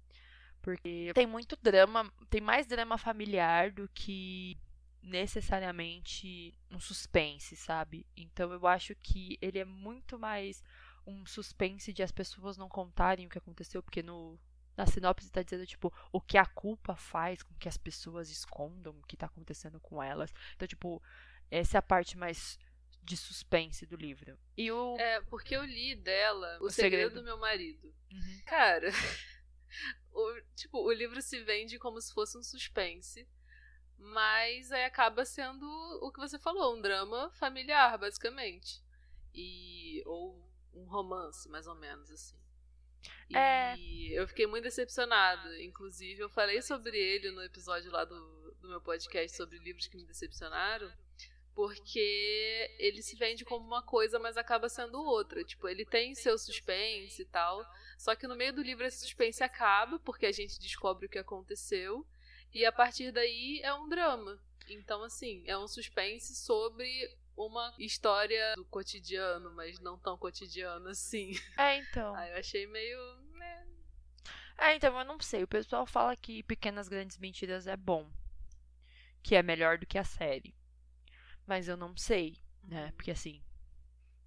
Porque 0.62 1.12
tem 1.14 1.28
muito 1.28 1.58
drama, 1.62 2.12
tem 2.30 2.40
mais 2.40 2.66
drama 2.66 2.98
familiar 2.98 3.72
do 3.72 3.90
que 3.90 4.58
necessariamente 5.02 6.54
um 6.72 6.80
suspense, 6.80 7.56
sabe? 7.56 8.06
Então 8.16 8.52
eu 8.52 8.66
acho 8.68 8.96
que 8.96 9.38
ele 9.42 9.60
é 9.60 9.66
muito 9.66 10.18
mais 10.18 10.64
um 11.06 11.26
suspense 11.26 11.92
de 11.92 12.04
as 12.04 12.12
pessoas 12.12 12.58
não 12.58 12.70
contarem 12.70 13.26
o 13.26 13.30
que 13.30 13.38
aconteceu, 13.38 13.84
porque 13.84 14.04
no 14.04 14.40
na 14.78 14.86
sinopse 14.86 15.30
tá 15.30 15.44
dizendo 15.44 15.66
tipo 15.66 15.94
o 16.10 16.22
que 16.22 16.38
a 16.38 16.46
culpa 16.46 16.96
faz 16.96 17.44
com 17.44 17.54
que 17.56 17.68
as 17.68 17.76
pessoas 17.76 18.30
escondam 18.30 18.94
o 18.94 19.06
que 19.06 19.18
tá 19.18 19.26
acontecendo 19.26 19.78
com 19.82 20.02
elas. 20.02 20.34
Então, 20.56 20.66
tipo, 20.66 21.02
essa 21.52 21.78
é 21.78 21.80
a 21.80 21.82
parte 21.82 22.18
mais 22.18 22.58
de 23.10 23.18
suspense 23.18 23.86
do 23.88 23.96
livro. 23.96 24.38
E 24.56 24.72
o 24.72 24.96
É, 25.00 25.20
porque 25.22 25.56
eu 25.56 25.64
li 25.66 25.96
dela 25.96 26.60
O, 26.62 26.66
O 26.66 26.70
Segredo, 26.70 27.10
Segredo. 27.10 27.16
do 27.16 27.24
Meu 27.24 27.38
Marido. 27.40 27.88
Uhum. 28.12 28.42
Cara, 28.46 28.88
o, 30.14 30.42
tipo, 30.56 30.78
o 30.80 30.92
livro 30.92 31.20
se 31.22 31.44
vende 31.44 31.80
como 31.80 32.00
se 32.00 32.14
fosse 32.14 32.38
um 32.38 32.44
suspense. 32.44 33.28
Mas 33.98 34.72
aí 34.72 34.86
acaba 34.86 35.26
sendo 35.26 35.66
o 36.02 36.12
que 36.12 36.20
você 36.20 36.38
falou, 36.40 36.78
um 36.78 36.82
drama 36.82 37.30
familiar, 37.32 37.98
basicamente. 37.98 38.82
E. 39.34 40.02
ou 40.06 40.48
um 40.74 40.86
romance, 40.86 41.50
mais 41.50 41.68
ou 41.68 41.76
menos, 41.76 42.10
assim. 42.12 42.38
E 43.30 43.36
É. 43.36 43.76
eu 44.12 44.28
fiquei 44.28 44.46
muito 44.48 44.64
decepcionada. 44.64 45.62
Inclusive, 45.62 46.22
eu 46.22 46.30
falei 46.30 46.62
sobre 46.62 46.98
ele 46.98 47.32
no 47.32 47.42
episódio 47.44 47.92
lá 47.92 48.06
do, 48.06 48.56
do 48.62 48.70
meu 48.70 48.80
podcast 48.82 49.36
sobre 49.36 49.58
livros 49.60 49.88
que 49.88 49.98
me 49.98 50.06
decepcionaram. 50.06 50.90
Porque 51.56 52.76
ele 52.80 53.02
se 53.02 53.16
vende 53.16 53.44
como 53.44 53.66
uma 53.66 53.84
coisa, 53.84 54.18
mas 54.18 54.38
acaba 54.38 54.70
sendo 54.70 55.02
outra. 55.02 55.44
Tipo, 55.44 55.68
ele 55.68 55.86
tem 55.86 56.16
seu 56.16 56.38
suspense 56.38 57.22
e 57.22 57.26
tal. 57.26 57.66
Só 57.98 58.16
que 58.16 58.28
no 58.28 58.36
meio 58.36 58.54
do 58.54 58.62
livro 58.62 58.86
esse 58.86 59.00
suspense 59.00 59.44
acaba, 59.44 60.00
porque 60.00 60.26
a 60.26 60.32
gente 60.32 60.60
descobre 60.60 61.06
o 61.06 61.10
que 61.10 61.20
aconteceu. 61.20 62.06
E 62.54 62.66
a 62.66 62.72
partir 62.72 63.12
daí 63.12 63.60
é 63.62 63.74
um 63.74 63.90
drama. 63.90 64.40
Então, 64.70 65.04
assim, 65.04 65.44
é 65.46 65.58
um 65.58 65.68
suspense 65.68 66.36
sobre 66.36 66.88
uma 67.36 67.74
história 67.78 68.54
do 68.56 68.66
cotidiano, 68.66 69.54
mas 69.56 69.80
não 69.80 69.98
tão 69.98 70.18
cotidiano 70.18 70.90
assim. 70.90 71.32
É, 71.58 71.78
então. 71.78 72.14
Aí 72.16 72.32
eu 72.32 72.38
achei 72.38 72.68
meio. 72.68 73.00
né? 73.34 73.68
É, 74.58 74.76
então, 74.76 74.98
eu 74.98 75.06
não 75.06 75.20
sei. 75.20 75.44
O 75.44 75.48
pessoal 75.48 75.86
fala 75.86 76.16
que 76.16 76.44
Pequenas 76.44 76.88
Grandes 76.90 77.18
Mentiras 77.18 77.66
é 77.68 77.78
bom. 77.78 78.10
Que 79.24 79.36
é 79.36 79.44
melhor 79.44 79.78
do 79.78 79.86
que 79.86 79.98
a 79.98 80.04
série. 80.04 80.54
Mas 81.50 81.68
eu 81.68 81.76
não 81.76 81.98
sei, 81.98 82.38
né? 82.64 82.92
Porque 82.96 83.10
assim. 83.10 83.42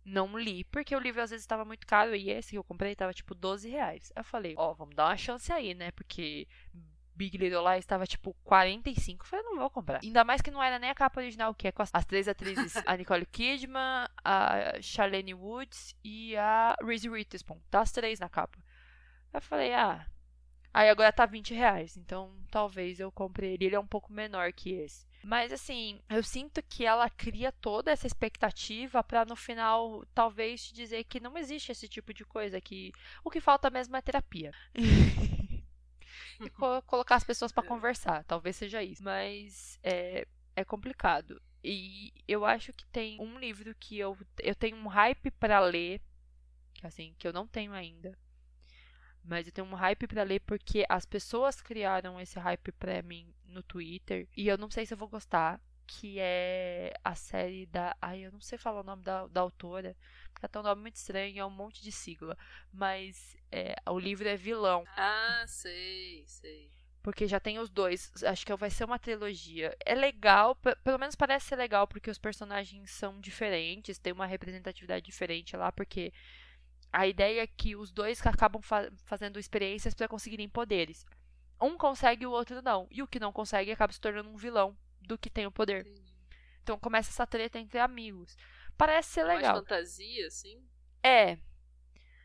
Não 0.04 0.36
li, 0.36 0.64
porque 0.64 0.96
o 0.96 0.98
livro 0.98 1.22
às 1.22 1.30
vezes 1.30 1.44
estava 1.44 1.64
muito 1.64 1.86
caro 1.86 2.16
e 2.16 2.28
esse 2.28 2.50
que 2.50 2.58
eu 2.58 2.64
comprei 2.64 2.96
tava 2.96 3.14
tipo 3.14 3.36
12 3.36 3.70
reais. 3.70 4.12
Eu 4.16 4.24
falei, 4.24 4.54
ó, 4.58 4.74
vamos 4.74 4.96
dar 4.96 5.06
uma 5.06 5.16
chance 5.16 5.52
aí, 5.52 5.72
né? 5.72 5.92
Porque 5.92 6.48
Big 7.14 7.38
Little 7.38 7.62
Lies 7.70 7.84
estava 7.84 8.04
tipo 8.04 8.34
45. 8.42 9.22
Eu 9.22 9.28
falei, 9.28 9.44
não 9.44 9.56
vou 9.58 9.70
comprar. 9.70 10.00
Ainda 10.02 10.24
mais 10.24 10.42
que 10.42 10.50
não 10.50 10.60
era 10.60 10.80
nem 10.80 10.90
a 10.90 10.94
capa 10.96 11.20
original, 11.20 11.54
que 11.54 11.68
é 11.68 11.72
com 11.72 11.82
as, 11.82 11.90
as 11.92 12.04
três 12.04 12.26
atrizes: 12.26 12.74
a 12.84 12.96
Nicole 12.96 13.24
Kidman, 13.24 14.08
a 14.24 14.80
Charlene 14.82 15.32
Woods 15.32 15.94
e 16.02 16.36
a 16.36 16.74
Reese 16.82 17.08
Witherspoon. 17.08 17.60
Tá 17.70 17.82
as 17.82 17.92
três 17.92 18.18
na 18.18 18.28
capa. 18.28 18.58
Eu 19.32 19.40
falei, 19.40 19.72
ah. 19.72 20.04
Aí 20.74 20.88
agora 20.88 21.12
tá 21.12 21.26
20 21.26 21.52
reais, 21.54 21.96
então 21.96 22.34
talvez 22.50 22.98
eu 22.98 23.12
compre 23.12 23.46
ele. 23.54 23.66
Ele 23.66 23.74
é 23.76 23.80
um 23.80 23.86
pouco 23.86 24.12
menor 24.12 24.52
que 24.52 24.70
esse. 24.72 25.06
Mas 25.22 25.52
assim, 25.52 26.00
eu 26.08 26.22
sinto 26.22 26.62
que 26.62 26.84
ela 26.84 27.08
cria 27.10 27.52
toda 27.52 27.90
essa 27.92 28.06
expectativa 28.06 29.04
pra 29.04 29.24
no 29.24 29.36
final 29.36 30.04
talvez 30.14 30.64
te 30.64 30.74
dizer 30.74 31.04
que 31.04 31.20
não 31.20 31.36
existe 31.38 31.70
esse 31.70 31.88
tipo 31.88 32.12
de 32.12 32.24
coisa, 32.24 32.60
que 32.60 32.90
o 33.24 33.30
que 33.30 33.40
falta 33.40 33.70
mesmo 33.70 33.96
é 33.96 34.02
terapia. 34.02 34.52
e 36.44 36.50
co- 36.50 36.82
colocar 36.82 37.16
as 37.16 37.24
pessoas 37.24 37.52
pra 37.52 37.62
conversar, 37.62 38.24
talvez 38.24 38.56
seja 38.56 38.82
isso. 38.82 39.02
Mas 39.02 39.78
é, 39.82 40.26
é 40.56 40.64
complicado. 40.64 41.40
E 41.64 42.12
eu 42.26 42.44
acho 42.44 42.72
que 42.72 42.84
tem 42.86 43.20
um 43.20 43.38
livro 43.38 43.74
que 43.78 43.98
eu, 43.98 44.16
eu 44.40 44.54
tenho 44.54 44.76
um 44.76 44.88
hype 44.88 45.30
pra 45.32 45.60
ler, 45.60 46.00
que 46.74 46.86
assim, 46.86 47.14
que 47.18 47.28
eu 47.28 47.32
não 47.32 47.46
tenho 47.46 47.72
ainda. 47.72 48.18
Mas 49.24 49.46
eu 49.46 49.52
tenho 49.52 49.66
um 49.66 49.74
hype 49.74 50.06
pra 50.06 50.22
ler 50.22 50.40
porque 50.40 50.84
as 50.88 51.06
pessoas 51.06 51.60
criaram 51.60 52.20
esse 52.20 52.38
hype 52.38 52.72
pra 52.72 53.02
mim 53.02 53.32
no 53.46 53.62
Twitter. 53.62 54.28
E 54.36 54.48
eu 54.48 54.58
não 54.58 54.70
sei 54.70 54.84
se 54.86 54.94
eu 54.94 54.98
vou 54.98 55.08
gostar. 55.08 55.60
Que 55.86 56.16
é 56.20 56.94
a 57.04 57.14
série 57.14 57.66
da. 57.66 57.94
Ai, 58.00 58.20
eu 58.24 58.32
não 58.32 58.40
sei 58.40 58.56
falar 58.56 58.80
o 58.80 58.84
nome 58.84 59.02
da, 59.02 59.26
da 59.26 59.40
autora. 59.40 59.96
Porque 60.32 60.48
tem 60.48 60.60
um 60.60 60.64
nome 60.64 60.80
muito 60.82 60.96
estranho, 60.96 61.38
é 61.40 61.44
um 61.44 61.50
monte 61.50 61.82
de 61.82 61.92
sigla. 61.92 62.38
Mas 62.72 63.36
é, 63.50 63.74
o 63.88 63.98
livro 63.98 64.26
é 64.28 64.36
Vilão. 64.36 64.84
Ah, 64.96 65.44
sei, 65.46 66.24
sei. 66.26 66.70
Porque 67.02 67.26
já 67.26 67.40
tem 67.40 67.58
os 67.58 67.68
dois. 67.68 68.10
Acho 68.24 68.46
que 68.46 68.54
vai 68.56 68.70
ser 68.70 68.84
uma 68.84 68.98
trilogia. 68.98 69.76
É 69.84 69.94
legal, 69.94 70.54
pe- 70.54 70.76
pelo 70.84 70.98
menos 70.98 71.16
parece 71.16 71.46
ser 71.48 71.56
legal, 71.56 71.86
porque 71.86 72.10
os 72.10 72.18
personagens 72.18 72.90
são 72.92 73.20
diferentes, 73.20 73.98
tem 73.98 74.12
uma 74.12 74.24
representatividade 74.24 75.04
diferente 75.04 75.56
lá, 75.56 75.72
porque 75.72 76.12
a 76.92 77.06
ideia 77.06 77.42
é 77.42 77.46
que 77.46 77.74
os 77.74 77.90
dois 77.90 78.24
acabam 78.26 78.60
fa- 78.62 78.90
fazendo 79.06 79.38
experiências 79.38 79.94
para 79.94 80.08
conseguirem 80.08 80.48
poderes. 80.48 81.06
Um 81.60 81.76
consegue 81.78 82.24
e 82.24 82.26
o 82.26 82.30
outro 82.32 82.60
não. 82.60 82.86
E 82.90 83.02
o 83.02 83.06
que 83.06 83.20
não 83.20 83.32
consegue 83.32 83.70
acaba 83.72 83.92
se 83.92 84.00
tornando 84.00 84.28
um 84.28 84.36
vilão 84.36 84.76
do 85.00 85.16
que 85.16 85.30
tem 85.30 85.46
o 85.46 85.52
poder. 85.52 85.86
Entendi. 85.86 86.12
Então 86.62 86.78
começa 86.78 87.10
essa 87.10 87.26
treta 87.26 87.58
entre 87.58 87.78
amigos. 87.78 88.36
Parece 88.76 89.10
ser 89.10 89.24
Mais 89.24 89.38
legal. 89.38 89.56
fantasia, 89.56 90.26
assim? 90.26 90.62
É. 91.02 91.38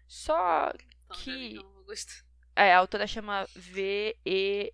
Só 0.08 0.72
Então, 1.06 1.18
Que- 1.18 1.54
não 1.56 1.64
vou 1.72 1.86
gostar. 1.86 2.26
É, 2.60 2.74
a 2.74 2.80
autora 2.80 3.06
chama 3.06 3.46
V.E. 3.56 4.74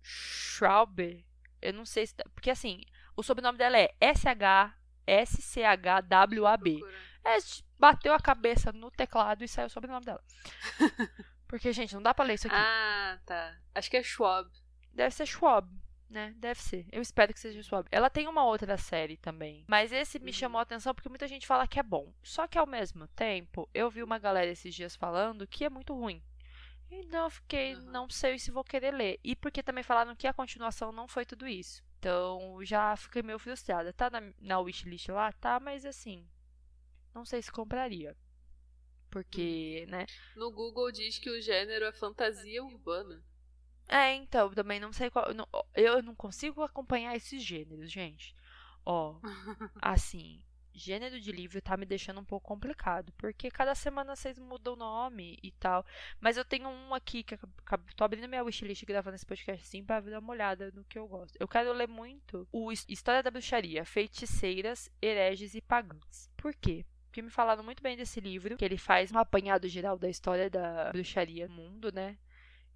Schauber. 0.00 1.24
Eu 1.60 1.72
não 1.72 1.84
sei 1.84 2.06
se. 2.06 2.14
Porque 2.32 2.48
assim, 2.48 2.80
o 3.16 3.24
sobrenome 3.24 3.58
dela 3.58 3.76
é 3.76 3.92
S-H-S-C-H-W-A-B. 4.00 6.80
É, 7.24 7.36
bateu 7.78 8.12
a 8.14 8.20
cabeça 8.20 8.70
no 8.72 8.90
teclado 8.90 9.42
e 9.42 9.48
saiu 9.48 9.66
o 9.66 9.70
sobrenome 9.70 10.04
dela. 10.04 10.22
Porque, 11.48 11.72
gente, 11.72 11.94
não 11.94 12.02
dá 12.02 12.12
pra 12.12 12.24
ler 12.24 12.34
isso 12.34 12.46
aqui. 12.46 12.56
Ah, 12.56 13.18
tá. 13.24 13.56
Acho 13.74 13.90
que 13.90 13.96
é 13.96 14.02
Schwab. 14.02 14.50
Deve 14.92 15.14
ser 15.14 15.26
Schwab, 15.26 15.68
né? 16.10 16.34
Deve 16.36 16.60
ser. 16.60 16.86
Eu 16.90 17.00
espero 17.00 17.32
que 17.32 17.40
seja 17.40 17.62
Schwab. 17.62 17.86
Ela 17.90 18.10
tem 18.10 18.26
uma 18.28 18.44
outra 18.44 18.76
série 18.76 19.16
também. 19.16 19.64
Mas 19.68 19.92
esse 19.92 20.18
me 20.18 20.26
Uhum. 20.26 20.32
chamou 20.32 20.58
a 20.58 20.62
atenção 20.62 20.94
porque 20.94 21.08
muita 21.08 21.28
gente 21.28 21.46
fala 21.46 21.66
que 21.68 21.78
é 21.78 21.82
bom. 21.82 22.12
Só 22.22 22.46
que 22.46 22.58
ao 22.58 22.66
mesmo 22.66 23.06
tempo, 23.08 23.68
eu 23.72 23.90
vi 23.90 24.02
uma 24.02 24.18
galera 24.18 24.50
esses 24.50 24.74
dias 24.74 24.96
falando 24.96 25.46
que 25.46 25.64
é 25.64 25.70
muito 25.70 25.94
ruim. 25.94 26.22
Então 26.90 27.24
eu 27.24 27.30
fiquei, 27.30 27.74
Uhum. 27.76 27.82
não 27.86 28.10
sei 28.10 28.38
se 28.38 28.50
vou 28.50 28.64
querer 28.64 28.92
ler. 28.92 29.18
E 29.24 29.34
porque 29.36 29.62
também 29.62 29.82
falaram 29.84 30.14
que 30.16 30.26
a 30.26 30.32
continuação 30.34 30.92
não 30.92 31.08
foi 31.08 31.24
tudo 31.24 31.46
isso. 31.46 31.82
Então 31.98 32.58
já 32.62 32.96
fiquei 32.96 33.22
meio 33.22 33.38
frustrada. 33.38 33.92
Tá 33.92 34.10
na, 34.10 34.20
na 34.40 34.58
wishlist 34.60 35.08
lá? 35.08 35.32
Tá, 35.32 35.58
mas 35.60 35.84
assim. 35.86 36.28
Não 37.14 37.24
sei 37.24 37.40
se 37.42 37.52
compraria. 37.52 38.16
Porque, 39.10 39.86
né? 39.88 40.06
No 40.34 40.50
Google 40.50 40.90
diz 40.90 41.18
que 41.18 41.30
o 41.30 41.40
gênero 41.40 41.84
é 41.84 41.92
fantasia 41.92 42.62
urbana. 42.64 43.22
É, 43.88 44.12
então, 44.14 44.50
também 44.52 44.80
não 44.80 44.92
sei 44.92 45.10
qual. 45.10 45.26
eu 45.26 45.34
não- 45.34 45.48
Eu 45.74 46.02
não 46.02 46.14
consigo 46.14 46.62
acompanhar 46.62 47.14
esses 47.14 47.42
gêneros, 47.42 47.92
gente. 47.92 48.34
Ó, 48.84 49.20
assim, 49.80 50.42
gênero 50.72 51.20
de 51.20 51.30
livro 51.30 51.62
tá 51.62 51.76
me 51.76 51.86
deixando 51.86 52.18
um 52.18 52.24
pouco 52.24 52.48
complicado. 52.48 53.12
Porque 53.12 53.50
cada 53.50 53.74
semana 53.76 54.16
vocês 54.16 54.36
mudam 54.38 54.72
o 54.72 54.76
nome 54.76 55.38
e 55.42 55.52
tal. 55.52 55.86
Mas 56.18 56.36
eu 56.36 56.44
tenho 56.44 56.68
um 56.68 56.92
aqui 56.92 57.22
que 57.22 57.34
eu 57.34 57.38
tô 57.94 58.02
abrindo 58.04 58.26
minha 58.28 58.42
wishlist 58.42 58.84
gravando 58.84 59.14
esse 59.14 59.26
podcast 59.26 59.64
assim 59.64 59.84
pra 59.84 60.00
dar 60.00 60.18
uma 60.18 60.32
olhada 60.32 60.72
no 60.72 60.82
que 60.84 60.98
eu 60.98 61.06
gosto. 61.06 61.36
Eu 61.38 61.46
quero 61.46 61.72
ler 61.72 61.86
muito 61.86 62.48
o 62.50 62.72
His- 62.72 62.86
História 62.88 63.22
da 63.22 63.30
Bruxaria, 63.30 63.84
Feiticeiras, 63.84 64.90
Hereges 65.00 65.54
e 65.54 65.60
Pagãs. 65.60 66.28
Por 66.36 66.52
quê? 66.54 66.84
Porque 67.14 67.22
me 67.22 67.30
falaram 67.30 67.62
muito 67.62 67.80
bem 67.80 67.96
desse 67.96 68.18
livro, 68.18 68.56
que 68.56 68.64
ele 68.64 68.76
faz 68.76 69.12
um 69.12 69.18
apanhado 69.18 69.68
geral 69.68 69.96
da 69.96 70.08
história 70.08 70.50
da 70.50 70.90
bruxaria 70.90 71.46
no 71.46 71.54
mundo, 71.54 71.92
né? 71.92 72.18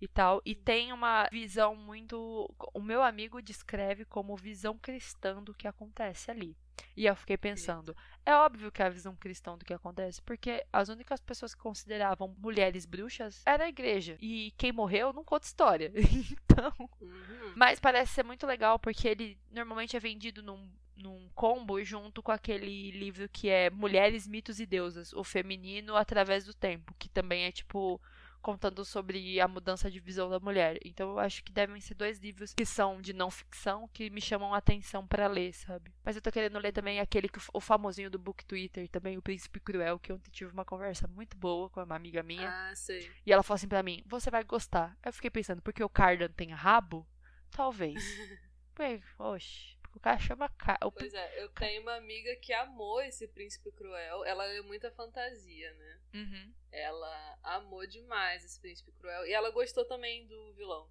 e 0.00 0.06
tal. 0.06 0.40
E 0.44 0.54
tem 0.54 0.92
uma 0.92 1.28
visão 1.32 1.74
muito. 1.74 2.48
O 2.72 2.80
meu 2.80 3.02
amigo 3.02 3.42
descreve 3.42 4.04
como 4.04 4.36
visão 4.36 4.78
cristã 4.78 5.42
do 5.42 5.52
que 5.52 5.66
acontece 5.66 6.30
ali. 6.30 6.56
E 6.96 7.06
eu 7.06 7.16
fiquei 7.16 7.36
pensando, 7.36 7.96
é 8.24 8.32
óbvio 8.32 8.70
que 8.70 8.80
é 8.80 8.86
a 8.86 8.90
visão 8.90 9.16
cristã 9.16 9.58
do 9.58 9.64
que 9.64 9.74
acontece, 9.74 10.22
porque 10.22 10.64
as 10.72 10.88
únicas 10.88 11.20
pessoas 11.20 11.52
que 11.52 11.60
consideravam 11.60 12.32
mulheres 12.38 12.86
bruxas 12.86 13.42
era 13.44 13.64
a 13.64 13.68
igreja. 13.68 14.16
E 14.20 14.52
quem 14.56 14.70
morreu 14.70 15.12
não 15.12 15.24
conta 15.24 15.46
história. 15.46 15.92
então. 16.32 16.72
Uhum. 17.00 17.54
Mas 17.56 17.80
parece 17.80 18.12
ser 18.12 18.22
muito 18.22 18.46
legal 18.46 18.78
porque 18.78 19.08
ele 19.08 19.36
normalmente 19.50 19.96
é 19.96 20.00
vendido 20.00 20.44
num, 20.44 20.70
num 20.98 21.28
combo 21.34 21.82
junto 21.82 22.22
com 22.22 22.32
aquele 22.32 22.90
livro 22.90 23.28
que 23.28 23.48
é 23.48 23.70
Mulheres, 23.70 24.26
Mitos 24.26 24.60
e 24.60 24.66
Deusas, 24.66 25.12
o 25.12 25.24
feminino 25.24 25.96
através 25.96 26.44
do 26.44 26.52
tempo, 26.52 26.94
que 26.98 27.08
também 27.08 27.44
é 27.44 27.52
tipo 27.52 28.00
contando 28.40 28.84
sobre 28.84 29.40
a 29.40 29.48
mudança 29.48 29.90
de 29.90 30.00
visão 30.00 30.30
da 30.30 30.38
mulher. 30.38 30.78
Então 30.84 31.10
eu 31.10 31.18
acho 31.18 31.42
que 31.42 31.52
devem 31.52 31.80
ser 31.80 31.94
dois 31.94 32.18
livros 32.18 32.54
que 32.54 32.64
são 32.64 33.00
de 33.00 33.12
não 33.12 33.30
ficção 33.30 33.88
que 33.88 34.08
me 34.10 34.20
chamam 34.20 34.54
a 34.54 34.58
atenção 34.58 35.06
pra 35.06 35.26
ler, 35.26 35.52
sabe? 35.52 35.92
Mas 36.04 36.16
eu 36.16 36.22
tô 36.22 36.30
querendo 36.30 36.58
ler 36.58 36.72
também 36.72 37.00
aquele 37.00 37.28
que 37.28 37.40
o 37.52 37.60
famosinho 37.60 38.10
do 38.10 38.18
Book 38.18 38.44
Twitter, 38.44 38.88
também 38.88 39.18
o 39.18 39.22
Príncipe 39.22 39.60
Cruel, 39.60 39.98
que 39.98 40.12
ontem 40.12 40.30
tive 40.30 40.52
uma 40.52 40.64
conversa 40.64 41.06
muito 41.08 41.36
boa 41.36 41.68
com 41.68 41.82
uma 41.82 41.96
amiga 41.96 42.22
minha. 42.22 42.48
Ah, 42.48 42.74
sei. 42.74 43.10
E 43.26 43.32
ela 43.32 43.42
falou 43.42 43.56
assim 43.56 43.68
pra 43.68 43.82
mim: 43.82 44.02
Você 44.06 44.30
vai 44.30 44.44
gostar. 44.44 44.96
Eu 45.04 45.12
fiquei 45.12 45.30
pensando, 45.30 45.62
porque 45.62 45.82
o 45.82 45.88
Cardan 45.88 46.30
tem 46.30 46.50
rabo? 46.50 47.06
Talvez. 47.50 48.02
Ué, 48.78 49.02
oxe, 49.18 49.76
o 49.98 50.00
cara 50.00 50.18
chama 50.18 50.48
Car... 50.50 50.78
o 50.82 50.92
Pois 50.92 51.12
é, 51.12 51.42
eu 51.42 51.48
tenho 51.50 51.82
uma 51.82 51.96
amiga 51.96 52.34
que 52.36 52.52
amou 52.52 53.00
esse 53.02 53.26
Príncipe 53.28 53.70
Cruel. 53.72 54.24
Ela 54.24 54.44
lê 54.44 54.62
muita 54.62 54.90
fantasia, 54.92 55.72
né? 55.74 56.00
Uhum. 56.14 56.54
Ela 56.70 57.38
amou 57.42 57.86
demais 57.86 58.44
esse 58.44 58.60
Príncipe 58.60 58.92
Cruel. 58.92 59.26
E 59.26 59.32
ela 59.32 59.50
gostou 59.50 59.84
também 59.84 60.26
do 60.26 60.52
vilão. 60.54 60.88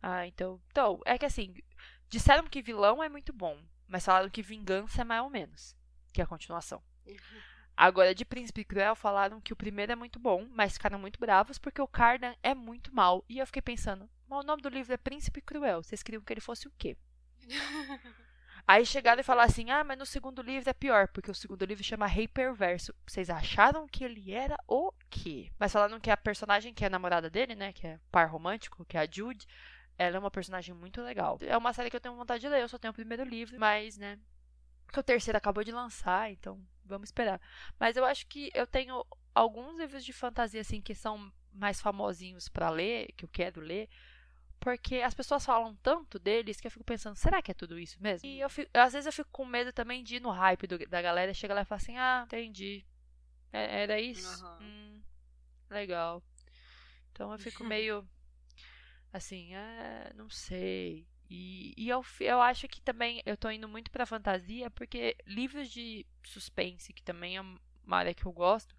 Ah, 0.00 0.26
então. 0.26 0.60
Então, 0.70 1.00
é 1.04 1.18
que 1.18 1.26
assim, 1.26 1.54
disseram 2.08 2.48
que 2.48 2.62
vilão 2.62 3.02
é 3.02 3.08
muito 3.08 3.32
bom, 3.32 3.60
mas 3.88 4.04
falaram 4.04 4.30
que 4.30 4.42
vingança 4.42 5.02
é 5.02 5.04
mais 5.04 5.22
ou 5.22 5.30
menos, 5.30 5.76
que 6.12 6.20
é 6.20 6.24
a 6.24 6.26
continuação. 6.26 6.82
Agora, 7.76 8.14
de 8.14 8.24
Príncipe 8.24 8.64
Cruel, 8.64 8.94
falaram 8.94 9.40
que 9.40 9.52
o 9.52 9.56
primeiro 9.56 9.92
é 9.92 9.96
muito 9.96 10.18
bom, 10.18 10.46
mas 10.50 10.74
ficaram 10.74 10.98
muito 10.98 11.18
bravos 11.18 11.58
porque 11.58 11.80
o 11.80 11.88
Cardan 11.88 12.34
é 12.42 12.54
muito 12.54 12.94
mal. 12.94 13.24
E 13.28 13.38
eu 13.38 13.46
fiquei 13.46 13.62
pensando, 13.62 14.08
mas 14.28 14.44
o 14.44 14.46
nome 14.46 14.62
do 14.62 14.68
livro 14.68 14.92
é 14.92 14.96
Príncipe 14.96 15.40
Cruel. 15.40 15.82
Vocês 15.82 16.02
queriam 16.02 16.22
que 16.22 16.32
ele 16.32 16.40
fosse 16.40 16.68
o 16.68 16.72
quê? 16.78 16.96
Aí 18.66 18.86
chegaram 18.86 19.20
e 19.20 19.24
falaram 19.24 19.48
assim: 19.48 19.70
ah, 19.70 19.82
mas 19.82 19.98
no 19.98 20.06
segundo 20.06 20.40
livro 20.40 20.70
é 20.70 20.72
pior, 20.72 21.08
porque 21.08 21.30
o 21.30 21.34
segundo 21.34 21.64
livro 21.64 21.82
chama 21.82 22.06
Rei 22.06 22.28
Perverso. 22.28 22.94
Vocês 23.06 23.28
acharam 23.28 23.86
que 23.88 24.04
ele 24.04 24.32
era 24.32 24.56
o 24.68 24.92
quê? 25.10 25.50
Mas 25.58 25.72
falaram 25.72 25.98
que 25.98 26.10
a 26.10 26.16
personagem 26.16 26.72
que 26.72 26.84
é 26.84 26.86
a 26.86 26.90
namorada 26.90 27.28
dele, 27.28 27.54
né, 27.54 27.72
que 27.72 27.86
é 27.86 27.98
par 28.10 28.30
romântico, 28.30 28.84
que 28.84 28.96
é 28.96 29.00
a 29.00 29.08
Jude, 29.10 29.46
ela 29.98 30.16
é 30.16 30.18
uma 30.18 30.30
personagem 30.30 30.74
muito 30.74 31.02
legal. 31.02 31.38
É 31.42 31.56
uma 31.56 31.72
série 31.72 31.90
que 31.90 31.96
eu 31.96 32.00
tenho 32.00 32.14
vontade 32.16 32.40
de 32.40 32.48
ler, 32.48 32.62
eu 32.62 32.68
só 32.68 32.78
tenho 32.78 32.92
o 32.92 32.94
primeiro 32.94 33.24
livro, 33.24 33.58
mas, 33.58 33.98
né, 33.98 34.18
que 34.92 35.00
o 35.00 35.02
terceiro 35.02 35.36
acabou 35.36 35.64
de 35.64 35.72
lançar, 35.72 36.30
então 36.30 36.60
vamos 36.84 37.08
esperar. 37.08 37.40
Mas 37.78 37.96
eu 37.96 38.04
acho 38.04 38.26
que 38.26 38.50
eu 38.54 38.66
tenho 38.66 39.04
alguns 39.34 39.78
livros 39.78 40.04
de 40.04 40.12
fantasia, 40.12 40.60
assim, 40.60 40.80
que 40.80 40.94
são 40.94 41.32
mais 41.52 41.80
famosinhos 41.80 42.48
para 42.48 42.70
ler, 42.70 43.12
que 43.16 43.24
eu 43.24 43.28
quero 43.28 43.60
ler, 43.60 43.88
porque 44.62 44.98
as 44.98 45.12
pessoas 45.12 45.44
falam 45.44 45.74
tanto 45.82 46.20
deles 46.20 46.60
que 46.60 46.68
eu 46.68 46.70
fico 46.70 46.84
pensando, 46.84 47.16
será 47.16 47.42
que 47.42 47.50
é 47.50 47.54
tudo 47.54 47.76
isso 47.80 48.00
mesmo? 48.00 48.28
E 48.28 48.38
eu 48.38 48.48
fico, 48.48 48.70
às 48.72 48.92
vezes 48.92 49.06
eu 49.06 49.12
fico 49.12 49.28
com 49.32 49.44
medo 49.44 49.72
também 49.72 50.04
de 50.04 50.16
ir 50.16 50.20
no 50.20 50.30
hype 50.30 50.68
do, 50.68 50.78
da 50.86 51.02
galera, 51.02 51.34
chega 51.34 51.52
lá 51.52 51.62
e 51.62 51.64
fala 51.64 51.80
assim, 51.80 51.98
ah, 51.98 52.22
entendi. 52.26 52.86
É, 53.52 53.82
era 53.82 54.00
isso? 54.00 54.44
Uhum. 54.44 54.58
Hum, 54.60 55.02
legal. 55.68 56.22
Então 57.10 57.32
eu 57.32 57.38
fico 57.40 57.64
meio 57.66 58.08
assim, 59.12 59.52
ah, 59.52 60.12
não 60.14 60.30
sei. 60.30 61.08
E, 61.28 61.74
e 61.76 61.88
eu, 61.88 62.04
eu 62.20 62.40
acho 62.40 62.68
que 62.68 62.80
também 62.80 63.20
eu 63.26 63.36
tô 63.36 63.50
indo 63.50 63.66
muito 63.66 63.90
pra 63.90 64.06
fantasia, 64.06 64.70
porque 64.70 65.16
livros 65.26 65.68
de 65.72 66.06
suspense, 66.22 66.92
que 66.92 67.02
também 67.02 67.36
é 67.36 67.40
uma 67.40 67.96
área 67.96 68.14
que 68.14 68.26
eu 68.26 68.32
gosto, 68.32 68.76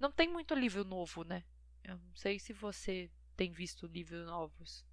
não 0.00 0.10
tem 0.10 0.26
muito 0.26 0.54
livro 0.54 0.86
novo, 0.86 1.22
né? 1.22 1.44
Eu 1.84 1.98
não 1.98 2.14
sei 2.14 2.38
se 2.38 2.54
você 2.54 3.10
tem 3.36 3.52
visto 3.52 3.86
livros 3.86 4.24
novos. 4.24 4.90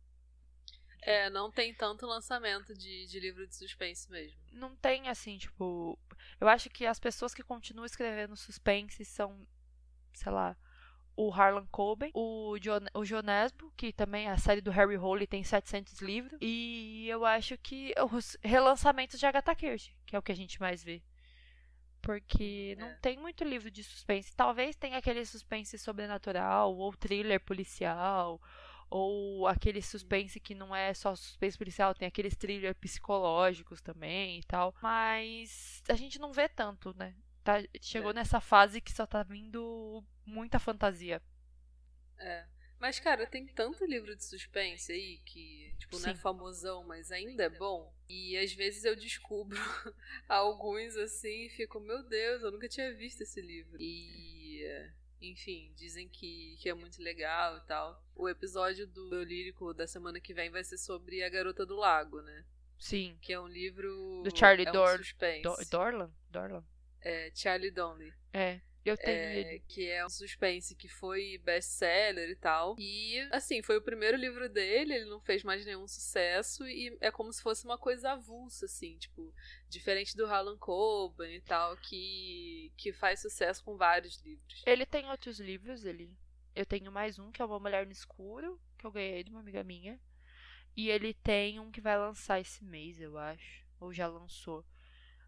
É, 1.02 1.30
não 1.30 1.52
tem 1.52 1.74
tanto 1.74 2.06
lançamento 2.06 2.74
de, 2.74 3.08
de 3.08 3.20
livro 3.20 3.48
de 3.48 3.56
suspense 3.56 4.10
mesmo. 4.12 4.38
Não 4.52 4.76
tem, 4.76 5.08
assim, 5.08 5.38
tipo. 5.38 5.98
Eu 6.40 6.48
acho 6.48 6.70
que 6.70 6.86
as 6.86 7.00
pessoas 7.00 7.34
que 7.34 7.44
continuam 7.44 7.86
escrevendo 7.86 8.36
suspense 8.36 9.06
são, 9.06 9.48
sei 10.14 10.32
lá, 10.32 10.58
o 11.20 11.30
Harlan 11.34 11.68
Coben, 11.68 12.12
o, 12.14 12.58
John, 12.60 12.80
o 12.94 13.04
Jonesbo, 13.04 13.74
que 13.76 13.92
também 13.92 14.28
é 14.28 14.32
a 14.32 14.38
série 14.38 14.62
do 14.62 14.72
Harry 14.72 14.98
Hole 14.98 15.28
tem 15.28 15.44
700 15.44 16.00
livros. 16.00 16.40
E 16.42 17.08
eu 17.10 17.26
acho 17.26 17.58
que 17.58 17.94
os 18.14 18.38
relançamentos 18.42 19.20
de 19.20 19.26
Agatha 19.26 19.54
Christie, 19.54 19.94
que 20.06 20.16
é 20.16 20.20
o 20.20 20.22
que 20.22 20.32
a 20.32 20.36
gente 20.36 20.62
mais 20.62 20.82
vê. 20.82 21.04
Porque 22.02 22.78
não 22.80 22.88
é. 22.88 22.94
tem 23.02 23.18
muito 23.18 23.44
livro 23.44 23.70
de 23.70 23.84
suspense. 23.84 24.34
Talvez 24.34 24.78
tenha 24.78 24.98
aquele 24.98 25.26
suspense 25.26 25.78
sobrenatural, 25.78 26.74
ou 26.74 26.94
thriller 26.94 27.42
policial, 27.42 28.42
ou 28.90 29.48
aquele 29.48 29.82
suspense 29.82 30.40
que 30.40 30.56
não 30.56 30.76
é 30.76 30.94
só 30.94 31.16
suspense 31.16 31.58
policial, 31.58 31.94
tem 31.94 32.08
aqueles 32.08 32.36
thrillers 32.36 32.78
psicológicos 32.78 33.82
também 33.82 34.40
e 34.40 34.44
tal. 34.44 34.76
Mas 34.82 35.84
a 35.90 35.96
gente 35.96 36.20
não 36.20 36.34
vê 36.34 36.50
tanto, 36.50 36.96
né? 36.98 37.16
Tá, 37.44 37.64
chegou 37.82 38.12
é. 38.12 38.14
nessa 38.14 38.40
fase 38.42 38.82
que 38.82 38.92
só 38.92 39.06
tá 39.06 39.24
vindo 39.24 40.04
muita 40.26 40.60
fantasia. 40.60 41.22
É. 42.18 42.46
Mas, 42.80 42.98
cara, 42.98 43.28
tem 43.28 43.46
tanto 43.46 43.86
livro 43.86 44.16
de 44.16 44.24
suspense 44.24 44.92
aí 44.92 45.18
que, 45.26 45.76
tipo, 45.78 45.98
Sim. 45.98 46.04
não 46.04 46.12
é 46.12 46.16
famosão, 46.16 46.84
mas 46.88 47.12
ainda 47.12 47.44
é 47.44 47.50
bom. 47.50 47.94
E 48.08 48.38
às 48.38 48.54
vezes 48.54 48.86
eu 48.86 48.96
descubro 48.96 49.60
alguns 50.30 50.96
assim 50.96 51.46
e 51.46 51.50
fico, 51.50 51.80
meu 51.82 52.02
Deus, 52.04 52.42
eu 52.42 52.52
nunca 52.52 52.70
tinha 52.70 52.94
visto 52.94 53.22
esse 53.22 53.42
livro. 53.42 53.78
E 53.82 54.64
enfim, 55.22 55.72
dizem 55.76 56.08
que, 56.08 56.58
que 56.60 56.70
é 56.70 56.74
muito 56.74 57.02
legal 57.02 57.58
e 57.58 57.62
tal. 57.62 58.04
O 58.16 58.30
episódio 58.30 58.88
do 58.88 59.24
Lírico 59.24 59.74
da 59.74 59.88
semana 59.88 60.20
que 60.20 60.34
vem 60.34 60.50
vai 60.50 60.64
ser 60.64 60.78
sobre 60.78 61.24
A 61.24 61.30
Garota 61.30 61.66
do 61.66 61.76
Lago, 61.76 62.22
né? 62.22 62.46
Sim. 62.78 63.18
Que 63.22 63.34
é 63.34 63.40
um 63.40 63.48
livro. 63.48 64.22
Do 64.24 64.36
Charlie 64.36 64.68
é 64.68 64.72
Dor 64.72 64.96
um 64.96 64.98
suspense. 64.98 65.42
Do 65.42 65.56
Dorlan? 65.70 66.12
Dorlan. 66.30 66.64
É, 67.02 67.32
Charlie 67.36 67.72
Donnelly. 67.72 68.14
É. 68.34 68.62
Eu 68.86 68.98
tenho 68.98 69.18
é. 69.18 69.60
Que 69.68 69.90
é 69.90 70.06
um 70.06 70.10
suspense 70.10 70.76
que 70.76 70.88
foi 70.88 71.38
best-seller 71.40 72.30
e 72.30 72.36
tal. 72.36 72.76
E, 72.80 73.20
assim, 73.32 73.62
foi 73.62 73.78
o 73.78 73.82
primeiro 73.82 74.18
livro 74.18 74.50
dele, 74.50 74.94
ele 74.94 75.06
não 75.06 75.20
fez 75.20 75.44
mais 75.44 75.66
nenhum 75.66 75.88
sucesso 75.88 76.66
e 76.66 76.98
é 77.02 77.12
como 77.12 77.32
se 77.32 77.42
fosse 77.42 77.66
uma 77.66 77.78
coisa 77.78 78.12
avulsa, 78.12 78.66
assim, 78.66 78.98
tipo, 78.98 79.34
diferente 79.68 80.16
do 80.16 80.26
Harlan 80.26 80.58
Coben 80.58 81.36
e 81.36 81.42
tal, 81.42 81.76
que, 81.78 82.72
que 82.78 82.94
faz 82.94 83.22
sucesso 83.22 83.64
com 83.64 83.76
vários 83.76 84.22
livros. 84.22 84.64
Ele 84.66 84.86
tem 84.86 85.10
outros 85.10 85.40
livros, 85.40 85.84
ele. 85.86 86.18
Eu 86.56 86.66
tenho 86.66 86.92
mais 86.92 87.20
um, 87.20 87.32
que 87.32 87.42
é 87.42 87.46
Uma 87.46 87.60
Mulher 87.60 87.86
no 87.86 87.92
Escuro, 87.92 88.60
que 88.78 88.86
eu 88.86 88.92
ganhei 88.92 89.24
de 89.24 89.30
uma 89.30 89.40
amiga 89.42 89.64
minha. 89.64 90.00
E 90.76 90.90
ele 90.90 91.14
tem 91.14 91.60
um 91.60 91.72
que 91.72 91.82
vai 91.82 91.98
lançar 91.98 92.40
esse 92.40 92.64
mês, 92.64 93.00
eu 93.00 93.18
acho. 93.18 93.66
Ou 93.80 93.94
já 93.94 94.08
lançou. 94.08 94.66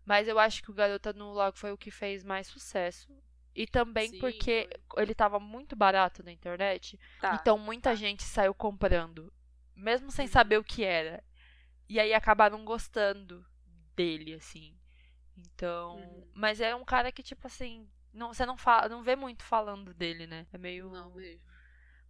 Mas 0.05 0.27
eu 0.27 0.39
acho 0.39 0.61
que 0.63 0.71
o 0.71 0.73
Garota 0.73 1.13
no 1.13 1.33
Lago 1.33 1.57
foi 1.57 1.71
o 1.71 1.77
que 1.77 1.91
fez 1.91 2.23
mais 2.23 2.47
sucesso. 2.47 3.13
E 3.53 3.67
também 3.67 4.09
Sim, 4.09 4.19
porque 4.19 4.69
foi. 4.89 5.03
ele 5.03 5.13
tava 5.13 5.39
muito 5.39 5.75
barato 5.75 6.23
na 6.23 6.31
internet. 6.31 6.99
Tá, 7.19 7.37
então 7.39 7.57
muita 7.57 7.89
tá. 7.89 7.95
gente 7.95 8.23
saiu 8.23 8.53
comprando. 8.53 9.31
Mesmo 9.75 10.11
sem 10.11 10.25
uhum. 10.25 10.31
saber 10.31 10.57
o 10.57 10.63
que 10.63 10.83
era. 10.83 11.23
E 11.89 11.99
aí 11.99 12.13
acabaram 12.13 12.63
gostando 12.63 13.45
dele, 13.95 14.35
assim. 14.35 14.77
Então. 15.37 15.97
Uhum. 15.97 16.27
Mas 16.33 16.61
é 16.61 16.75
um 16.75 16.85
cara 16.85 17.11
que, 17.11 17.23
tipo 17.23 17.47
assim. 17.47 17.89
Não, 18.13 18.33
você 18.33 18.45
não, 18.45 18.57
fala, 18.57 18.89
não 18.89 19.03
vê 19.03 19.15
muito 19.15 19.43
falando 19.43 19.93
dele, 19.93 20.27
né? 20.27 20.45
É 20.53 20.57
meio. 20.57 20.89
Não 20.89 21.13
mesmo. 21.13 21.41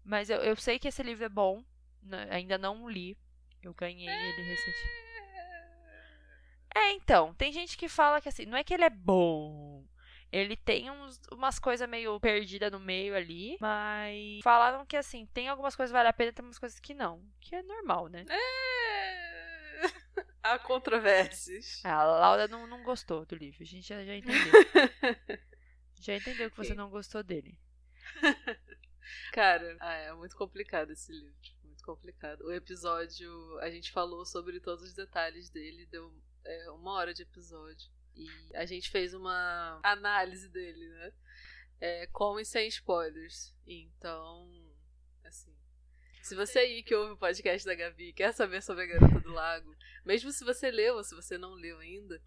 Mas 0.03 0.29
eu, 0.29 0.37
eu 0.37 0.55
sei 0.55 0.79
que 0.79 0.87
esse 0.87 1.01
livro 1.01 1.25
é 1.25 1.29
bom. 1.29 1.63
Né? 2.01 2.27
Ainda 2.31 2.57
não 2.57 2.89
li. 2.89 3.17
Eu 3.61 3.73
ganhei 3.73 4.07
é... 4.07 4.29
ele 4.29 4.41
recentemente. 4.43 5.01
É, 6.73 6.91
então. 6.93 7.33
Tem 7.33 7.51
gente 7.51 7.77
que 7.77 7.87
fala 7.87 8.21
que 8.21 8.29
assim. 8.29 8.45
Não 8.45 8.57
é 8.57 8.63
que 8.63 8.73
ele 8.73 8.83
é 8.83 8.89
bom. 8.89 9.83
Ele 10.31 10.55
tem 10.55 10.89
uns, 10.89 11.19
umas 11.31 11.59
coisas 11.59 11.87
meio 11.89 12.17
perdidas 12.19 12.71
no 12.71 12.79
meio 12.79 13.15
ali, 13.15 13.57
mas 13.59 14.39
falaram 14.41 14.85
que 14.85 14.95
assim, 14.95 15.25
tem 15.27 15.49
algumas 15.49 15.75
coisas 15.75 15.91
que 15.91 15.97
vale 15.97 16.07
a 16.07 16.13
pena, 16.13 16.31
tem 16.31 16.45
umas 16.45 16.59
coisas 16.59 16.79
que 16.79 16.93
não. 16.93 17.21
Que 17.39 17.55
é 17.55 17.63
normal, 17.63 18.07
né? 18.07 18.25
É. 18.29 19.41
Há 20.43 20.57
controvérsias. 20.57 21.83
A 21.83 22.03
Laura 22.03 22.47
não, 22.47 22.65
não 22.65 22.81
gostou 22.83 23.25
do 23.25 23.35
livro, 23.35 23.61
a 23.61 23.65
gente 23.65 23.87
já, 23.87 24.03
já 24.03 24.15
entendeu. 24.15 24.51
já 25.99 26.15
entendeu 26.15 26.49
que 26.49 26.57
você 26.57 26.73
não 26.73 26.89
gostou 26.89 27.21
dele. 27.21 27.59
Cara, 29.33 29.77
ah, 29.79 29.93
é 29.93 30.13
muito 30.13 30.35
complicado 30.35 30.91
esse 30.91 31.11
livro. 31.11 31.35
Muito 31.63 31.83
complicado. 31.83 32.41
O 32.45 32.51
episódio, 32.51 33.59
a 33.59 33.69
gente 33.69 33.91
falou 33.91 34.25
sobre 34.25 34.59
todos 34.59 34.83
os 34.85 34.93
detalhes 34.93 35.49
dele, 35.49 35.85
deu 35.87 36.11
é, 36.45 36.71
uma 36.71 36.93
hora 36.93 37.13
de 37.13 37.23
episódio. 37.23 37.91
E 38.15 38.27
a 38.55 38.65
gente 38.65 38.89
fez 38.89 39.13
uma 39.13 39.79
análise 39.83 40.49
dele, 40.49 40.87
né? 40.87 41.13
É, 41.79 42.07
com 42.07 42.39
e 42.39 42.45
sem 42.45 42.67
spoilers. 42.67 43.55
Então, 43.65 44.49
assim. 45.23 45.55
Se 46.21 46.35
você 46.35 46.59
aí 46.59 46.83
que 46.83 46.93
ouve 46.93 47.13
o 47.13 47.17
podcast 47.17 47.65
da 47.65 47.73
Gabi 47.73 48.13
quer 48.13 48.31
saber 48.33 48.61
sobre 48.61 48.83
a 48.83 48.87
Garota 48.87 49.19
do 49.21 49.31
Lago, 49.31 49.75
mesmo 50.05 50.31
se 50.31 50.43
você 50.43 50.69
leu 50.69 50.95
ou 50.95 51.03
se 51.03 51.15
você 51.15 51.37
não 51.37 51.53
leu 51.53 51.79
ainda, 51.79 52.21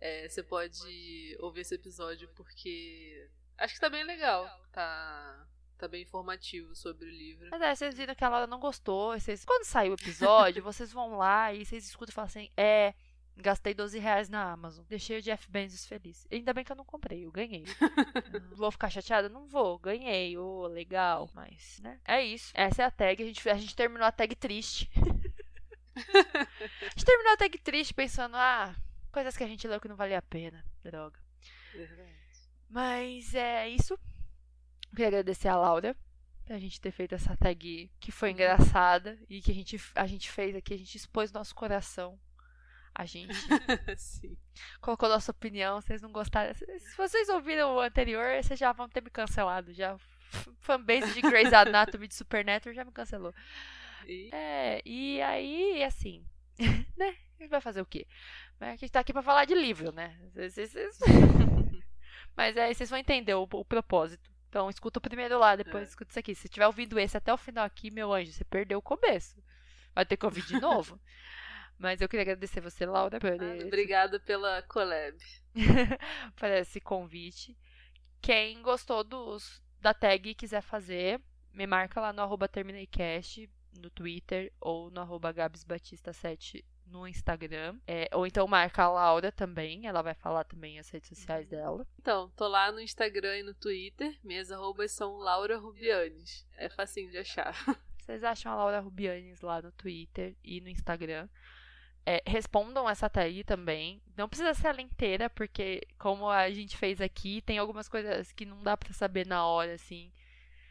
é, 0.00 0.28
você 0.28 0.42
pode 0.42 1.36
ouvir 1.40 1.60
esse 1.60 1.74
episódio 1.74 2.28
porque 2.34 3.28
acho 3.58 3.74
que 3.74 3.80
tá 3.80 3.90
bem 3.90 4.04
legal. 4.04 4.48
Tá, 4.72 5.46
tá 5.78 5.86
bem 5.86 6.02
informativo 6.02 6.74
sobre 6.74 7.06
o 7.06 7.10
livro. 7.10 7.48
Mas 7.50 7.60
é, 7.60 7.74
vocês 7.74 7.94
viram 7.94 8.14
que 8.14 8.24
a 8.24 8.28
Laura 8.28 8.46
não 8.46 8.58
gostou. 8.58 9.12
Vocês, 9.12 9.44
quando 9.44 9.64
sair 9.64 9.90
o 9.90 9.94
episódio, 9.94 10.62
vocês 10.64 10.92
vão 10.92 11.16
lá 11.16 11.52
e 11.52 11.64
vocês 11.64 11.84
escutam 11.84 12.12
e 12.12 12.14
falam 12.14 12.26
assim: 12.26 12.50
é. 12.56 12.94
Gastei 13.36 13.74
12 13.74 13.98
reais 13.98 14.28
na 14.28 14.52
Amazon. 14.52 14.84
Deixei 14.88 15.18
o 15.18 15.22
Jeff 15.22 15.50
Bezos 15.50 15.86
feliz. 15.86 16.26
Ainda 16.30 16.52
bem 16.52 16.64
que 16.64 16.70
eu 16.70 16.76
não 16.76 16.84
comprei, 16.84 17.24
eu 17.24 17.32
ganhei. 17.32 17.64
vou 18.54 18.70
ficar 18.70 18.90
chateada? 18.90 19.28
Não 19.28 19.46
vou, 19.46 19.78
ganhei. 19.78 20.36
Ô, 20.36 20.62
oh, 20.62 20.66
legal. 20.66 21.28
Mas, 21.34 21.80
né? 21.82 21.98
É 22.04 22.22
isso. 22.22 22.52
Essa 22.54 22.82
é 22.82 22.84
a 22.84 22.90
tag. 22.90 23.22
A 23.22 23.26
gente, 23.26 23.48
a 23.48 23.54
gente 23.54 23.74
terminou 23.74 24.06
a 24.06 24.12
tag 24.12 24.34
triste. 24.36 24.90
a 25.96 26.88
gente 26.90 27.04
terminou 27.04 27.32
a 27.32 27.36
tag 27.36 27.58
triste 27.58 27.94
pensando, 27.94 28.36
ah, 28.36 28.74
coisas 29.10 29.36
que 29.36 29.44
a 29.44 29.48
gente 29.48 29.66
leu 29.66 29.80
que 29.80 29.88
não 29.88 29.96
valia 29.96 30.18
a 30.18 30.22
pena. 30.22 30.64
Droga. 30.84 31.18
Verdade. 31.74 32.12
Mas 32.68 33.34
é 33.34 33.68
isso. 33.68 33.98
Queria 34.90 35.08
agradecer 35.08 35.48
a 35.48 35.56
Laura 35.56 35.96
a 36.48 36.58
gente 36.58 36.80
ter 36.80 36.90
feito 36.90 37.14
essa 37.14 37.36
tag 37.36 37.90
que 37.98 38.12
foi 38.12 38.30
engraçada 38.30 39.18
e 39.28 39.40
que 39.40 39.50
a 39.50 39.54
gente, 39.54 39.80
a 39.94 40.06
gente 40.06 40.30
fez 40.30 40.54
aqui, 40.54 40.74
a 40.74 40.78
gente 40.78 40.96
expôs 40.96 41.32
nosso 41.32 41.54
coração 41.54 42.18
a 42.94 43.04
gente 43.04 43.34
colocou 44.80 45.08
nossa 45.08 45.30
opinião, 45.30 45.80
vocês 45.80 46.02
não 46.02 46.12
gostaram. 46.12 46.54
Se 46.54 46.96
vocês 46.96 47.28
ouviram 47.28 47.74
o 47.74 47.80
anterior, 47.80 48.42
vocês 48.42 48.58
já 48.58 48.72
vão 48.72 48.88
ter 48.88 49.02
me 49.02 49.10
cancelado. 49.10 49.72
Já 49.72 49.96
fanbase 50.60 51.12
de 51.14 51.22
Grey's 51.22 51.52
Anatomy 51.52 52.08
de 52.08 52.14
Supernatural 52.14 52.74
já 52.74 52.84
me 52.84 52.92
cancelou. 52.92 53.34
E? 54.06 54.30
É, 54.32 54.82
e 54.84 55.22
aí, 55.22 55.82
assim, 55.84 56.24
né? 56.96 57.16
A 57.38 57.42
gente 57.42 57.50
vai 57.50 57.60
fazer 57.60 57.80
o 57.80 57.86
quê? 57.86 58.06
Mas 58.60 58.70
a 58.70 58.76
gente 58.76 58.92
tá 58.92 59.00
aqui 59.00 59.12
pra 59.12 59.22
falar 59.22 59.44
de 59.44 59.54
livro, 59.54 59.90
né? 59.92 60.16
Mas 62.36 62.56
aí 62.56 62.74
vocês 62.74 62.88
vão 62.88 62.98
entender 62.98 63.34
o, 63.34 63.42
o, 63.42 63.64
propósito. 63.64 64.30
Então, 64.48 64.68
escuta 64.70 64.98
o 64.98 65.02
primeiro 65.02 65.38
lá, 65.38 65.56
depois 65.56 65.84
é. 65.84 65.86
escuta 65.88 66.10
isso 66.10 66.18
aqui. 66.18 66.34
Se 66.34 66.48
tiver 66.48 66.66
ouvindo 66.66 66.98
esse 66.98 67.16
até 67.16 67.32
o 67.32 67.38
final 67.38 67.64
aqui, 67.64 67.90
meu 67.90 68.12
anjo, 68.12 68.32
você 68.32 68.44
perdeu 68.44 68.78
o 68.78 68.82
começo. 68.82 69.42
Vai 69.94 70.06
ter 70.06 70.16
que 70.16 70.24
ouvir 70.24 70.44
de 70.44 70.60
novo. 70.60 71.00
Mas 71.82 72.00
eu 72.00 72.08
queria 72.08 72.22
agradecer 72.22 72.60
você, 72.60 72.86
Laura, 72.86 73.18
por 73.18 73.28
Ah, 73.28 73.56
esse, 73.56 73.66
Obrigada 73.66 74.20
pela 74.20 74.62
collab. 74.62 75.18
por 76.36 76.48
esse 76.48 76.80
convite. 76.80 77.58
Quem 78.20 78.62
gostou 78.62 79.02
dos, 79.02 79.60
da 79.80 79.92
tag 79.92 80.30
e 80.30 80.34
quiser 80.34 80.62
fazer, 80.62 81.20
me 81.52 81.66
marca 81.66 82.00
lá 82.00 82.12
no 82.12 82.22
arroba 82.22 82.46
TermineiCast 82.46 83.50
no 83.80 83.90
Twitter 83.90 84.52
ou 84.60 84.92
no 84.92 85.00
arroba 85.00 85.34
GabsBatista7 85.34 86.64
no 86.86 87.08
Instagram. 87.08 87.80
É, 87.84 88.08
ou 88.12 88.28
então 88.28 88.46
marca 88.46 88.84
a 88.84 88.88
Laura 88.88 89.32
também, 89.32 89.88
ela 89.88 90.02
vai 90.02 90.14
falar 90.14 90.44
também 90.44 90.78
as 90.78 90.88
redes 90.88 91.08
sociais 91.08 91.48
dela. 91.48 91.84
Então, 91.98 92.30
tô 92.36 92.46
lá 92.46 92.70
no 92.70 92.80
Instagram 92.80 93.38
e 93.38 93.42
no 93.42 93.54
Twitter. 93.54 94.16
Minhas 94.22 94.52
arrobas 94.52 94.92
são 94.92 95.16
Laura 95.16 95.58
Rubianes. 95.58 96.46
É 96.56 96.68
facinho 96.68 97.10
de 97.10 97.18
achar. 97.18 97.56
Vocês 97.98 98.22
acham 98.22 98.52
a 98.52 98.56
Laura 98.56 98.78
Rubianes 98.78 99.40
lá 99.40 99.60
no 99.60 99.72
Twitter 99.72 100.36
e 100.44 100.60
no 100.60 100.68
Instagram. 100.68 101.28
É, 102.04 102.22
respondam 102.26 102.88
essa 102.90 103.08
tag 103.08 103.44
também. 103.44 104.02
Não 104.16 104.28
precisa 104.28 104.52
ser 104.54 104.68
ela 104.68 104.80
inteira, 104.82 105.30
porque 105.30 105.82
como 105.98 106.28
a 106.28 106.50
gente 106.50 106.76
fez 106.76 107.00
aqui, 107.00 107.40
tem 107.42 107.58
algumas 107.58 107.88
coisas 107.88 108.32
que 108.32 108.44
não 108.44 108.62
dá 108.62 108.76
pra 108.76 108.92
saber 108.92 109.26
na 109.26 109.46
hora, 109.46 109.74
assim, 109.74 110.12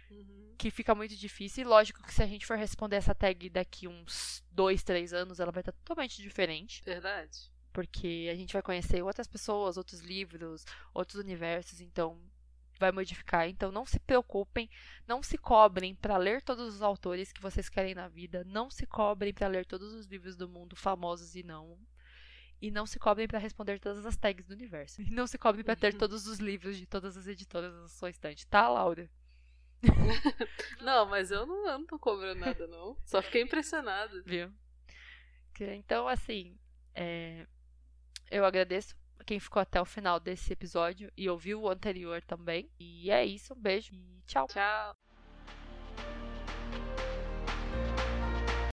Uhum. 0.09 0.53
que 0.57 0.69
fica 0.69 0.93
muito 0.93 1.15
difícil. 1.15 1.61
E 1.63 1.67
lógico 1.67 2.03
que 2.03 2.13
se 2.13 2.21
a 2.21 2.27
gente 2.27 2.45
for 2.45 2.57
responder 2.57 2.97
essa 2.97 3.15
tag 3.15 3.49
daqui 3.49 3.87
uns 3.87 4.43
dois, 4.51 4.83
três 4.83 5.13
anos, 5.13 5.39
ela 5.39 5.51
vai 5.51 5.61
estar 5.61 5.71
totalmente 5.71 6.21
diferente. 6.21 6.83
Verdade. 6.83 7.49
Porque 7.71 8.27
a 8.29 8.35
gente 8.35 8.51
vai 8.51 8.61
conhecer 8.61 9.01
outras 9.01 9.27
pessoas, 9.27 9.77
outros 9.77 10.01
livros, 10.01 10.65
outros 10.93 11.17
universos, 11.23 11.79
então 11.79 12.19
vai 12.81 12.91
modificar. 12.91 13.47
Então 13.47 13.71
não 13.71 13.85
se 13.85 13.99
preocupem, 13.99 14.69
não 15.07 15.23
se 15.23 15.37
cobrem 15.37 15.95
para 15.95 16.17
ler 16.17 16.41
todos 16.41 16.75
os 16.75 16.81
autores 16.81 17.31
que 17.31 17.41
vocês 17.41 17.69
querem 17.69 17.95
na 17.95 18.07
vida, 18.09 18.43
não 18.43 18.69
se 18.69 18.85
cobrem 18.85 19.33
para 19.33 19.47
ler 19.47 19.65
todos 19.65 19.93
os 19.93 20.07
livros 20.07 20.35
do 20.35 20.49
mundo 20.49 20.75
famosos 20.75 21.35
e 21.35 21.43
não. 21.43 21.79
E 22.61 22.69
não 22.69 22.85
se 22.85 22.99
cobrem 22.99 23.27
para 23.27 23.39
responder 23.39 23.79
todas 23.79 24.05
as 24.05 24.17
tags 24.17 24.45
do 24.45 24.53
universo. 24.53 25.01
E 25.01 25.09
não 25.09 25.25
se 25.25 25.37
cobrem 25.37 25.63
para 25.63 25.75
ter 25.75 25.95
todos 25.95 26.27
os 26.27 26.39
livros 26.39 26.77
de 26.77 26.85
todas 26.85 27.17
as 27.17 27.27
editoras 27.27 27.73
na 27.73 27.87
sua 27.87 28.09
estante, 28.09 28.45
tá, 28.45 28.67
Laura? 28.67 29.09
Não, 30.79 31.07
mas 31.07 31.31
eu 31.31 31.43
não, 31.43 31.67
eu 31.67 31.79
não 31.79 31.85
tô 31.87 31.97
cobrando 31.97 32.39
nada, 32.39 32.67
não. 32.67 32.95
Só 33.03 33.19
fiquei 33.19 33.41
impressionada. 33.41 34.21
Viu? 34.23 34.53
Então, 35.59 36.07
assim, 36.07 36.55
é, 36.93 37.47
eu 38.29 38.45
agradeço 38.45 38.95
quem 39.23 39.39
ficou 39.39 39.61
até 39.61 39.81
o 39.81 39.85
final 39.85 40.19
desse 40.19 40.53
episódio 40.53 41.11
e 41.17 41.29
ouviu 41.29 41.61
o 41.61 41.69
anterior 41.69 42.21
também. 42.21 42.69
E 42.79 43.11
é 43.11 43.25
isso, 43.25 43.53
um 43.53 43.59
beijo 43.59 43.93
e 43.93 44.21
tchau. 44.25 44.47
Tchau. 44.47 44.95